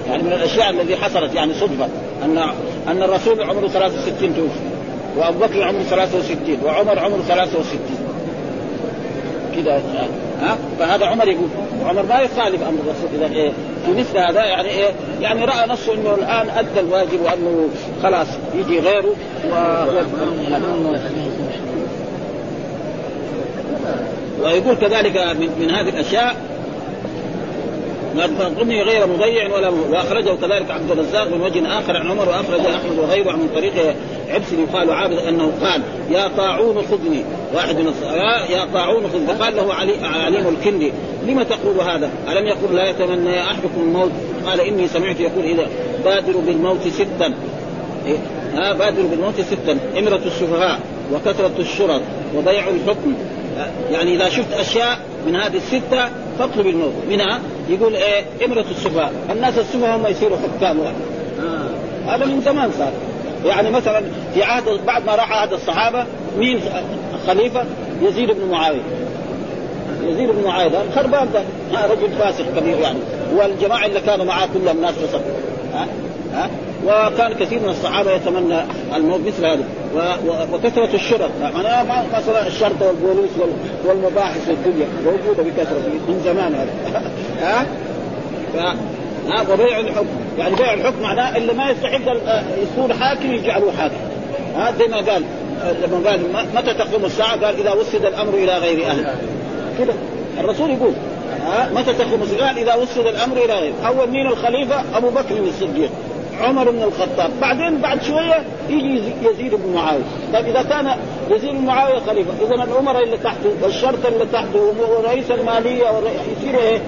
يعني 0.08 0.22
من 0.22 0.32
الأشياء 0.32 0.70
التي 0.70 0.96
حصلت 0.96 1.34
يعني 1.34 1.54
صدفة. 1.54 1.88
ان 2.24 2.38
أن 2.88 3.02
الرسول 3.02 3.42
عمره 3.42 3.68
63 3.68 4.34
توفي. 4.36 4.74
وأبو 5.16 5.38
بكر 5.38 5.62
عمره 5.62 5.82
63 5.82 6.58
وعمر 6.64 6.98
عمره 6.98 7.22
63 7.28 7.80
كذا 9.56 9.82
ها؟ 10.40 10.58
فهذا 10.78 11.06
عمر 11.06 11.28
يقول 11.28 11.48
عمر 11.86 12.02
ما 12.02 12.20
يخالف 12.20 12.62
أمر 12.62 12.78
الرسول 12.84 13.08
إذا 13.14 13.34
إيه؟ 13.34 13.52
مثل 13.88 14.18
هذا 14.18 14.44
يعني 14.44 14.68
إيه 14.68 14.90
يعني 15.20 15.44
راى 15.44 15.66
نفسه 15.66 15.94
انه 15.94 16.14
الان 16.14 16.48
ادى 16.58 16.80
الواجب 16.80 17.20
وانه 17.20 17.68
خلاص 18.02 18.26
يجي 18.54 18.80
غيره 18.80 19.14
و... 19.50 19.54
ويقول 24.42 24.74
كذلك 24.74 25.16
من, 25.16 25.48
من 25.60 25.70
هذه 25.70 25.88
الاشياء 25.88 26.36
فظني 28.20 28.82
غير 28.82 29.06
مضيع 29.06 29.54
ولا 29.54 29.68
وأخرجه 29.68 30.30
كذلك 30.30 30.70
عبد 30.70 30.90
الرزاق 30.90 31.28
من 31.34 31.40
وجه 31.40 31.78
آخر 31.78 31.96
عن 31.96 32.10
عمر 32.10 32.28
وأخرج 32.28 32.60
أحمد 32.60 32.98
وغيره 32.98 33.32
عن 33.32 33.48
طريق 33.54 33.96
عبس 34.28 34.52
يقال 34.52 34.90
عابد 34.90 35.18
أنه 35.18 35.52
قال 35.62 35.82
يا 36.10 36.28
طاعون 36.36 36.76
خذني 36.90 37.24
واحد 37.54 37.78
من 37.78 37.88
الصحابه 37.88 38.54
يا 38.54 38.64
طاعون 38.74 39.02
خذني 39.12 39.26
فقال 39.26 39.56
له 39.56 39.74
علي 39.74 39.92
عليم 40.02 40.48
الكندي 40.48 40.92
لم 41.26 41.42
تقول 41.42 41.80
هذا؟ 41.80 42.10
ألم 42.28 42.46
يقول 42.46 42.76
لا 42.76 42.90
يتمنى 42.90 43.42
أحدكم 43.42 43.80
الموت؟ 43.80 44.10
قال 44.46 44.60
إني 44.60 44.88
سمعت 44.88 45.20
يقول 45.20 45.44
إذا 45.44 45.66
بادروا 46.04 46.42
بالموت 46.42 46.88
ستا 46.88 47.34
إيه؟ 48.06 48.18
ها 48.54 48.72
بادروا 48.72 49.08
بالموت 49.10 49.40
ستا 49.40 49.78
إمرة 49.98 50.20
السفهاء 50.26 50.80
وكثرة 51.12 51.54
الشرط 51.58 52.00
وضيع 52.34 52.68
الحكم 52.68 53.14
يعني 53.90 54.14
إذا 54.14 54.28
شفت 54.28 54.52
أشياء 54.52 54.98
من 55.26 55.36
هذه 55.36 55.56
الستة 55.56 56.08
فاطلب 56.38 56.66
الموت 56.66 56.92
منها 57.10 57.40
يقول 57.68 57.94
إيه 57.94 58.24
امرة 58.44 58.64
السفهاء. 58.70 59.12
الناس 59.30 59.58
السفهاء 59.58 59.96
هم 59.96 60.06
يصيروا 60.06 60.36
حكام 60.38 60.78
آه. 60.80 62.14
هذا 62.14 62.24
من 62.26 62.40
زمان 62.40 62.70
صار. 62.78 62.92
يعني 63.44 63.70
مثلا 63.70 64.02
في 64.34 64.42
عهد 64.42 64.64
بعد 64.86 65.06
ما 65.06 65.14
راح 65.14 65.32
عهد 65.32 65.52
الصحابة 65.52 66.06
مين 66.38 66.60
خليفة؟ 67.26 67.64
يزيد 68.02 68.30
بن 68.30 68.50
معاوية. 68.50 68.80
يزيد 70.02 70.30
بن 70.30 70.44
معاوية 70.44 70.68
ده 70.68 70.78
خربان 70.94 71.28
ده. 71.34 71.42
رجل 71.86 72.08
فاسق 72.18 72.44
كبير 72.60 72.78
يعني. 72.78 72.98
والجماعة 73.36 73.86
اللي 73.86 74.00
كانوا 74.00 74.24
معاه 74.24 74.48
كلهم 74.54 74.80
ناس 74.80 74.94
فسق 74.94 75.20
ها؟ 76.34 76.50
وكان 76.86 77.32
كثير 77.32 77.60
من 77.60 77.68
الصحابة 77.68 78.12
يتمنى 78.12 78.60
الموت 78.94 79.20
مثل 79.20 79.46
هذا. 79.46 79.64
وكثرة 80.52 80.94
الشرط. 80.94 81.30
يعني 81.40 81.88
مثلا 82.14 82.46
الشرطه 82.46 82.86
والبوليس 82.86 83.30
والمباحث 83.84 84.48
والدنيا. 84.48 84.86
موجودة 85.04 85.42
بكثرة 85.42 85.78
من 86.08 86.20
زمان 86.24 86.54
هذا. 86.54 87.02
ها؟ 87.42 87.66
ها؟ 88.56 88.76
وبيع 89.52 89.80
الحكم. 89.80 90.06
يعني 90.38 90.54
بيع 90.54 90.74
الحكم 90.74 91.02
معناه 91.02 91.36
اللي 91.36 91.52
ما 91.52 91.70
يستحق 91.70 92.00
يكون 92.62 92.92
حاكم 92.92 93.32
يجعلوه 93.32 93.72
حاكم. 93.72 93.94
ها؟ 94.56 94.72
زي 94.78 94.86
ما 94.86 94.96
قال 94.96 95.22
لما 95.82 96.10
قال 96.10 96.20
متى 96.54 96.74
تقوم 96.74 97.04
الساعة؟ 97.04 97.44
قال 97.44 97.60
إذا 97.60 97.72
وسد 97.72 98.04
الأمر 98.04 98.34
إلى 98.34 98.58
غير 98.58 98.86
اهله 98.86 99.14
كده. 99.78 99.94
الرسول 100.40 100.70
يقول 100.70 100.92
ها؟ 101.46 101.70
متى 101.74 101.92
تقوم 101.92 102.22
الساعة؟ 102.22 102.46
قال 102.46 102.58
إذا 102.58 102.74
وسد 102.74 103.06
الأمر 103.06 103.36
إلى 103.36 103.54
غير. 103.54 103.72
أول 103.86 104.10
مين 104.10 104.26
الخليفة؟ 104.26 104.82
أبو 104.96 105.10
بكر 105.10 105.38
الصديق. 105.38 105.90
عمر 106.40 106.70
بن 106.70 106.82
الخطاب. 106.82 107.30
بعدين 107.40 107.78
بعد 107.78 108.02
شوية 108.02 108.44
يجي 108.68 109.02
يزيد 109.22 109.54
بن 109.54 109.74
معاوية. 109.74 110.04
طيب 110.32 110.46
إذا 110.46 110.62
كان 110.62 110.96
يزيد 111.30 111.50
بن 111.54 111.66
معاوية 111.66 111.98
خليفة 111.98 112.30
إذا 112.46 112.54
الامراء 112.54 113.02
اللي 113.02 113.16
تحته 113.16 113.50
والشرطة 113.62 114.08
اللي 114.08 114.26
تحته 114.32 114.74
ورئيس 114.98 115.30
المالية 115.30 115.84
يصير 116.38 116.58
إيه؟ 116.58 116.80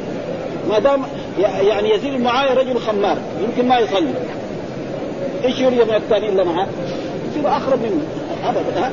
ما 0.68 0.78
دام 0.78 1.03
يعني 1.38 1.90
يزيد 1.94 2.14
بن 2.14 2.22
معاوية 2.22 2.55
رجل 2.55 2.78
خمار 2.78 3.16
يمكن 3.40 3.68
ما 3.68 3.78
يصلي. 3.78 4.14
إيش 5.44 5.59
يريد 5.59 5.80
من 5.80 5.94
الثاني 5.94 6.28
الا 6.28 6.44
معه؟ 6.44 6.66
يصير 7.30 7.57
اخرب 7.57 7.78
منه. 7.78 8.03
ابدا. 8.44 8.80
ها 8.80 8.92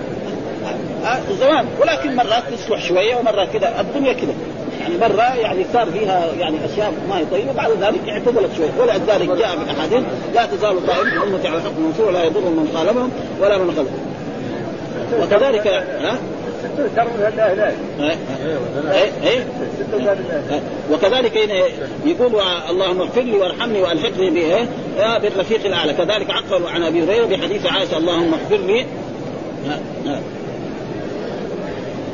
ها 1.04 1.22
زمان. 1.40 1.66
ولكن 1.82 2.16
مرات 2.16 2.44
تصلح 2.54 2.82
شوية 2.82 3.16
ومرات 3.16 3.50
كذا 3.54 3.82
الدنيا 3.82 4.14
كذا 4.14 4.34
يعني 4.84 4.98
مرة 4.98 5.36
يعني 5.36 5.66
صار 5.74 5.86
فيها 5.86 6.26
يعني 6.40 6.58
أشياء 6.74 6.94
ما 7.10 7.18
هي 7.18 7.26
طيبة 7.26 7.52
بعد 7.54 7.72
ذلك 7.82 8.10
اعتدلت 8.10 8.50
شوي. 8.58 8.68
ولذلك 8.80 9.30
جاء 9.30 9.58
في 9.58 9.64
الأحاديث 9.64 10.04
لا 10.36 10.46
تزال 10.46 10.88
طائفة 10.88 11.04
من 11.04 11.34
أمتي 11.34 11.48
على 11.48 11.62
حكم 11.62 11.82
منصور 11.82 12.08
ولا 12.08 12.24
يضر 12.24 12.42
من 12.42 12.72
خالفهم 12.76 13.12
ولا 13.42 13.58
من 13.58 13.76
خلف 13.78 13.90
وكذلك 15.22 15.68
ها؟ 15.68 16.18
إيه 19.24 19.46
وكذلك 20.92 21.36
يقول 22.06 22.42
اللهم 22.70 23.02
اغفر 23.02 23.22
لي 23.22 23.38
وارحمني 23.38 23.82
وألحقني 23.82 24.30
به 24.30 24.68
بالرفيق 25.18 25.66
الأعلى. 25.66 25.94
كذلك 25.94 26.30
عقل 26.30 26.68
عن 26.68 26.84
أبي 26.84 27.04
هريرة 27.04 27.26
بحديث 27.26 27.66
عائشة 27.66 27.98
اللهم 27.98 28.34
اغفر 28.34 28.58
لي. 28.58 28.86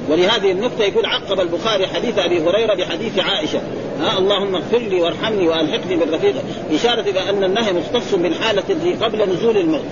ولهذه 0.09 0.51
النقطة 0.51 0.83
يقول 0.83 1.05
عقب 1.05 1.39
البخاري 1.39 1.87
حديث 1.87 2.19
أبي 2.19 2.39
هريرة 2.39 2.73
بحديث 2.73 3.19
عائشة. 3.19 3.61
ها 4.01 4.17
اللهم 4.17 4.55
اغفر 4.55 4.77
لي 4.77 5.01
وارحمني 5.01 5.47
وألحقني 5.47 5.95
بالرفيق. 5.95 6.35
إشارة 6.71 7.01
إلى 7.01 7.29
أن 7.29 7.43
النهي 7.43 7.73
مختص 7.73 8.15
بالحالة 8.15 8.63
التي 8.69 8.93
قبل 8.93 9.29
نزول 9.29 9.57
الموت. 9.57 9.85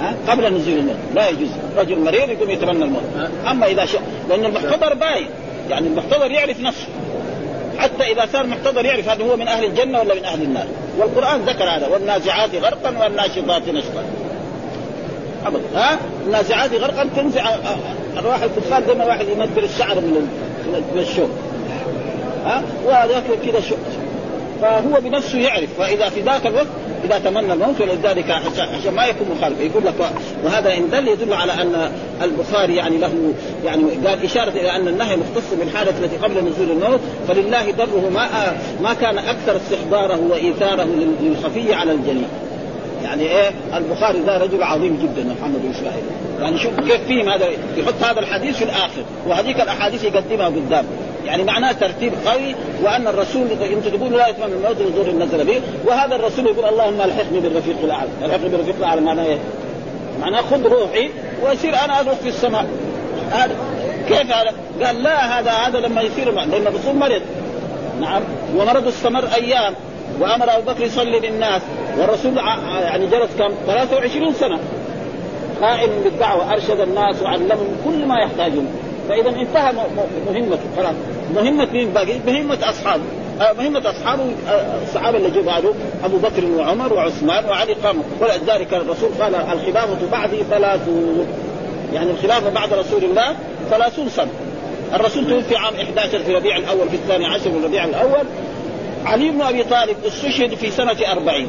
ها 0.00 0.16
قبل 0.28 0.54
نزول 0.54 0.78
الموت. 0.78 0.96
لا 1.14 1.28
يجوز. 1.28 1.48
رجل 1.76 2.00
مريض 2.00 2.30
يقوم 2.30 2.50
يتمنى 2.50 2.84
الموت. 2.84 3.02
أما 3.50 3.66
إذا 3.66 3.84
شاء 3.84 4.02
لأن 4.28 4.44
المحتضر 4.44 4.94
باين 4.94 5.26
يعني 5.70 5.86
المحتضر 5.86 6.30
يعرف 6.30 6.60
نفسه. 6.60 6.88
حتى 7.78 8.12
إذا 8.12 8.28
صار 8.32 8.46
محتضر 8.46 8.84
يعرف 8.84 9.08
هذا 9.08 9.24
هو 9.24 9.36
من 9.36 9.48
أهل 9.48 9.64
الجنة 9.64 10.00
ولا 10.00 10.14
من 10.14 10.24
أهل 10.24 10.42
النار. 10.42 10.66
والقرآن 10.98 11.40
ذكر 11.40 11.64
هذا. 11.64 11.86
والنازعات 11.86 12.54
غرقا 12.54 13.04
والناشطات 13.04 13.68
نشطا. 13.68 14.04
ابدا 15.46 15.62
ها؟ 15.74 15.98
النازعات 16.26 16.72
غرقا 16.74 17.08
تنزع 17.16 17.54
أرواح 18.18 18.42
الكفار 18.42 18.82
زي 18.86 18.94
ما 18.94 19.04
واحد 19.04 19.28
يمثل 19.28 19.64
الشعر 19.64 19.94
من 19.94 20.28
من 20.94 21.00
الشوك. 21.00 21.30
ها؟ 22.44 22.62
وهذاك 22.86 23.24
كذا 23.46 23.60
شو 23.60 23.74
فهو 24.62 25.00
بنفسه 25.00 25.38
يعرف. 25.38 25.68
فإذا 25.78 26.08
في 26.08 26.20
ذاك 26.20 26.46
الوقت 26.46 26.66
إذا 27.04 27.18
تمنى 27.18 27.52
الموت 27.52 27.80
ولذلك 27.80 28.30
عشان 28.30 28.94
ما 28.94 29.06
يكون 29.06 29.26
مخالف 29.38 29.60
يقول 29.60 29.84
لك 29.84 29.94
وهذا 30.44 30.76
إن 30.76 30.90
دل 30.90 31.08
يدل 31.08 31.32
على 31.32 31.52
أن 31.52 31.90
البخاري 32.22 32.76
يعني 32.76 32.98
له 32.98 33.32
يعني 33.64 33.82
قال 34.06 34.24
إشارة 34.24 34.50
إلى 34.50 34.76
أن 34.76 34.88
النهي 34.88 35.16
مختص 35.16 35.54
بالحالة 35.58 35.90
التي 35.90 36.16
قبل 36.16 36.34
نزول 36.34 36.70
الموت. 36.70 37.00
فلله 37.28 37.70
دره 37.70 38.10
ما 38.14 38.28
ما 38.82 38.94
كان 38.94 39.18
أكثر 39.18 39.56
استحضاره 39.56 40.20
وإيثاره 40.30 40.88
للخفي 41.20 41.74
على 41.74 41.92
الجليل. 41.92 42.26
يعني 43.06 43.22
إيه؟ 43.22 43.50
البخاري 43.74 44.20
ذا 44.26 44.38
رجل 44.38 44.62
عظيم 44.62 44.98
جدا 45.02 45.34
محمد 45.40 45.62
بن 45.62 45.70
إسماعيل. 45.70 46.02
يعني 46.40 46.58
شوف 46.58 46.80
كيف 46.80 47.06
فيهم 47.06 47.28
هذا 47.28 47.46
يحط 47.76 48.04
هذا 48.04 48.20
الحديث 48.20 48.56
في 48.56 48.64
الآخر 48.64 49.02
وهذيك 49.26 49.60
الأحاديث 49.60 50.04
يقدمها 50.04 50.46
قدام. 50.46 50.84
يعني 51.26 51.44
معناه 51.44 51.72
ترتيب 51.72 52.12
قوي 52.26 52.54
وأن 52.82 53.06
الرسول 53.06 53.46
انت 53.50 53.86
تقول 53.88 54.12
لا 54.12 54.28
يتمنى 54.28 54.52
الموت 54.52 54.76
نزول 54.80 55.18
نزل 55.18 55.44
به 55.44 55.60
وهذا 55.86 56.16
الرسول 56.16 56.46
يقول 56.46 56.64
اللهم 56.64 57.00
ألحقني 57.00 57.40
بالرفيق 57.40 57.76
الأعلى، 57.84 58.08
ألحقني 58.24 58.48
بالرفيق 58.48 58.74
الأعلى 58.78 59.00
معناه 59.00 59.24
إيه؟ 59.24 59.38
معناه 60.20 60.40
خذ 60.40 60.66
روحي 60.66 61.10
واصير 61.42 61.74
أنا 61.84 62.00
أدرك 62.00 62.16
في 62.22 62.28
السماء. 62.28 62.66
هذا 63.30 63.56
كيف 64.08 64.32
هذا؟ 64.32 64.52
قال 64.84 65.02
لا 65.02 65.38
هذا 65.38 65.50
هذا 65.50 65.80
لما 65.80 66.02
يصير 66.02 66.30
لأن 66.32 66.66
الرسول 66.66 66.96
مرض. 66.96 67.22
نعم. 68.00 68.22
ومرض 68.56 68.86
استمر 68.86 69.24
أيام. 69.34 69.74
وأمر 70.20 70.56
أبو 70.56 70.72
بكر 70.72 70.82
يصلي 70.82 71.20
بالناس 71.20 71.62
والرسول 71.98 72.36
يعني 72.82 73.06
جلس 73.06 73.30
كم؟ 73.38 73.52
23 73.66 74.32
سنة. 74.34 74.58
قائم 75.62 75.90
بالدعوة 76.04 76.52
أرشد 76.52 76.80
الناس 76.80 77.22
وعلمهم 77.22 77.76
كل 77.84 78.06
ما 78.06 78.18
يحتاجون. 78.18 78.68
فإذا 79.08 79.28
انتهى 79.28 79.72
مهمته 80.26 80.58
خلاص 80.76 80.94
مهمة 81.34 81.72
مين 81.72 81.90
باقي؟ 81.90 82.18
مهمة 82.26 82.58
اصحابه 82.62 83.02
آه 83.40 83.52
مهمة 83.52 83.90
أصحابه 83.90 84.22
آه 84.48 84.82
الصحابة 84.82 85.18
اللي 85.18 85.30
جو 85.30 85.42
بعده 85.42 85.72
أبو 86.04 86.16
بكر 86.16 86.44
وعمر 86.58 86.92
وعثمان 86.92 87.44
وعلي 87.44 87.72
قاموا 87.72 88.02
ولذلك 88.20 88.74
الرسول 88.74 89.10
قال 89.20 89.34
الخلافة 89.34 90.10
بعدي 90.12 90.36
ثلاثون 90.50 91.26
يعني 91.94 92.10
الخلافة 92.10 92.50
بعد 92.50 92.72
رسول 92.72 93.04
الله 93.04 93.36
ثلاثون 93.70 94.08
سنة. 94.08 94.30
الرسول 94.94 95.26
توفي 95.28 95.56
عام 95.56 95.74
11 95.74 96.18
في 96.18 96.34
ربيع 96.34 96.56
الأول 96.56 96.88
في 96.88 96.96
الثاني 96.96 97.26
عشر 97.26 97.50
من 97.50 97.64
ربيع 97.64 97.84
الأول. 97.84 98.24
علي 99.06 99.30
بن 99.30 99.42
أبي 99.42 99.64
طالب 99.64 99.96
استشهد 100.06 100.54
في 100.54 100.70
سنة 100.70 100.96
أربعين. 101.12 101.48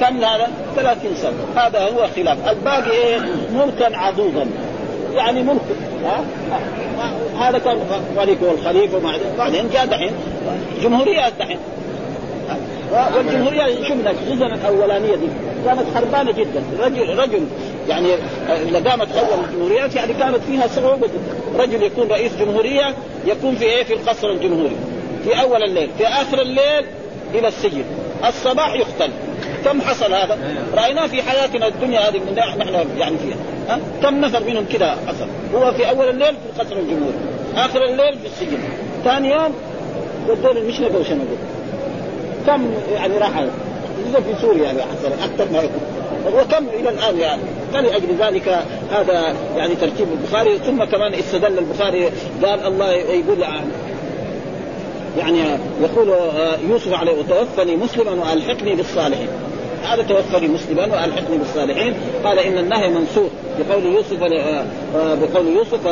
كم 0.00 0.24
هذا؟ 0.24 0.48
30 0.76 1.16
سنة. 1.16 1.32
هذا 1.56 1.80
هو 1.80 2.08
خلاف. 2.16 2.48
الباقي 2.48 2.90
إيه؟ 2.90 3.18
ملكا 3.54 3.96
عضوضا 3.96 4.46
يعني 5.14 5.42
ملك 5.42 5.60
ها؟ 6.04 6.24
هذا 7.40 7.58
كان 7.58 7.78
ملك 8.16 8.38
والخليفه 8.42 9.00
بعدين 9.38 9.70
جاء 9.72 9.86
دحين 9.86 10.12
جمهوريات 10.82 11.32
دحين. 11.38 11.58
والجمهوريه 13.16 13.82
شفنا 13.84 14.10
الجزء 14.10 14.46
الأولانية 14.46 15.14
دي 15.14 15.26
كانت 15.64 15.84
حربانه 15.94 16.32
جدا. 16.32 16.62
رجل 16.80 17.18
رجل 17.18 17.46
يعني 17.88 18.08
إذا 18.68 18.90
قامت 18.90 19.16
أول 19.16 19.44
الجمهوريات 19.48 19.94
يعني 19.94 20.12
كانت 20.12 20.40
فيها 20.48 20.66
صعوبة. 20.66 21.08
رجل 21.58 21.82
يكون 21.82 22.08
رئيس 22.08 22.32
جمهورية 22.36 22.94
يكون 23.26 23.54
في 23.54 23.64
إيه؟ 23.64 23.84
في 23.84 23.92
القصر 23.94 24.30
الجمهوري. 24.30 24.76
في 25.24 25.40
أول 25.40 25.62
الليل 25.62 25.90
في 25.98 26.06
آخر 26.06 26.40
الليل 26.40 26.84
إلى 27.34 27.48
السجن. 27.48 27.84
الصباح 28.28 28.74
يقتل 28.74 29.10
كم 29.64 29.80
حصل 29.80 30.14
هذا؟ 30.14 30.38
رأيناه 30.74 31.06
في 31.06 31.22
حياتنا 31.22 31.66
الدنيا 31.66 32.00
هذه 32.00 32.18
من 32.18 32.34
نحن 32.58 32.98
يعني 32.98 33.16
فيها. 33.18 33.36
ها؟ 33.68 33.80
كم 34.02 34.20
نفر 34.20 34.44
منهم 34.44 34.66
كذا 34.72 34.98
حصل؟ 35.06 35.26
هو 35.54 35.72
في 35.72 35.90
أول 35.90 36.08
الليل 36.08 36.34
في 36.34 36.60
القصر 36.60 36.76
الجمهوري 36.76 37.14
آخر 37.56 37.84
الليل 37.84 38.18
في 38.18 38.26
السجن. 38.26 38.58
ثاني 39.04 39.30
يوم 39.30 39.54
ودونا 40.28 40.60
المشنقه 40.60 40.98
وشنقوا 40.98 41.36
كم 42.46 42.70
يعني 42.94 43.18
راح 43.18 43.40
زي 44.12 44.22
في 44.22 44.40
سوريا 44.40 44.64
يعني 44.64 44.82
حصل 44.82 45.12
أكثر 45.22 45.52
ما 45.52 45.58
يكون. 45.58 45.82
وكم 46.26 46.68
إلى 46.80 46.88
الآن 46.88 47.18
يعني. 47.18 47.42
فلأجل 47.72 48.16
ذلك 48.20 48.64
هذا 48.90 49.34
يعني 49.56 49.74
ترتيب 49.74 50.06
البخاري 50.12 50.58
ثم 50.58 50.84
كمان 50.84 51.14
استدل 51.14 51.58
البخاري 51.58 52.10
قال 52.44 52.66
الله 52.66 52.92
يقول 52.92 53.44
يعني 55.18 55.58
يقول 55.82 56.08
يوسف 56.70 56.92
عليه 56.92 57.12
وتوفني 57.18 57.76
مسلما 57.76 58.10
وألحقني 58.10 58.74
بالصالحين. 58.74 59.28
هذا 59.84 60.02
توفني 60.02 60.48
مسلما 60.48 60.82
وألحقني 60.82 61.38
بالصالحين. 61.38 61.94
قال 62.24 62.38
إن 62.38 62.58
النهي 62.58 62.88
منسوخ 62.88 63.30
بقول 63.58 63.84
يوسف 63.84 64.18
بقول 64.94 65.46
يوسف 65.46 65.86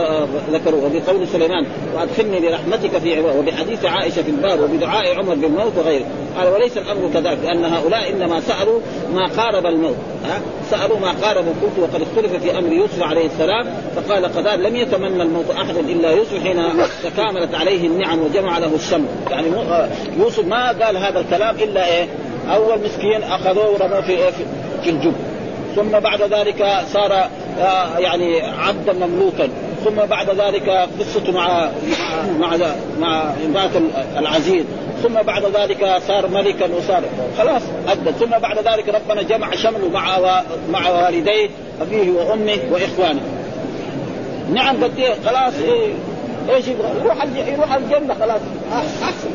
ذكروا 0.52 0.84
وبقول 0.84 1.28
سليمان. 1.28 1.66
وأدخلني 1.94 2.40
برحمتك 2.40 2.98
في 2.98 3.16
عباد 3.16 3.36
وبحديث 3.36 3.84
عائشة 3.84 4.22
في 4.22 4.30
الباب 4.30 4.60
وبدعاء 4.60 5.18
عمر 5.18 5.34
بالموت 5.34 5.72
وغيره. 5.78 6.04
قال 6.38 6.48
وليس 6.48 6.78
الأمر 6.78 7.10
كذلك 7.14 7.38
لأن 7.44 7.64
هؤلاء 7.64 8.10
إنما 8.10 8.40
سألوا 8.40 8.80
ما 9.14 9.26
قارب 9.26 9.66
الموت. 9.66 9.96
ها؟ 10.24 10.40
سألوا 10.70 10.98
ما 10.98 11.12
قارب 11.22 11.44
قلت 11.46 11.78
وقد 11.78 12.02
اختلف 12.02 12.42
في 12.42 12.58
أمر 12.58 12.72
يوسف 12.72 13.02
عليه 13.02 13.26
السلام. 13.26 13.66
فقال 13.96 14.24
قدار 14.24 14.58
لم 14.58 14.76
يتمنى 14.76 15.22
الموت 15.22 15.50
أحد 15.50 15.76
إلا 15.76 16.10
يوسف 16.10 16.42
حين 16.44 16.62
تكاملت 17.04 17.54
عليه 17.54 17.86
النعم 17.86 18.18
وجمع 18.18 18.58
له 18.58 18.74
الشمل 18.74 19.08
يعني 19.30 19.46
يوسف 20.18 20.46
ما 20.46 20.68
قال 20.68 20.96
هذا 20.96 21.20
الكلام 21.20 21.56
إلا 21.56 21.86
إيه؟ 21.86 22.08
أول 22.54 22.78
مسكين 22.84 23.22
أخذوه 23.22 23.70
ورموه 23.70 24.00
في 24.00 24.12
إيه؟ 24.12 24.30
في 24.82 24.90
الجب. 24.90 25.14
ثم 25.76 25.98
بعد 25.98 26.22
ذلك 26.22 26.66
صار 26.92 27.28
يعني 27.98 28.40
عبدا 28.40 28.92
مملوكا. 28.92 29.48
ثم 29.84 29.96
بعد 29.96 30.30
ذلك 30.30 30.88
قصته 31.00 31.32
مع 31.32 31.68
مع 32.38 32.56
مع 33.00 33.22
امرأة 33.46 33.70
العزيز. 34.18 34.64
ثم 35.02 35.14
بعد 35.14 35.44
ذلك 35.44 36.02
صار 36.08 36.28
ملكا 36.28 36.68
وصار 36.74 37.02
خلاص 37.38 37.62
أدى. 37.88 38.12
ثم 38.12 38.30
بعد 38.30 38.58
ذلك 38.58 38.88
ربنا 38.88 39.22
جمع 39.22 39.54
شمله 39.54 39.88
مع 39.88 40.18
مع 40.72 40.90
والديه 40.90 41.48
أبيه 41.80 42.10
وأمه 42.10 42.58
وإخوانه. 42.70 43.20
نعم 44.52 44.84
قد 44.84 44.92
خلاص 45.26 45.54
إيه 45.54 45.92
إيش 46.50 46.68
يبغى؟ 46.68 46.88
يروح 47.00 47.16
يروح 47.48 47.74
الجنة 47.74 48.14
خلاص. 48.14 48.40
احسن 49.02 49.30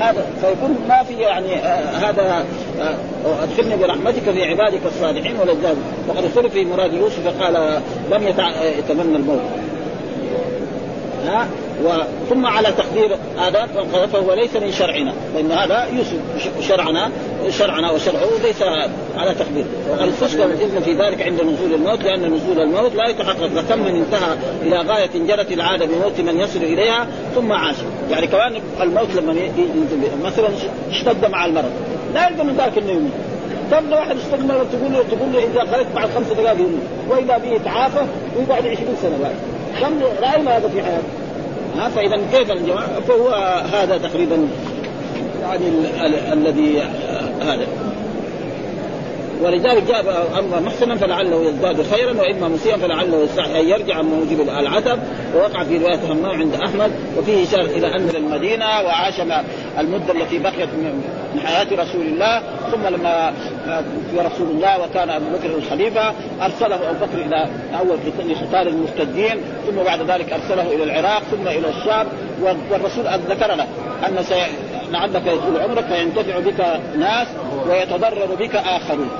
هذا 0.00 0.26
فيكون 0.40 0.78
ما 0.88 1.02
في 1.02 1.14
يعني 1.14 1.56
آه 1.56 1.96
هذا 1.96 2.44
آه 2.80 2.96
أدخلني 3.42 3.76
برحمتك 3.76 4.30
في 4.30 4.44
عبادك 4.44 4.80
الصالحين 4.86 5.36
ولذلك 5.40 5.76
وقد 6.08 6.24
اختلف 6.24 6.52
في 6.52 6.64
مراد 6.64 6.92
يوسف 6.92 7.42
قال 7.42 7.80
لم 8.10 8.28
يتمنى 8.78 9.16
الموت. 9.16 9.40
ها؟ 11.26 11.46
ثم 12.30 12.46
على 12.46 12.68
تقدير 12.72 13.16
هذا 13.38 13.68
فهو 14.12 14.34
ليس 14.34 14.56
من 14.56 14.72
شرعنا 14.72 15.14
لأن 15.34 15.52
هذا 15.52 15.86
يوسف 15.92 16.18
شرعنا 16.68 17.10
شرعنا 17.50 17.90
وشرعه 17.90 18.28
ليس 18.42 18.62
على 19.16 19.34
تقدير. 19.34 19.64
وقد 19.90 20.08
استشكل 20.08 20.42
الإذن 20.42 20.80
في 20.80 20.92
ذلك 20.92 21.22
عند 21.22 21.40
نزول 21.40 21.74
الموت 21.74 22.02
لأن 22.02 22.34
نزول 22.34 22.60
الموت 22.60 22.94
لا 22.94 23.08
يتحقق. 23.08 23.46
فكم 23.46 23.78
من 23.78 23.94
انتهى 23.96 24.36
إلى 24.62 24.76
غاية 24.76 25.10
جرت 25.14 25.52
العادة 25.52 25.86
بموت 25.86 26.20
من 26.20 26.40
يصل 26.40 26.58
إليها 26.58 27.06
ثم 27.34 27.52
عاش. 27.52 27.76
يعني 28.10 28.26
كمان 28.26 28.60
الموت 28.80 29.08
لما 29.16 29.34
مثلا 30.24 30.48
اشتد 30.90 31.30
مع 31.30 31.46
المرض. 31.46 31.72
لا 32.14 32.28
يلزم 32.28 32.46
من 32.46 32.56
ذلك 32.56 32.78
إنه 32.78 32.90
يموت. 32.90 33.12
كم 33.70 33.92
واحد 33.92 34.16
مرض 34.38 34.66
تقول 34.72 34.92
له 34.92 35.04
تقول 35.10 35.32
له 35.32 35.38
إذا 35.38 35.72
خرجت 35.72 35.88
بعد 35.94 36.08
خمس 36.14 36.26
دقائق 36.26 36.60
يموت. 36.60 36.82
وإذا 37.08 37.38
به 37.38 37.48
يتعافى 37.48 38.06
ويقعد 38.36 38.66
20 38.66 38.96
سنة 39.02 39.18
بعد. 39.22 39.34
كم 39.80 40.00
راينا 40.22 40.56
هذا 40.56 40.68
في 40.68 40.82
حياته؟ 40.82 41.23
فإذا 41.94 42.16
كيف 42.32 42.50
الجماعة؟ 42.50 43.00
فهو 43.00 43.28
هذا 43.72 43.98
تقريبا 43.98 44.48
يعني 45.42 45.68
الذي 46.32 46.82
هذا. 47.40 47.66
ولذلك 49.42 49.82
جاء 49.82 50.28
أمر 50.38 50.60
محسنا 50.60 50.96
فلعله 50.96 51.48
يزداد 51.48 51.82
خيرا 51.82 52.20
وإما 52.20 52.48
مسيئا 52.48 52.76
فلعله 52.76 53.22
يستحي 53.24 53.60
أن 53.60 53.68
يرجع 53.68 54.02
من 54.02 54.08
موجب 54.08 54.40
العتب. 54.40 54.98
ووقع 55.34 55.64
في 55.64 55.78
رواية 55.78 56.12
همام 56.12 56.40
عند 56.40 56.54
أحمد 56.54 56.92
وفيه 57.18 57.44
إشارة 57.44 57.64
إلى 57.64 57.86
أن 57.86 58.08
المدينة 58.14 58.64
وعاش 58.64 59.20
المدة 59.78 60.12
التي 60.12 60.38
بقيت 60.38 60.68
من 61.34 61.40
حياة 61.44 61.66
رسول 61.72 62.06
الله. 62.06 62.42
ثم 62.72 62.86
لما 62.86 63.32
في 64.10 64.18
رسول 64.18 64.50
الله 64.50 64.82
وكان 64.82 65.10
أبو 65.10 65.24
بكر 65.32 65.56
الخليفة 65.56 66.12
أرسله 66.42 66.90
أبو 66.90 67.06
بكر 67.06 67.18
إلى 67.26 67.48
أول 67.78 67.98
لقتال 68.28 68.68
المرتدين 68.68 69.40
ثم 69.66 69.82
بعد 69.84 70.10
ذلك 70.10 70.32
أرسله 70.32 70.74
إلى 70.74 70.84
العراق 70.84 71.22
ثم 71.22 71.48
إلى 71.48 71.68
الشام. 71.68 72.06
والرسول 72.70 73.06
ذكر 73.28 73.54
له 73.54 73.66
أن. 74.06 74.50
لعلك 74.90 75.26
يطول 75.26 75.60
عمرك 75.60 75.84
فينتفع 75.84 76.38
بك 76.38 76.80
ناس 76.98 77.26
ويتضرر 77.68 78.34
بك 78.40 78.56
آخرون. 78.56 79.10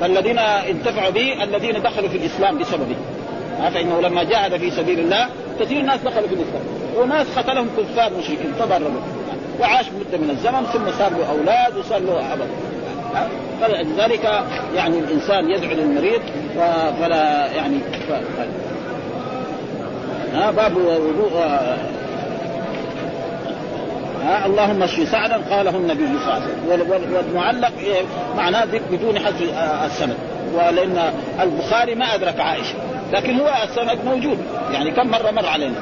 فالذين 0.00 0.38
انتفعوا 0.38 1.10
به 1.10 1.44
الذين 1.44 1.82
دخلوا 1.82 2.08
في 2.08 2.16
الإسلام 2.16 2.58
بسببه 2.58 2.96
فانه 3.74 4.00
لما 4.00 4.22
جاهد 4.22 4.56
في 4.56 4.70
سبيل 4.70 4.98
الله 4.98 5.28
كثير 5.60 5.82
ناس 5.82 6.00
دخلوا 6.00 6.28
في 6.28 6.34
الإسلام. 6.34 6.62
وناس 6.96 7.26
قتلهم 7.36 7.68
كفار 7.78 8.10
مشركين 8.18 8.52
تضرروا. 8.58 9.00
وعاش 9.60 9.86
مدة 9.86 10.18
من 10.18 10.30
الزمن 10.30 10.66
ثم 10.72 10.98
صار 10.98 11.10
له 11.10 11.30
أولاد 11.30 11.76
وصار 11.76 11.98
له 11.98 12.32
أبد. 12.32 12.48
فلذلك 13.60 14.44
يعني 14.74 14.98
الإنسان 14.98 15.50
يدعو 15.50 15.72
للمريض 15.72 16.20
فلا 17.00 17.46
يعني 17.52 17.78
ف... 18.08 18.12
باب 20.56 20.76
وضوء 20.76 21.42
ها 24.26 24.46
اللهم 24.46 24.82
اشفي 24.82 25.06
سعدا 25.06 25.36
قاله 25.50 25.76
النبي 25.76 26.06
صلى 26.06 26.16
الله 26.16 26.32
عليه 26.32 26.84
وسلم. 26.84 27.14
والمعلق 27.14 27.72
معناه 28.36 28.64
بدون 28.90 29.18
حذف 29.18 29.42
السند. 29.84 30.16
ولأن 30.54 31.12
البخاري 31.40 31.94
ما 31.94 32.14
أدرك 32.14 32.40
عائشة 32.40 32.74
لكن 33.12 33.40
هو 33.40 33.50
السند 33.64 33.98
موجود. 34.04 34.38
يعني 34.72 34.90
كم 34.90 35.06
مرة 35.06 35.30
مر 35.30 35.46
علينا؟ 35.46 35.74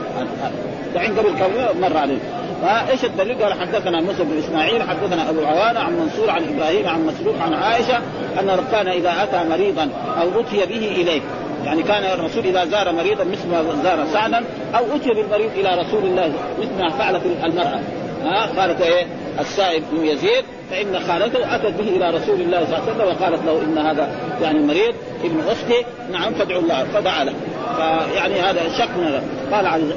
دحين 0.95 1.19
قبل 1.19 1.29
كم 1.29 1.81
مر 1.81 1.97
علينا. 1.97 2.21
فايش 2.63 3.05
الدليل؟ 3.05 3.43
قال 3.43 3.53
حدثنا 3.61 4.01
موسى 4.01 4.25
بن 4.25 4.39
إسماعيل 4.39 4.83
حدثنا 4.83 5.31
أبو 5.31 5.45
عوانه 5.45 5.81
عن 5.81 5.93
منصور 5.93 6.31
عن 6.31 6.43
إبراهيم 6.55 6.89
عن 6.89 7.07
مسروق 7.07 7.35
عن 7.43 7.55
عائشة 7.55 7.97
أن 8.41 8.65
كان 8.73 8.89
إذا 8.89 9.13
أتى 9.23 9.49
مريضا 9.49 9.89
أو 10.21 10.41
أتي 10.41 10.57
به 10.57 10.89
اليه 10.89 11.21
يعني 11.65 11.83
كان 11.83 12.05
الرسول 12.19 12.45
إذا 12.45 12.65
زار 12.65 12.93
مريضا 12.93 13.25
مثل 13.25 13.49
ما 13.49 13.83
زار 13.83 14.07
سعدا 14.13 14.45
أو 14.75 14.85
أتي 14.97 15.09
بالمريض 15.09 15.51
إلى 15.57 15.83
رسول 15.83 16.05
الله 16.05 16.33
مثل 16.59 16.83
ما 16.83 16.91
فعلت 16.91 17.23
المرأة. 17.45 17.81
ها 18.25 18.61
قالت 18.61 18.81
إيه؟ 18.81 19.07
السائب 19.41 19.83
بن 19.93 20.07
يزيد 20.07 20.45
فإن 20.71 21.01
خالته 21.09 21.55
أتت 21.55 21.67
به 21.67 21.89
إلى 21.89 22.11
رسول 22.11 22.41
الله 22.41 22.65
صلى 22.65 22.79
الله 22.79 22.83
عليه 22.83 22.93
وسلم 22.93 23.07
وقالت 23.07 23.45
له 23.47 23.63
إن 23.63 23.79
هذا 23.79 24.09
يعني 24.43 24.59
مريض 24.59 24.95
ابن 25.25 25.41
أختي 25.49 25.85
نعم 26.13 26.35
فادعوا 26.35 26.63
الله 26.63 26.85
فدعا 26.85 27.25
له. 27.25 27.33
فيعني 27.77 28.41
هذا 28.41 28.61
شك 28.79 28.89
من 28.97 29.05
هذا 29.05 29.23
قال 29.53 29.67
عز 29.67 29.91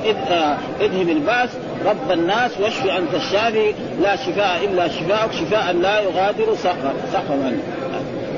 اذهب 0.82 1.10
الباس 1.10 1.50
رب 1.86 2.12
الناس 2.12 2.52
واشف 2.60 2.86
أنت 2.86 3.14
الشافي 3.14 3.74
لا 4.02 4.16
شفاء 4.16 4.60
إلا 4.64 4.88
شفاءك 4.88 5.32
شفاء 5.32 5.74
لا 5.74 6.00
يغادر 6.00 6.56
سقما 6.56 6.94
سقما 7.14 7.58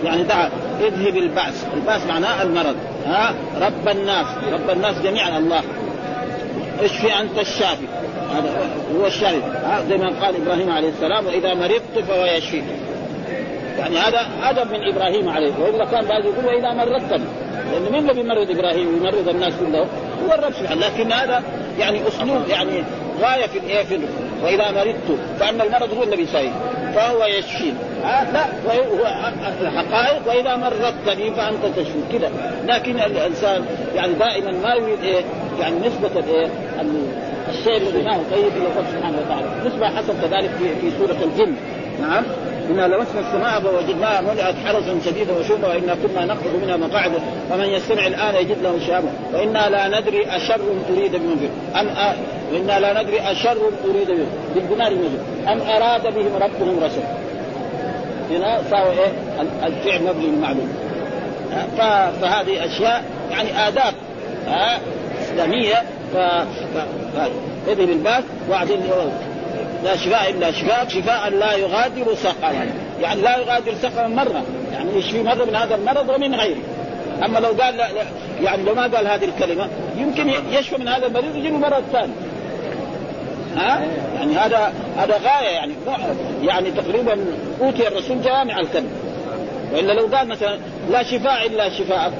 يعني 0.03 0.23
دعا 0.23 0.49
اذهب 0.81 1.17
الباس. 1.17 1.65
الباس 1.73 2.01
معناه 2.09 2.41
المرض. 2.43 2.75
ها 3.05 3.33
رب 3.61 3.87
الناس 3.87 4.25
رب 4.53 4.69
الناس 4.69 4.95
جميعا 5.03 5.37
الله. 5.37 5.61
اشف 6.83 7.05
أنت 7.05 7.39
الشافي. 7.39 7.85
هذا 8.31 8.69
هو 8.99 9.07
الشافي 9.07 9.41
زي 9.89 9.97
ما 9.97 10.11
قال 10.21 10.35
إبراهيم 10.41 10.71
عليه 10.71 10.89
السلام 10.89 11.25
وإذا 11.25 11.53
مرضت 11.53 11.99
فهو 12.07 12.25
يشفيك. 12.25 12.63
يعني 13.79 13.97
هذا 13.97 14.27
أدب 14.43 14.71
من 14.71 14.87
إبراهيم 14.93 15.29
عليه 15.29 15.51
والا 15.59 15.85
كان 15.85 16.05
بعد 16.05 16.25
يقول 16.25 16.45
وإذا 16.45 16.73
مرضت 16.73 17.21
لأن 17.71 17.91
مين 17.91 18.09
اللي 18.09 18.13
بيمرض 18.13 18.51
إبراهيم؟ 18.51 18.87
ويمرض 18.87 19.29
الناس 19.29 19.53
كلهم؟ 19.59 19.87
هو 20.25 20.33
الرب 20.33 20.53
سبحانه 20.53 20.81
لكن 20.87 21.11
هذا 21.11 21.43
يعني 21.79 22.07
أسلوب 22.07 22.49
يعني 22.49 22.83
غاية 23.21 23.47
في 23.47 23.57
الايه 23.57 23.83
في 23.83 23.99
وإذا 24.43 24.71
مرضت 24.71 25.19
فأن 25.39 25.61
المرض 25.61 25.93
هو 25.93 26.03
الذي 26.03 26.21
يساوي 26.21 26.51
فهو 26.95 27.25
يشفين 27.25 27.75
آه 28.03 28.31
لا. 28.31 28.45
هو 28.67 29.31
الحقائق 29.61 30.27
وإذا 30.27 30.55
مرضت 30.55 31.17
بي 31.17 31.31
فأنت 31.31 31.65
تشفي 31.75 31.99
كذا 32.11 32.31
لكن 32.65 32.99
الإنسان 32.99 33.65
يعني 33.95 34.13
دائما 34.13 34.51
ما 34.51 34.73
يريد 34.73 35.03
إيه؟ 35.03 35.23
يعني 35.59 35.75
نسبة 35.79 36.19
الإيه؟ 36.19 36.47
الشيء 37.49 37.77
الذي 37.77 38.03
ما 38.03 38.15
هو 38.15 38.21
طيب 38.31 38.47
إلى 38.57 38.67
الله 38.67 38.85
سبحانه 38.93 39.17
وتعالى. 39.25 39.47
نسبة 39.65 39.87
حسب 39.87 40.15
كذلك 40.21 40.49
في 40.59 40.75
في 40.81 40.97
سورة 40.97 41.17
الجن. 41.23 41.53
نعم. 42.01 42.23
إنا 42.69 42.87
لمسنا 42.87 43.19
السماء 43.19 43.59
فوجدناها 43.59 44.21
ملئت 44.21 44.55
حرسا 44.65 44.99
شديدا 45.05 45.33
وشوبا 45.39 45.67
وإنا 45.67 45.95
كنا 45.95 46.25
نخرج 46.25 46.63
منها 46.63 46.77
مقاعد. 46.77 47.11
فمن 47.49 47.65
يستمع 47.65 48.07
الآن 48.07 48.35
يجد 48.35 48.61
له 48.63 48.79
شهابا 48.87 49.09
وإنا 49.33 49.69
لا 49.69 49.99
ندري 49.99 50.25
أشر 50.25 50.61
أريد 50.89 51.15
بمن 51.15 51.49
أم. 51.75 51.87
وإنا 52.53 52.79
لا 52.79 53.01
ندري 53.01 53.19
أشر 53.19 53.57
أريد 53.89 54.07
بهم 54.07 54.27
بالبناء 54.55 54.87
المجد 54.87 55.19
أم 55.47 55.61
أراد 55.61 56.03
بهم 56.15 56.35
ربهم 56.35 56.83
رشد. 56.83 57.03
هنا 58.31 58.61
صار 58.69 58.91
إيه؟ 58.91 59.11
الفعل 59.67 60.03
مبني 60.03 60.25
المعلوم 60.25 60.69
فهذه 62.21 62.65
أشياء 62.65 63.03
يعني 63.31 63.67
آداب. 63.67 63.93
إسلامية. 65.21 65.83
ف... 66.13 66.17
اذهب 67.67 67.89
الباب 67.89 68.23
وبعدين 68.47 68.79
لا 69.83 69.95
شفاء 69.95 70.29
إلا 70.29 70.51
شفاء 70.51 70.87
شفاء 70.87 71.29
لا 71.29 71.53
يغادر 71.53 72.15
سقما 72.15 72.67
يعني 73.01 73.21
لا 73.21 73.37
يغادر 73.37 73.73
سقما 73.81 74.07
مرة. 74.07 74.43
يعني 74.73 74.97
يشفي 74.97 75.23
مرة 75.23 75.45
من 75.45 75.55
هذا 75.55 75.75
المرض 75.75 76.09
ومن 76.09 76.35
غيره. 76.35 76.61
أما 77.25 77.39
لو 77.39 77.47
قال 77.47 77.77
لا 77.77 77.91
لا 77.91 78.03
يعني 78.41 78.63
لو 78.63 78.75
ما 78.75 78.81
قال 78.81 79.07
هذه 79.07 79.25
الكلمة 79.25 79.67
يمكن 79.97 80.29
يشفى 80.51 80.77
من 80.77 80.87
هذا 80.87 81.07
المريض 81.07 81.35
يجي 81.35 81.51
مرض 81.51 81.83
ثاني. 81.91 82.13
ها؟ 83.57 83.81
يعني 84.15 84.37
هذا 84.37 84.73
هذا 84.97 85.13
غاية 85.13 85.49
يعني. 85.49 85.73
يعني 86.43 86.71
تقريبا 86.71 87.17
أوتي 87.61 87.87
الرسول 87.87 88.21
جوامع 88.21 88.59
الكلم 88.59 88.91
وإلا 89.73 89.93
لو 89.93 90.07
قال 90.15 90.27
مثلا 90.27 90.57
لا 90.91 91.03
شفاء 91.03 91.47
إلا 91.47 91.69
شفاء 91.69 92.13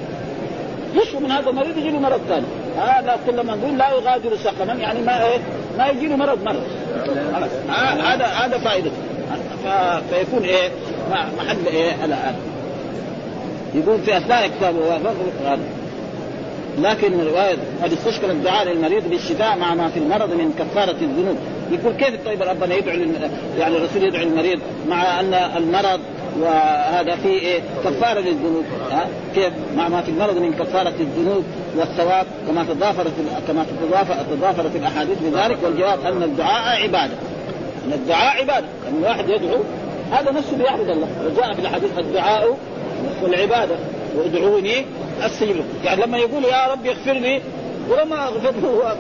يشفى 0.94 1.18
من 1.18 1.32
هذا 1.32 1.50
المريض 1.50 1.78
يجي 1.78 1.90
له 1.90 2.00
مرض 2.00 2.22
ثاني. 2.30 2.46
هذا 2.80 3.18
كل 3.26 3.42
ما 3.42 3.56
نقول 3.56 3.78
لا 3.78 3.90
يغادر 3.90 4.38
سقما 4.44 4.74
يعني 4.74 5.02
ما 5.02 5.26
إيه؟ 5.26 5.38
ما 5.78 5.88
يجي 5.88 6.08
له 6.08 6.16
مرض 6.16 6.44
مرض. 6.44 6.64
هذا 8.00 8.26
هذا 8.26 8.58
فائدته. 8.58 8.92
فيكون 10.10 10.44
إيه؟ 10.44 10.70
محل 11.38 11.68
إيه؟ 11.68 12.06
الان 12.06 12.36
يقول 13.76 14.00
في 14.02 14.18
اثناء 14.18 14.48
كتابه 14.48 15.00
لكن 16.78 17.20
رواية 17.20 17.58
قد 17.84 17.92
استشكل 17.92 18.32
الدعاء 18.32 18.68
للمريض 18.68 19.10
بالشفاء 19.10 19.58
مع 19.58 19.76
ما 19.76 19.90
في 19.90 20.00
المرض 20.00 20.34
من 20.34 20.54
كفارة 20.60 20.96
الذنوب. 21.02 21.38
يقول 21.72 21.94
كيف 21.94 22.26
طيب 22.26 22.42
ربنا 22.42 22.76
يدعو 22.76 22.96
يعني 23.58 23.78
الرسول 23.78 24.04
يدعو 24.04 24.24
المريض 24.24 24.60
مع 24.90 25.20
أن 25.20 25.34
المرض 25.34 26.00
وهذا 26.40 27.16
في 27.16 27.30
إيه؟ 27.30 27.60
كفارة 27.84 28.20
للذنوب؟ 28.20 28.64
ها؟ 28.92 29.08
كيف؟ 29.36 29.54
مع 29.78 29.88
ما 29.88 30.02
في 30.02 30.12
المرض 30.12 30.38
من 30.38 30.54
كفارة 30.54 30.94
الذنوب. 31.00 31.44
والثواب 31.78 32.26
كما 32.48 32.64
تضافرت 32.64 33.12
كما 33.48 33.66
تضافرت 34.32 34.76
الأحاديث 34.76 35.18
بذلك 35.22 35.58
والجواب 35.64 36.00
أن 36.06 36.24
الدعاء 36.24 36.84
عبادة. 36.84 37.14
أن 37.88 37.94
الدعاء 37.94 38.42
عبادة. 38.42 38.68
أن 38.88 38.98
الواحد 38.98 39.30
يدعو 39.30 39.58
هذا 40.12 40.32
نفسه 40.32 40.58
بيعبد 40.58 40.90
الله. 40.90 41.08
وجاء 41.26 41.54
في 41.54 41.62
الحديث 41.62 42.00
الدعاء 42.00 42.58
والعبادة 43.24 43.76
وادعوني 44.18 44.86
أستجب 45.22 45.64
يعني 45.84 46.02
لما 46.02 46.18
يقول 46.18 46.44
يا 46.44 46.68
رب 46.72 46.86
اغفر 46.86 47.14
لي 47.14 47.42
ولما 47.90 48.28
أغفر 48.28 48.54
له 48.64 48.96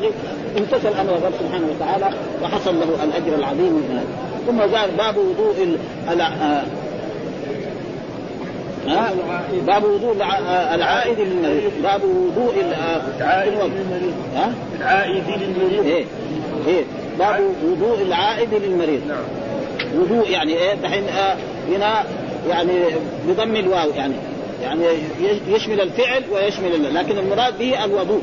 امتثل 0.57 0.87
أمر 0.87 1.15
الرب 1.15 1.33
سبحانه 1.39 1.67
وتعالى 1.75 2.09
وحصل 2.43 2.79
له 2.79 3.03
الأجر 3.03 3.35
العظيم 3.35 3.73
من 3.73 4.03
ثم 4.47 4.59
قال 4.59 4.91
باب 4.91 5.17
وضوء. 5.17 5.77
آه 6.09 6.63
باب 9.67 9.83
وضوء 9.83 10.13
العائد 10.73 11.19
للمريض 11.19 11.71
باب 11.83 12.03
وضوء 12.03 12.53
العائد 13.17 13.53
للمريض 13.53 14.13
ها؟ 14.35 14.53
العائد 14.79 15.23
للمريض 15.27 15.85
إيه 15.85 16.05
إيه. 16.67 16.83
باب 17.19 17.53
وضوء 17.63 18.01
العائد 18.01 18.53
للمريض. 18.53 19.01
نعم. 19.07 19.23
وضوء 20.01 20.29
يعني 20.29 20.53
إيه؟ 20.53 20.73
دحين 20.73 21.03
آه 21.03 21.35
هنا 21.69 22.03
يعني 22.49 22.79
بضم 23.27 23.55
الواو 23.55 23.89
يعني. 23.95 24.13
يعني 24.63 24.83
يشمل 25.47 25.81
الفعل 25.81 26.23
ويشمل. 26.33 26.95
لكن 26.95 27.17
المراد 27.17 27.57
به 27.59 27.85
الوضوء. 27.85 28.21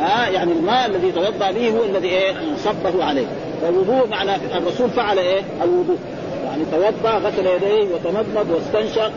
ها؟ 0.00 0.28
يعني 0.28 0.52
الماء 0.52 0.86
الذي 0.86 1.12
توضأ 1.12 1.50
به 1.50 1.70
هو 1.70 1.84
الذي 1.84 2.08
إيه؟ 2.08 2.34
صبه 2.64 3.04
عليه. 3.04 3.26
والوضوء 3.62 4.08
معنى 4.08 4.36
الرسول 4.56 4.90
فعل 4.90 5.18
إيه؟ 5.18 5.42
الوضوء. 5.62 5.98
يعني 6.44 6.64
توضأ 6.72 7.18
غسل 7.18 7.46
يديه 7.46 7.94
وتمضمض 7.94 8.50
واستنشق 8.50 9.12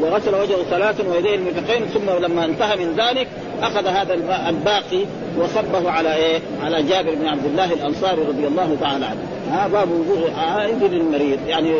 وغسل 0.00 0.34
وجهه 0.34 0.62
ثلاثا 0.70 1.08
ويديه 1.08 1.34
المرفقين 1.34 1.86
ثم 1.86 2.10
لما 2.10 2.44
انتهى 2.44 2.76
من 2.76 2.96
ذلك 2.96 3.28
أخذ 3.62 3.86
هذا 3.86 4.14
الباقي 4.48 5.04
وصبه 5.38 5.90
على 5.90 6.14
إيه؟ 6.14 6.40
على 6.62 6.82
جابر 6.82 7.14
بن 7.14 7.26
عبد 7.26 7.44
الله 7.44 7.72
الأنصاري 7.72 8.22
رضي 8.22 8.46
الله 8.46 8.76
تعالى 8.80 9.06
عنه. 9.06 9.20
ها 9.52 9.68
باب 9.68 9.88
وضوء 9.90 10.30
عائد 10.36 10.84
للمريض 10.84 11.38
يعني 11.46 11.72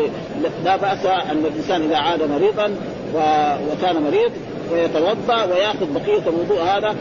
لا 0.63 0.75
بأس 0.75 1.05
أن 1.05 1.45
الإنسان 1.45 1.81
إذا 1.81 1.97
عاد 1.97 2.23
مريضا 2.23 2.71
وكان 3.71 4.03
مريض 4.03 4.31
ويتوضأ 4.73 5.43
ويأخذ 5.43 5.93
بقية 5.93 6.29
الوضوء 6.29 6.61
هذا 6.61 6.95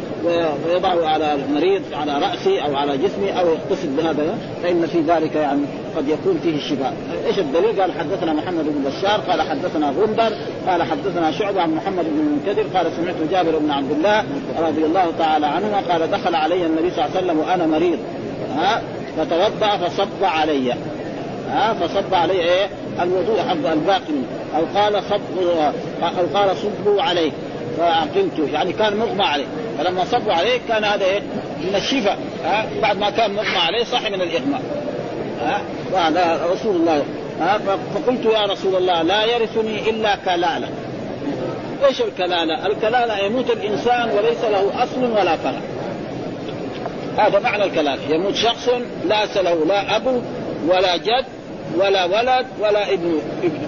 ويضعه 0.66 1.06
على 1.06 1.34
المريض 1.34 1.82
على 1.92 2.12
راسه 2.12 2.60
أو 2.60 2.76
على 2.76 2.98
جسمه 2.98 3.30
أو 3.30 3.46
يغتسل 3.48 3.88
بهذا 3.88 4.38
فإن 4.62 4.86
في 4.86 5.00
ذلك 5.00 5.34
يعني 5.34 5.60
قد 5.96 6.08
يكون 6.08 6.40
فيه 6.42 6.56
الشفاء، 6.56 6.92
إيش 7.26 7.38
الدليل؟ 7.38 7.80
قال 7.80 7.92
حدثنا 7.92 8.32
محمد 8.32 8.64
بن 8.64 8.90
بشار 8.90 9.20
قال 9.20 9.42
حدثنا 9.42 9.90
غندر 9.90 10.32
قال 10.68 10.82
حدثنا 10.82 11.30
شعبة 11.30 11.60
عن 11.62 11.74
محمد 11.74 12.04
بن 12.04 12.20
المنكدر 12.20 12.78
قال 12.78 12.92
سمعت 12.96 13.16
جابر 13.30 13.58
بن 13.58 13.70
عبد 13.70 13.90
الله 13.90 14.24
رضي 14.58 14.84
الله 14.84 15.12
تعالى 15.18 15.46
عنهما 15.46 15.80
قال 15.92 16.10
دخل 16.10 16.34
علي 16.34 16.66
النبي 16.66 16.90
صلى 16.90 17.04
الله 17.04 17.16
عليه 17.16 17.26
وسلم 17.26 17.38
وأنا 17.38 17.66
مريض. 17.66 17.98
ها؟ 18.56 18.82
فتوضأ 19.16 19.76
فصب 19.76 20.24
علي. 20.24 20.72
ها؟ 21.50 21.74
فصب 21.74 22.14
علي 22.14 22.32
إيه؟ 22.32 22.68
الوضوء 23.02 23.38
حق 23.38 23.72
الباقي 23.72 24.18
أو 24.56 24.62
قال 24.74 25.02
صب 25.10 25.20
أو 26.02 26.38
قال 26.38 26.56
صبوا 26.56 27.02
عليه 27.02 27.30
فعقلته 27.78 28.48
يعني 28.52 28.72
كان 28.72 28.96
مغمى 28.96 29.24
عليه. 29.24 29.46
فلما 29.78 30.04
صبوا 30.04 30.32
عليه 30.32 30.58
كان 30.68 30.84
هذا 30.84 31.04
إيه؟ 31.04 31.20
من 31.60 31.74
الشفاء. 31.74 32.18
ها 32.44 32.66
بعد 32.82 32.98
ما 32.98 33.10
كان 33.10 33.30
مغمى 33.30 33.58
عليه 33.58 33.84
صح 33.84 34.02
من 34.10 34.22
الإغماء. 34.22 34.62
ها 35.42 35.60
وهذا 35.92 36.46
رسول 36.52 36.76
الله. 36.76 37.04
ها 37.40 37.58
فقلت 37.94 38.24
يا 38.24 38.46
رسول 38.46 38.76
الله 38.76 39.02
لا 39.02 39.24
يرثني 39.24 39.90
إلا 39.90 40.16
كلالة. 40.16 40.68
إيش 41.88 42.00
الكلالة؟ 42.00 42.66
الكلالة 42.66 43.18
يموت 43.18 43.50
الإنسان 43.50 44.10
وليس 44.10 44.44
له 44.44 44.82
أصل 44.82 45.04
ولا 45.04 45.36
فرع. 45.36 45.60
هذا 47.18 47.38
معنى 47.38 47.64
الكلالة. 47.64 48.14
يموت 48.14 48.34
شخص 48.34 48.68
ليس 49.04 49.36
له 49.36 49.64
لا 49.66 49.96
أب 49.96 50.22
ولا 50.68 50.96
جد 50.96 51.24
ولا 51.76 52.04
ولد 52.04 52.46
ولا 52.60 52.92
ابن 52.92 53.20
ابن. 53.42 53.58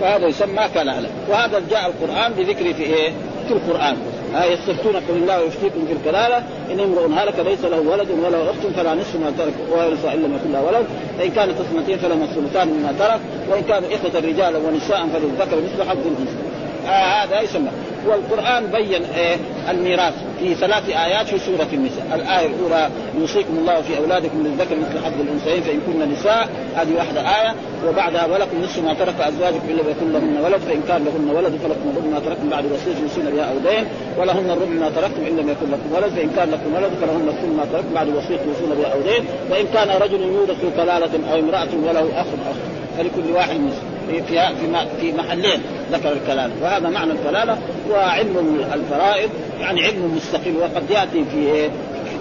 فهذا 0.00 0.26
يسمى 0.26 0.68
كلالة. 0.74 1.08
وهذا 1.28 1.62
جاء 1.70 1.86
القرآن 1.86 2.32
بذكره 2.32 2.72
في 2.72 2.82
إيه؟ 2.82 3.10
في 3.48 3.54
القرآن. 3.54 3.96
ها 4.34 4.44
يستفتونك 4.44 5.02
الله 5.10 5.38
يفتيكم 5.38 5.86
في 5.86 5.92
الكلالة 5.92 6.36
إن 6.72 6.80
امرؤ 6.80 7.06
هلك 7.06 7.38
ليس 7.38 7.64
له 7.64 7.80
ولد 7.80 8.10
ولا 8.24 8.50
أخت 8.50 8.66
فلا 8.76 8.94
نصف 8.94 9.16
ما 9.16 9.32
ترك 9.38 9.54
ويرث 9.72 10.04
لم 10.04 10.34
يكن 10.34 10.52
له 10.52 10.62
ولد. 10.62 10.86
فإن 11.18 11.30
كانت 11.30 11.60
اثنتين 11.60 11.98
فلهما 11.98 12.24
الثلثان 12.24 12.68
مما 12.68 12.94
ترك 12.98 13.20
وإن 13.50 13.62
كانوا 13.62 13.88
إخوة 13.94 14.20
رجالا 14.20 14.58
ونساء 14.58 15.06
فللذكر 15.12 15.56
مثل 15.56 15.88
حظ 15.88 15.98
الأنثى. 16.06 16.49
آه 16.86 17.24
هذا 17.24 17.40
يسمى 17.40 17.70
والقرآن 18.06 18.66
بين 18.66 19.02
إيه 19.04 19.36
الميراث 19.70 20.14
في 20.38 20.54
ثلاث 20.54 20.88
آيات 20.88 21.26
في 21.28 21.38
سورة 21.38 21.68
النساء. 21.72 22.06
الآية 22.14 22.46
الأولى 22.46 22.90
يوصيكم 23.20 23.58
الله 23.58 23.82
في 23.82 23.98
أولادكم 23.98 24.42
للذكر 24.42 24.76
مثل 24.76 25.04
حظ 25.04 25.20
الأنثيين 25.20 25.62
فإن 25.62 25.80
كن 25.86 26.12
نساء 26.12 26.48
هذه 26.76 26.96
واحدة 26.96 27.20
آية. 27.20 27.54
وبعدها 27.88 28.26
ولكم 28.26 28.62
نصف 28.62 28.78
ما 28.84 28.94
ترك 28.94 29.20
أزواجكم 29.20 29.68
إلا 29.68 29.90
يكن 29.90 30.12
لهن 30.12 30.36
ولد 30.44 30.60
فإن 30.60 30.82
كان 30.88 31.04
لهن 31.04 31.36
ولد 31.36 31.52
فلكم 31.62 31.90
الربع 31.90 32.06
ما 32.06 32.18
تركتم 32.18 32.48
بعد 32.48 32.64
وصية 32.64 33.02
يوصين 33.02 33.30
بها 33.36 33.44
أو 33.44 33.58
دين. 33.58 33.84
ولهن 34.18 34.50
الربع 34.50 34.74
ما 34.80 34.90
تركتم 34.90 35.22
إن 35.26 35.36
لم 35.36 35.48
يكن 35.48 35.66
لكم 35.72 35.92
ولد 35.94 36.12
فإن 36.16 36.30
كان 36.36 36.50
لكم 36.50 36.74
ولد 36.74 36.92
فلهن 37.00 37.28
الثلث 37.28 37.56
ما 37.56 37.64
تركتم 37.72 37.94
بعد 37.94 38.08
وصية 38.08 38.40
يوصون 38.48 38.74
بها 38.78 38.92
أو 38.92 39.00
دين. 39.00 39.24
وإن 39.50 39.66
كان 39.74 39.88
رجل 40.02 40.20
يورث 40.22 40.60
كلالة 40.76 41.32
أو 41.32 41.38
امرأة 41.38 41.68
وله 41.86 42.20
أخ 42.20 42.26
أخ 42.50 42.56
فلكل 42.98 43.32
واحد 43.34 43.60
نصف. 43.60 43.99
في 44.10 44.22
في 44.60 44.86
في 45.00 45.12
محلين 45.12 45.60
ذكر 45.92 46.12
الكلاله 46.12 46.52
وهذا 46.62 46.88
معنى 46.88 47.12
الكلالة 47.12 47.58
وعلم 47.90 48.66
الفرائض 48.72 49.30
يعني 49.60 49.84
علم 49.84 50.14
مستقل 50.16 50.56
وقد 50.56 50.90
يأتي 50.90 51.24
في 51.24 51.70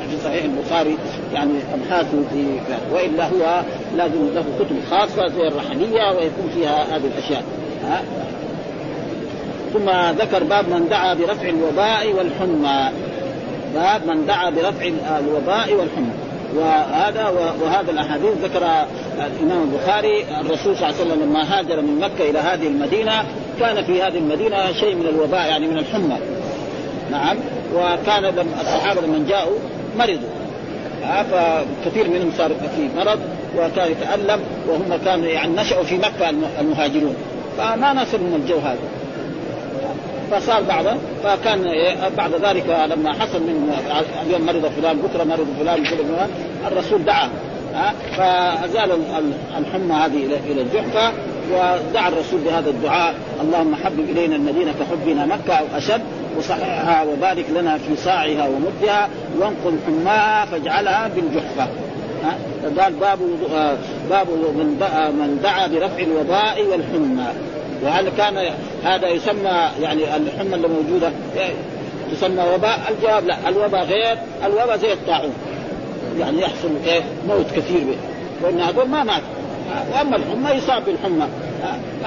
في 0.09 0.23
صحيح 0.23 0.43
البخاري 0.43 0.97
يعني 1.33 1.53
أبحاث 1.73 2.05
في 2.05 2.45
وإلا 2.93 3.25
هو 3.25 3.61
لازم 3.97 4.29
له 4.35 4.43
كتب 4.59 4.75
خاصة 4.91 5.27
زي 5.27 5.47
الرحليه 5.47 6.11
ويكون 6.11 6.49
فيها 6.55 6.83
هذه 6.83 7.05
الأشياء. 7.17 7.43
ها؟ 7.83 8.01
ثم 9.73 9.89
ذكر 10.21 10.43
باب 10.43 10.69
من 10.69 10.87
دعا 10.89 11.13
برفع 11.13 11.49
الوباء 11.49 12.13
والحمى. 12.13 12.89
باب 13.75 14.07
من 14.07 14.25
دعا 14.25 14.49
برفع 14.49 14.89
الوباء 15.19 15.73
والحمى. 15.73 16.28
وهذا 16.55 17.27
وهذا 17.61 17.91
الأحاديث 17.91 18.31
ذكر 18.43 18.85
الإمام 19.17 19.63
البخاري 19.63 20.25
الرسول 20.41 20.77
صلى 20.77 20.89
الله 20.89 20.99
عليه 20.99 21.11
وسلم 21.11 21.23
لما 21.23 21.59
هاجر 21.59 21.81
من 21.81 21.99
مكة 21.99 22.29
إلى 22.29 22.39
هذه 22.39 22.67
المدينة 22.67 23.23
كان 23.59 23.83
في 23.83 24.01
هذه 24.01 24.17
المدينة 24.17 24.71
شيء 24.71 24.95
من 24.95 25.07
الوباء 25.07 25.47
يعني 25.47 25.67
من 25.67 25.77
الحمى. 25.77 26.17
نعم. 27.11 27.37
وكان 27.75 28.25
الصحابة 28.61 29.01
لما 29.01 29.25
جاءوا 29.29 29.57
مرضوا. 29.97 30.29
فكثير 31.31 32.09
منهم 32.09 32.31
صار 32.37 32.49
في 32.49 32.89
مرض 32.97 33.19
وكان 33.57 33.91
يتألم 33.91 34.41
وهم 34.67 34.99
كانوا 35.05 35.25
يعني 35.25 35.55
نشأوا 35.55 35.83
في 35.83 35.97
مكة 35.97 36.29
المهاجرون. 36.59 37.15
فما 37.57 37.93
ناسبهم 37.93 38.35
الجو 38.35 38.57
هذا. 38.57 38.79
فصار 40.31 40.61
بعض 40.61 40.85
فكان 41.23 41.63
بعد 42.17 42.31
ذلك 42.33 42.87
لما 42.89 43.13
حصل 43.13 43.41
من 43.41 43.73
اليوم 44.25 44.41
مرض 44.45 44.71
فلان 44.77 44.97
بكرة 44.97 45.23
مرض 45.23 45.47
فلان 45.59 45.83
فلان 45.83 46.29
الرسول 46.67 47.05
دعا. 47.05 47.29
فازال 48.17 48.91
الحمى 49.57 49.93
هذه 49.93 50.25
إلى 50.51 50.61
الجحفة 50.61 51.11
ودعا 51.51 52.09
الرسول 52.09 52.39
بهذا 52.39 52.69
الدعاء. 52.69 53.13
اللهم 53.41 53.75
حبب 53.75 53.99
إلينا 53.99 54.35
المدينة 54.35 54.73
كحبنا 54.79 55.25
مكة 55.25 55.53
أو 55.53 55.65
أشد 55.75 56.01
وصححها 56.37 57.03
وبارك 57.03 57.45
لنا 57.55 57.77
في 57.77 57.95
صاعها 57.95 58.47
ومدها 58.47 59.09
وانقل 59.39 59.77
حماها 59.87 60.45
فاجعلها 60.45 61.09
بالجحفة. 61.15 61.67
قال 62.81 62.93
باب 62.93 63.19
باب 64.09 64.27
من 65.19 65.39
دعا 65.43 65.67
برفع 65.67 66.03
الوباء 66.03 66.65
والحمى. 66.71 67.27
وهل 67.83 68.09
كان 68.17 68.53
هذا 68.83 69.09
يسمى 69.09 69.69
يعني 69.81 70.15
الحمى 70.15 70.55
اللي 70.55 70.67
موجودة 70.67 71.11
تسمى 72.11 72.43
وباء؟ 72.55 72.79
الجواب 72.89 73.25
لا 73.25 73.49
الوباء 73.49 73.85
غير 73.85 74.17
الوباء 74.45 74.77
زي 74.77 74.93
الطاعون. 74.93 75.33
يعني 76.19 76.41
يحصل 76.41 76.69
إيه 76.85 77.01
موت 77.27 77.51
كثير 77.55 77.79
به 77.79 77.97
وإن 78.43 78.59
هذول 78.59 78.87
ما 78.87 79.03
مات 79.03 79.21
واما 79.93 80.15
الحمى 80.15 80.51
يصاب 80.57 80.85
بالحمى. 80.85 81.27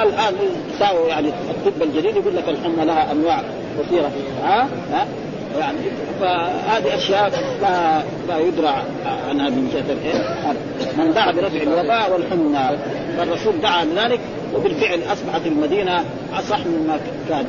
الآن 0.02 0.34
ساووا 0.78 1.08
يعني 1.08 1.28
الطب 1.28 1.82
الجديد 1.82 2.16
يقول 2.16 2.36
لك 2.36 2.48
الحمى 2.48 2.84
لها 2.84 3.12
أنواع 3.12 3.42
كثيرة. 3.80 4.10
ها 4.42 4.68
ها 4.92 5.06
يعني. 5.58 5.78
فهذه 6.20 6.94
أشياء 6.94 7.30
لا 7.62 8.02
لا 8.28 8.38
يدرى 8.38 8.74
عنها 9.28 9.50
من 9.50 9.70
جهه 9.74 11.02
من 11.04 11.14
دعا 11.14 11.32
برفع 11.32 11.62
الوباء 11.62 12.12
والحمى 12.12 12.78
فالرسول 13.16 13.60
دعا 13.60 13.84
لذلك 13.84 14.20
وبالفعل 14.54 15.00
أصبحت 15.12 15.46
المدينة 15.46 16.04
أصح 16.34 16.58
مما 16.66 17.00
كان. 17.28 17.46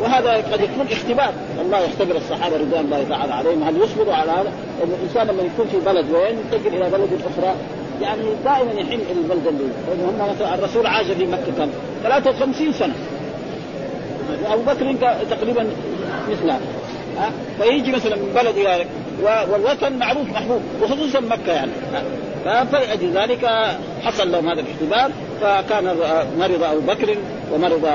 وهذا 0.00 0.32
قد 0.32 0.60
يكون 0.60 0.86
اختبار. 0.92 1.32
الله 1.60 1.78
يختبر 1.78 2.16
الصحابة 2.16 2.56
رضوان 2.56 2.84
الله 2.84 3.04
تعالى 3.08 3.32
عليهم. 3.34 3.62
هل 3.62 3.76
يصبروا 3.76 4.14
على 4.14 4.30
هذا؟ 4.30 4.52
ان 4.84 4.90
الإنسان 4.98 5.26
لما 5.26 5.42
يكون 5.42 5.66
في 5.66 5.80
بلد 5.86 6.10
وين 6.10 6.38
ينتقل 6.38 6.76
إلى 6.76 6.90
بلد 6.90 7.08
أخرى؟ 7.32 7.54
يعني 8.02 8.22
دائما 8.44 8.72
يحن 8.80 8.92
إلى 8.92 9.20
البلد 9.22 9.46
اللي 9.46 10.04
هم 10.04 10.30
مثلا 10.34 10.54
الرسول 10.54 10.86
عاش 10.86 11.06
في 11.06 11.26
مكة 11.26 11.52
كم؟ 11.58 11.70
53 12.02 12.72
سنة. 12.72 12.94
أبو 14.46 14.62
بكر 14.62 14.94
تقريبا 15.30 15.66
مثله. 16.30 16.58
فيجي 17.60 17.92
مثلا 17.92 18.16
من 18.16 18.32
بلد 18.34 18.56
إلى 18.56 18.86
والوطن 19.22 19.92
معروف 19.92 20.28
محبوب 20.28 20.62
وخصوصا 20.82 21.20
مكة 21.20 21.52
يعني. 21.52 21.70
فلأجل 22.44 23.12
ذلك 23.12 23.50
حصل 24.02 24.32
لهم 24.32 24.48
هذا 24.48 24.60
الاختبار 24.60 25.10
فكان 25.40 25.96
مرض 26.38 26.62
أبو 26.62 26.80
بكر 26.80 27.16
ومرض 27.52 27.88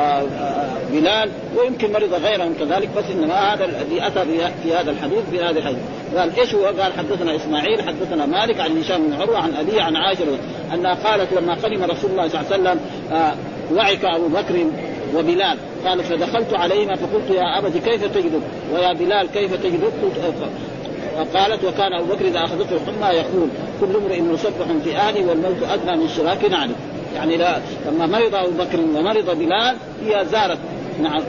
بلال 0.91 1.29
ويمكن 1.57 1.93
مرض 1.93 2.13
غيرهم 2.13 2.53
كذلك 2.59 2.89
بس 2.97 3.03
إنما 3.11 3.53
هذا 3.53 3.65
الذي 3.65 4.07
أتى 4.07 4.25
في 4.63 4.73
هذا 4.73 4.91
الحديث 4.91 5.19
في 5.31 5.43
هذا 5.43 5.59
الحديث. 5.59 5.79
قال 6.17 6.39
إيش 6.39 6.55
هو؟ 6.55 6.65
قال 6.65 6.93
حدثنا 6.93 7.35
إسماعيل 7.35 7.81
حدثنا 7.81 8.25
مالك 8.25 8.59
عن 8.59 8.77
هشام 8.77 9.07
بن 9.07 9.13
عروة 9.13 9.37
عن 9.37 9.53
ابي 9.53 9.81
عن 9.81 9.95
عائشة 9.95 10.23
أنها 10.73 10.93
قالت 10.93 11.33
لما 11.33 11.53
قدم 11.53 11.83
رسول 11.83 12.11
الله 12.11 12.27
صلى 12.27 12.41
الله 12.41 12.53
عليه 12.53 12.63
وسلم 12.63 12.79
آه 13.11 13.33
وعك 13.73 14.05
أبو 14.05 14.27
بكر 14.27 14.65
وبلال. 15.15 15.57
قال 15.85 16.03
فدخلت 16.03 16.53
عليهما 16.53 16.95
فقلت 16.95 17.29
يا 17.29 17.59
أبت 17.59 17.77
كيف 17.77 18.05
تجدك؟ 18.05 18.41
ويا 18.73 18.93
بلال 18.93 19.27
كيف 19.33 19.53
تجدك؟ 19.63 19.93
قالت 21.33 21.63
وكان 21.63 21.93
أبو 21.93 22.13
بكر 22.13 22.25
إذا 22.25 22.43
أخذته 22.43 22.75
الحمى 22.75 23.15
يقول 23.15 23.49
كل 23.81 23.95
امرئ 23.95 24.21
مصبح 24.21 24.65
في 24.83 24.97
أهلي 24.97 25.25
والموت 25.25 25.63
أدنى 25.71 25.97
من 25.97 26.09
شراك 26.09 26.45
نعلم 26.45 26.75
يعني 27.15 27.37
لا 27.37 27.59
لما 27.85 28.05
مرض 28.05 28.35
أبو 28.35 28.51
بكر 28.51 28.79
ومرض 28.79 29.37
بلال 29.39 29.75
هي 30.05 30.25
زارت 30.31 30.57
نعم 31.01 31.21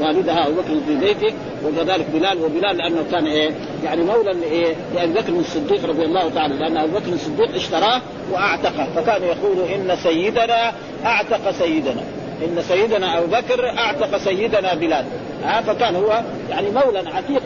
والدها 0.00 0.46
أبو 0.46 0.54
بكر 0.54 0.80
في 0.86 0.96
بيته. 1.00 1.34
وكذلك 1.64 2.06
بلال 2.14 2.44
وبلال 2.44 2.76
لأنه 2.76 3.04
كان 3.12 3.26
إيه 3.26 3.50
يعني 3.84 4.02
مولى 4.02 4.34
إيه 4.50 4.74
لأبي 4.94 5.12
بكر 5.12 5.32
الصديق 5.32 5.86
رضي 5.86 6.04
الله 6.04 6.28
تعالى 6.28 6.54
لأن 6.54 6.76
أبو 6.76 6.98
بكر 6.98 7.12
الصديق 7.12 7.54
اشتراه 7.54 8.00
وأعتقه. 8.32 8.88
فكان 8.96 9.22
يقول 9.22 9.58
إن 9.74 9.96
سيدنا 9.96 10.72
أعتق 11.04 11.50
سيدنا. 11.50 12.02
إن 12.42 12.62
سيدنا 12.62 13.18
أبو 13.18 13.26
بكر 13.26 13.68
أعتق 13.78 14.16
سيدنا 14.16 14.74
بلال. 14.74 15.04
ها 15.44 15.60
فكان 15.60 15.96
هو 15.96 16.22
يعني 16.50 16.66
مولى 16.70 16.98
عتيق 16.98 17.42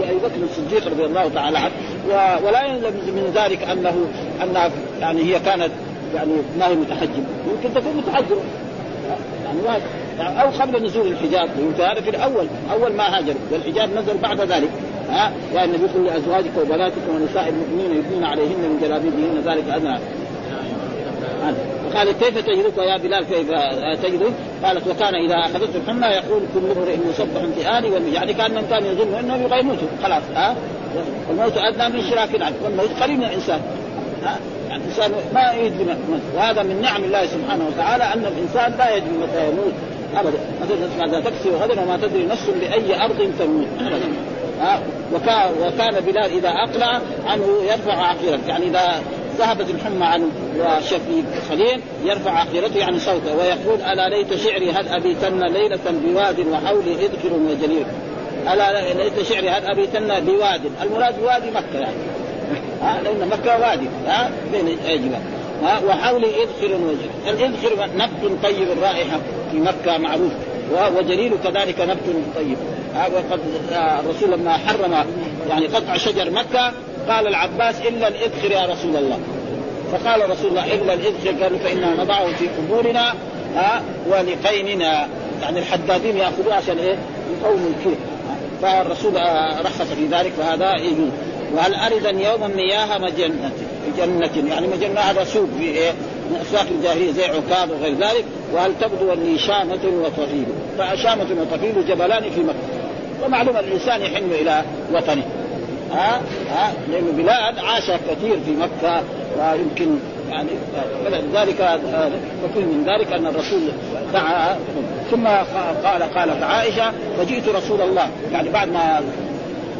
لابي 0.00 0.18
بكر 0.18 0.44
الصديق 0.50 0.86
رضي 0.86 1.04
الله 1.04 1.28
تعالى 1.28 1.58
عنه. 1.58 1.72
ولا 2.46 2.64
يلزم 2.64 2.90
من 2.90 3.32
ذلك 3.34 3.62
انه 3.62 4.06
أنها 4.42 4.70
يعني 5.00 5.22
هي 5.22 5.40
كانت 5.40 5.70
يعني 6.14 6.32
ما 6.58 6.66
هي 6.66 6.74
متحجب 6.74 7.24
يمكن 7.50 7.74
تكون 7.74 7.96
متحجبة. 7.96 8.40
يعني 9.44 9.58
واحد 9.66 9.80
يعني 10.18 10.42
أو 10.42 10.48
قبل 10.48 10.84
نزول 10.84 11.06
الحجاب. 11.06 11.48
يمكن 11.58 11.82
هذا 11.82 12.00
في 12.00 12.10
الأول 12.10 12.46
أول 12.72 12.92
ما 12.92 13.18
هاجر. 13.18 13.34
والحجاب 13.52 13.90
نزل 13.96 14.18
بعد 14.18 14.40
ذلك. 14.40 14.70
ها 15.10 15.32
يعني 15.54 15.76
النبي 15.76 15.84
يقول 15.92 16.06
لأزواجك 16.06 16.50
وبناتك 16.60 17.02
ونساء 17.10 17.48
المؤمنين 17.48 17.98
يدنون 17.98 18.24
عليهن 18.24 18.58
من 18.58 18.78
جلابيبهن 18.82 19.42
ذلك 19.44 19.64
أدنى. 19.68 19.98
قالت 21.96 22.24
كيف 22.24 22.38
تجدك 22.38 22.78
يا 22.78 22.96
بلال؟ 22.96 23.24
كيف 23.24 23.50
تجدك؟ 24.02 24.32
قالت 24.64 24.86
وكان 24.88 25.14
إذا 25.14 25.34
أخذته 25.34 25.76
الحمى 25.76 26.06
يقول 26.06 26.42
كل 26.54 26.80
امرئ 26.80 26.96
مصبح 27.08 27.40
في 27.56 27.78
آلي 27.78 28.14
يعني 28.14 28.34
كان 28.34 28.54
من 28.54 28.66
كان 28.70 28.86
يظن 28.86 29.14
أنه 29.14 29.44
يبغى 29.44 29.60
يموت 29.60 29.78
خلاص 30.02 30.22
ها؟ 30.34 30.56
الموت 31.30 31.56
أدنى 31.56 31.88
من 31.88 32.10
شراك 32.10 32.34
العبد 32.34 32.56
والموت 32.64 32.90
قريب 33.02 33.18
من 33.18 33.24
الإنسان. 33.24 33.60
ها؟ 34.24 34.38
يعني 34.68 34.82
الإنسان 34.82 35.10
ما 35.34 35.52
يدري 35.52 35.96
وهذا 36.36 36.62
من 36.62 36.82
نعم 36.82 37.04
الله 37.04 37.26
سبحانه 37.26 37.66
وتعالى 37.66 38.04
أن 38.04 38.24
الإنسان 38.24 38.78
لا 38.78 38.96
يدري 38.96 39.18
متى 39.18 39.48
يموت. 39.48 39.72
ابدا. 40.16 40.38
مثلا 40.62 40.76
تسمع 40.86 41.06
ذا 41.06 41.20
تكسي 41.20 41.50
غدا 41.50 41.82
وما 41.82 41.96
تدري 41.96 42.26
نفس 42.26 42.50
بأي 42.60 43.04
أرض 43.04 43.32
تموت. 43.38 43.66
ابدا. 43.80 44.08
وكان 45.62 46.00
بلال 46.00 46.38
إذا 46.38 46.48
أقلع 46.48 47.00
عنه 47.26 47.62
يرفع 47.62 47.92
عقيرته 47.92 48.48
يعني 48.48 48.66
إذا 48.66 49.02
ذهبت 49.38 49.70
الحمى 49.70 50.04
عنه 50.04 50.26
وشفي 50.58 51.24
خليل 51.48 51.80
يرفع 52.04 52.30
عقيرته 52.30 52.78
يعني 52.78 52.98
صوته 52.98 53.36
ويقول 53.36 53.80
ألا 53.80 54.08
ليت 54.08 54.34
شعري 54.34 54.70
هل 54.70 54.88
أبيتن 54.88 55.40
ليلة 55.40 55.78
بواد 55.86 56.46
وحولي 56.46 56.92
اذكر 56.92 57.32
وجليل 57.32 57.86
ألا 58.52 58.94
ليت 58.94 59.22
شعري 59.22 59.48
هل 59.48 59.66
أبيتن 59.66 60.20
بواد. 60.20 60.60
المراد 60.82 61.20
بوادي 61.20 61.50
مكة 61.50 61.78
يعني. 61.78 61.96
ها؟ 62.82 63.02
لأن 63.02 63.28
مكة 63.28 63.60
وادي 63.60 63.86
ها؟ 64.06 64.30
بين 64.52 64.66
جبال 64.66 65.20
ها؟ 65.62 65.80
وحولي 65.88 66.26
اذخر 66.26 66.74
وجليل 66.74 67.10
الاذخر 67.26 67.88
نبت 67.96 68.42
طيب 68.42 68.70
الرائحه 68.70 69.18
في 69.52 69.56
مكة 69.56 69.98
معروف. 69.98 70.32
وجليل 70.96 71.32
كذلك 71.44 71.80
نبت 71.80 72.16
طيب. 72.36 72.56
وقد 72.96 73.40
الرسول 74.00 74.32
لما 74.32 74.52
حرم 74.52 75.06
يعني 75.48 75.66
قطع 75.66 75.96
شجر 75.96 76.30
مكة 76.30 76.72
قال 77.08 77.26
العباس 77.26 77.80
إلا 77.80 78.08
الاذخر 78.08 78.50
يا 78.50 78.66
رسول 78.66 78.96
الله. 78.96 79.18
فقال 79.92 80.30
رسول 80.30 80.50
الله 80.50 80.74
إلا 80.74 80.94
الاذخر 80.94 81.42
قالوا 81.42 81.58
فإنا 81.58 82.02
نضعه 82.02 82.26
في 82.26 82.48
قبورنا 82.48 83.14
ها 83.56 83.82
ولقيننا 84.08 85.08
يعني 85.42 85.58
الحدادين 85.58 86.16
ياخذوه 86.16 86.54
عشان 86.54 86.78
إيه؟ 86.78 86.96
يقوموا 87.40 87.70
الكيل. 87.78 87.96
فالرسول 88.62 89.14
رخص 89.64 89.82
في 89.82 90.06
ذلك 90.06 90.32
فهذا 90.32 90.74
يجوز. 90.74 91.10
وهل 91.54 91.74
اردا 91.74 92.10
يوما 92.10 92.46
مياه 92.46 92.98
مجنة؟ 92.98 93.50
جنة 93.98 94.48
يعني 94.48 94.66
مجنة 94.66 95.00
هذا 95.00 95.24
سوق 95.24 95.48
في 95.58 95.64
إيه؟ 95.64 95.90
من 96.30 96.36
اسواق 96.48 96.66
الجاهلية 96.70 97.12
زي 97.12 97.24
عكاظ 97.24 97.70
وغير 97.70 97.94
ذلك. 97.94 98.24
وهل 98.54 98.72
تبدو 98.80 99.12
لي 99.12 99.38
شامة 99.38 100.02
وطفيل؟ 100.02 100.46
فشامة 100.78 101.26
وطفيل 101.40 101.86
جبلان 101.88 102.22
في 102.30 102.40
مكة. 102.40 103.24
ومعلوم 103.24 103.56
الإنسان 103.56 104.02
يحن 104.02 104.30
إلى 104.32 104.62
وطنه. 104.92 105.22
ها؟ 105.92 106.20
ها؟ 106.50 106.72
لأن 106.90 107.04
بلال 107.16 107.66
عاش 107.66 107.90
كثير 107.90 108.38
في 108.46 108.50
مكة 108.50 109.02
ويمكن 109.38 109.98
يعني 110.30 110.48
فلذلك 111.04 111.80
وكل 112.44 112.64
من 112.64 112.84
ذلك 112.86 113.12
أن 113.12 113.26
الرسول 113.26 113.60
دعا. 114.12 114.56
ثم 115.10 115.26
قال 115.84 116.02
قالت 116.02 116.42
عائشة 116.42 116.92
فجئت 117.18 117.48
رسول 117.48 117.80
الله. 117.80 118.08
يعني 118.32 118.48
بعد 118.48 118.68
ما 118.68 119.00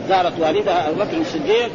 زارت 0.08 0.32
والدها 0.40 0.88
أبو 0.88 1.00
بكر 1.00 1.16
الصديق 1.20 1.70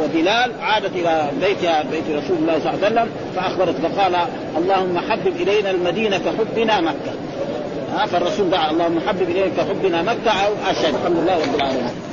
وبلال 0.00 0.52
عادت 0.60 0.96
إلى 0.96 1.30
بيتها 1.40 1.82
بيت 1.82 2.04
رسول 2.04 2.36
الله 2.36 2.58
صلى 2.58 2.74
الله 2.74 2.86
عليه 2.86 2.86
وسلم 2.86 3.08
فأخبرت 3.36 3.74
فقال 3.76 4.16
اللهم 4.56 4.98
حبب 4.98 5.36
إلينا 5.36 5.70
المدينة 5.70 6.18
كحبنا 6.18 6.80
مكة. 6.80 7.12
فالرسول 8.06 8.50
دعا 8.50 8.70
اللهم 8.70 9.00
حبب 9.08 9.22
إلينا 9.22 9.48
كحبنا 9.56 10.02
مكة 10.02 10.30
أو 10.30 10.52
اشد 10.70 10.94
الحمد 10.94 11.16
لله 11.16 11.34
رب 11.34 11.54
العالمين. 11.54 12.09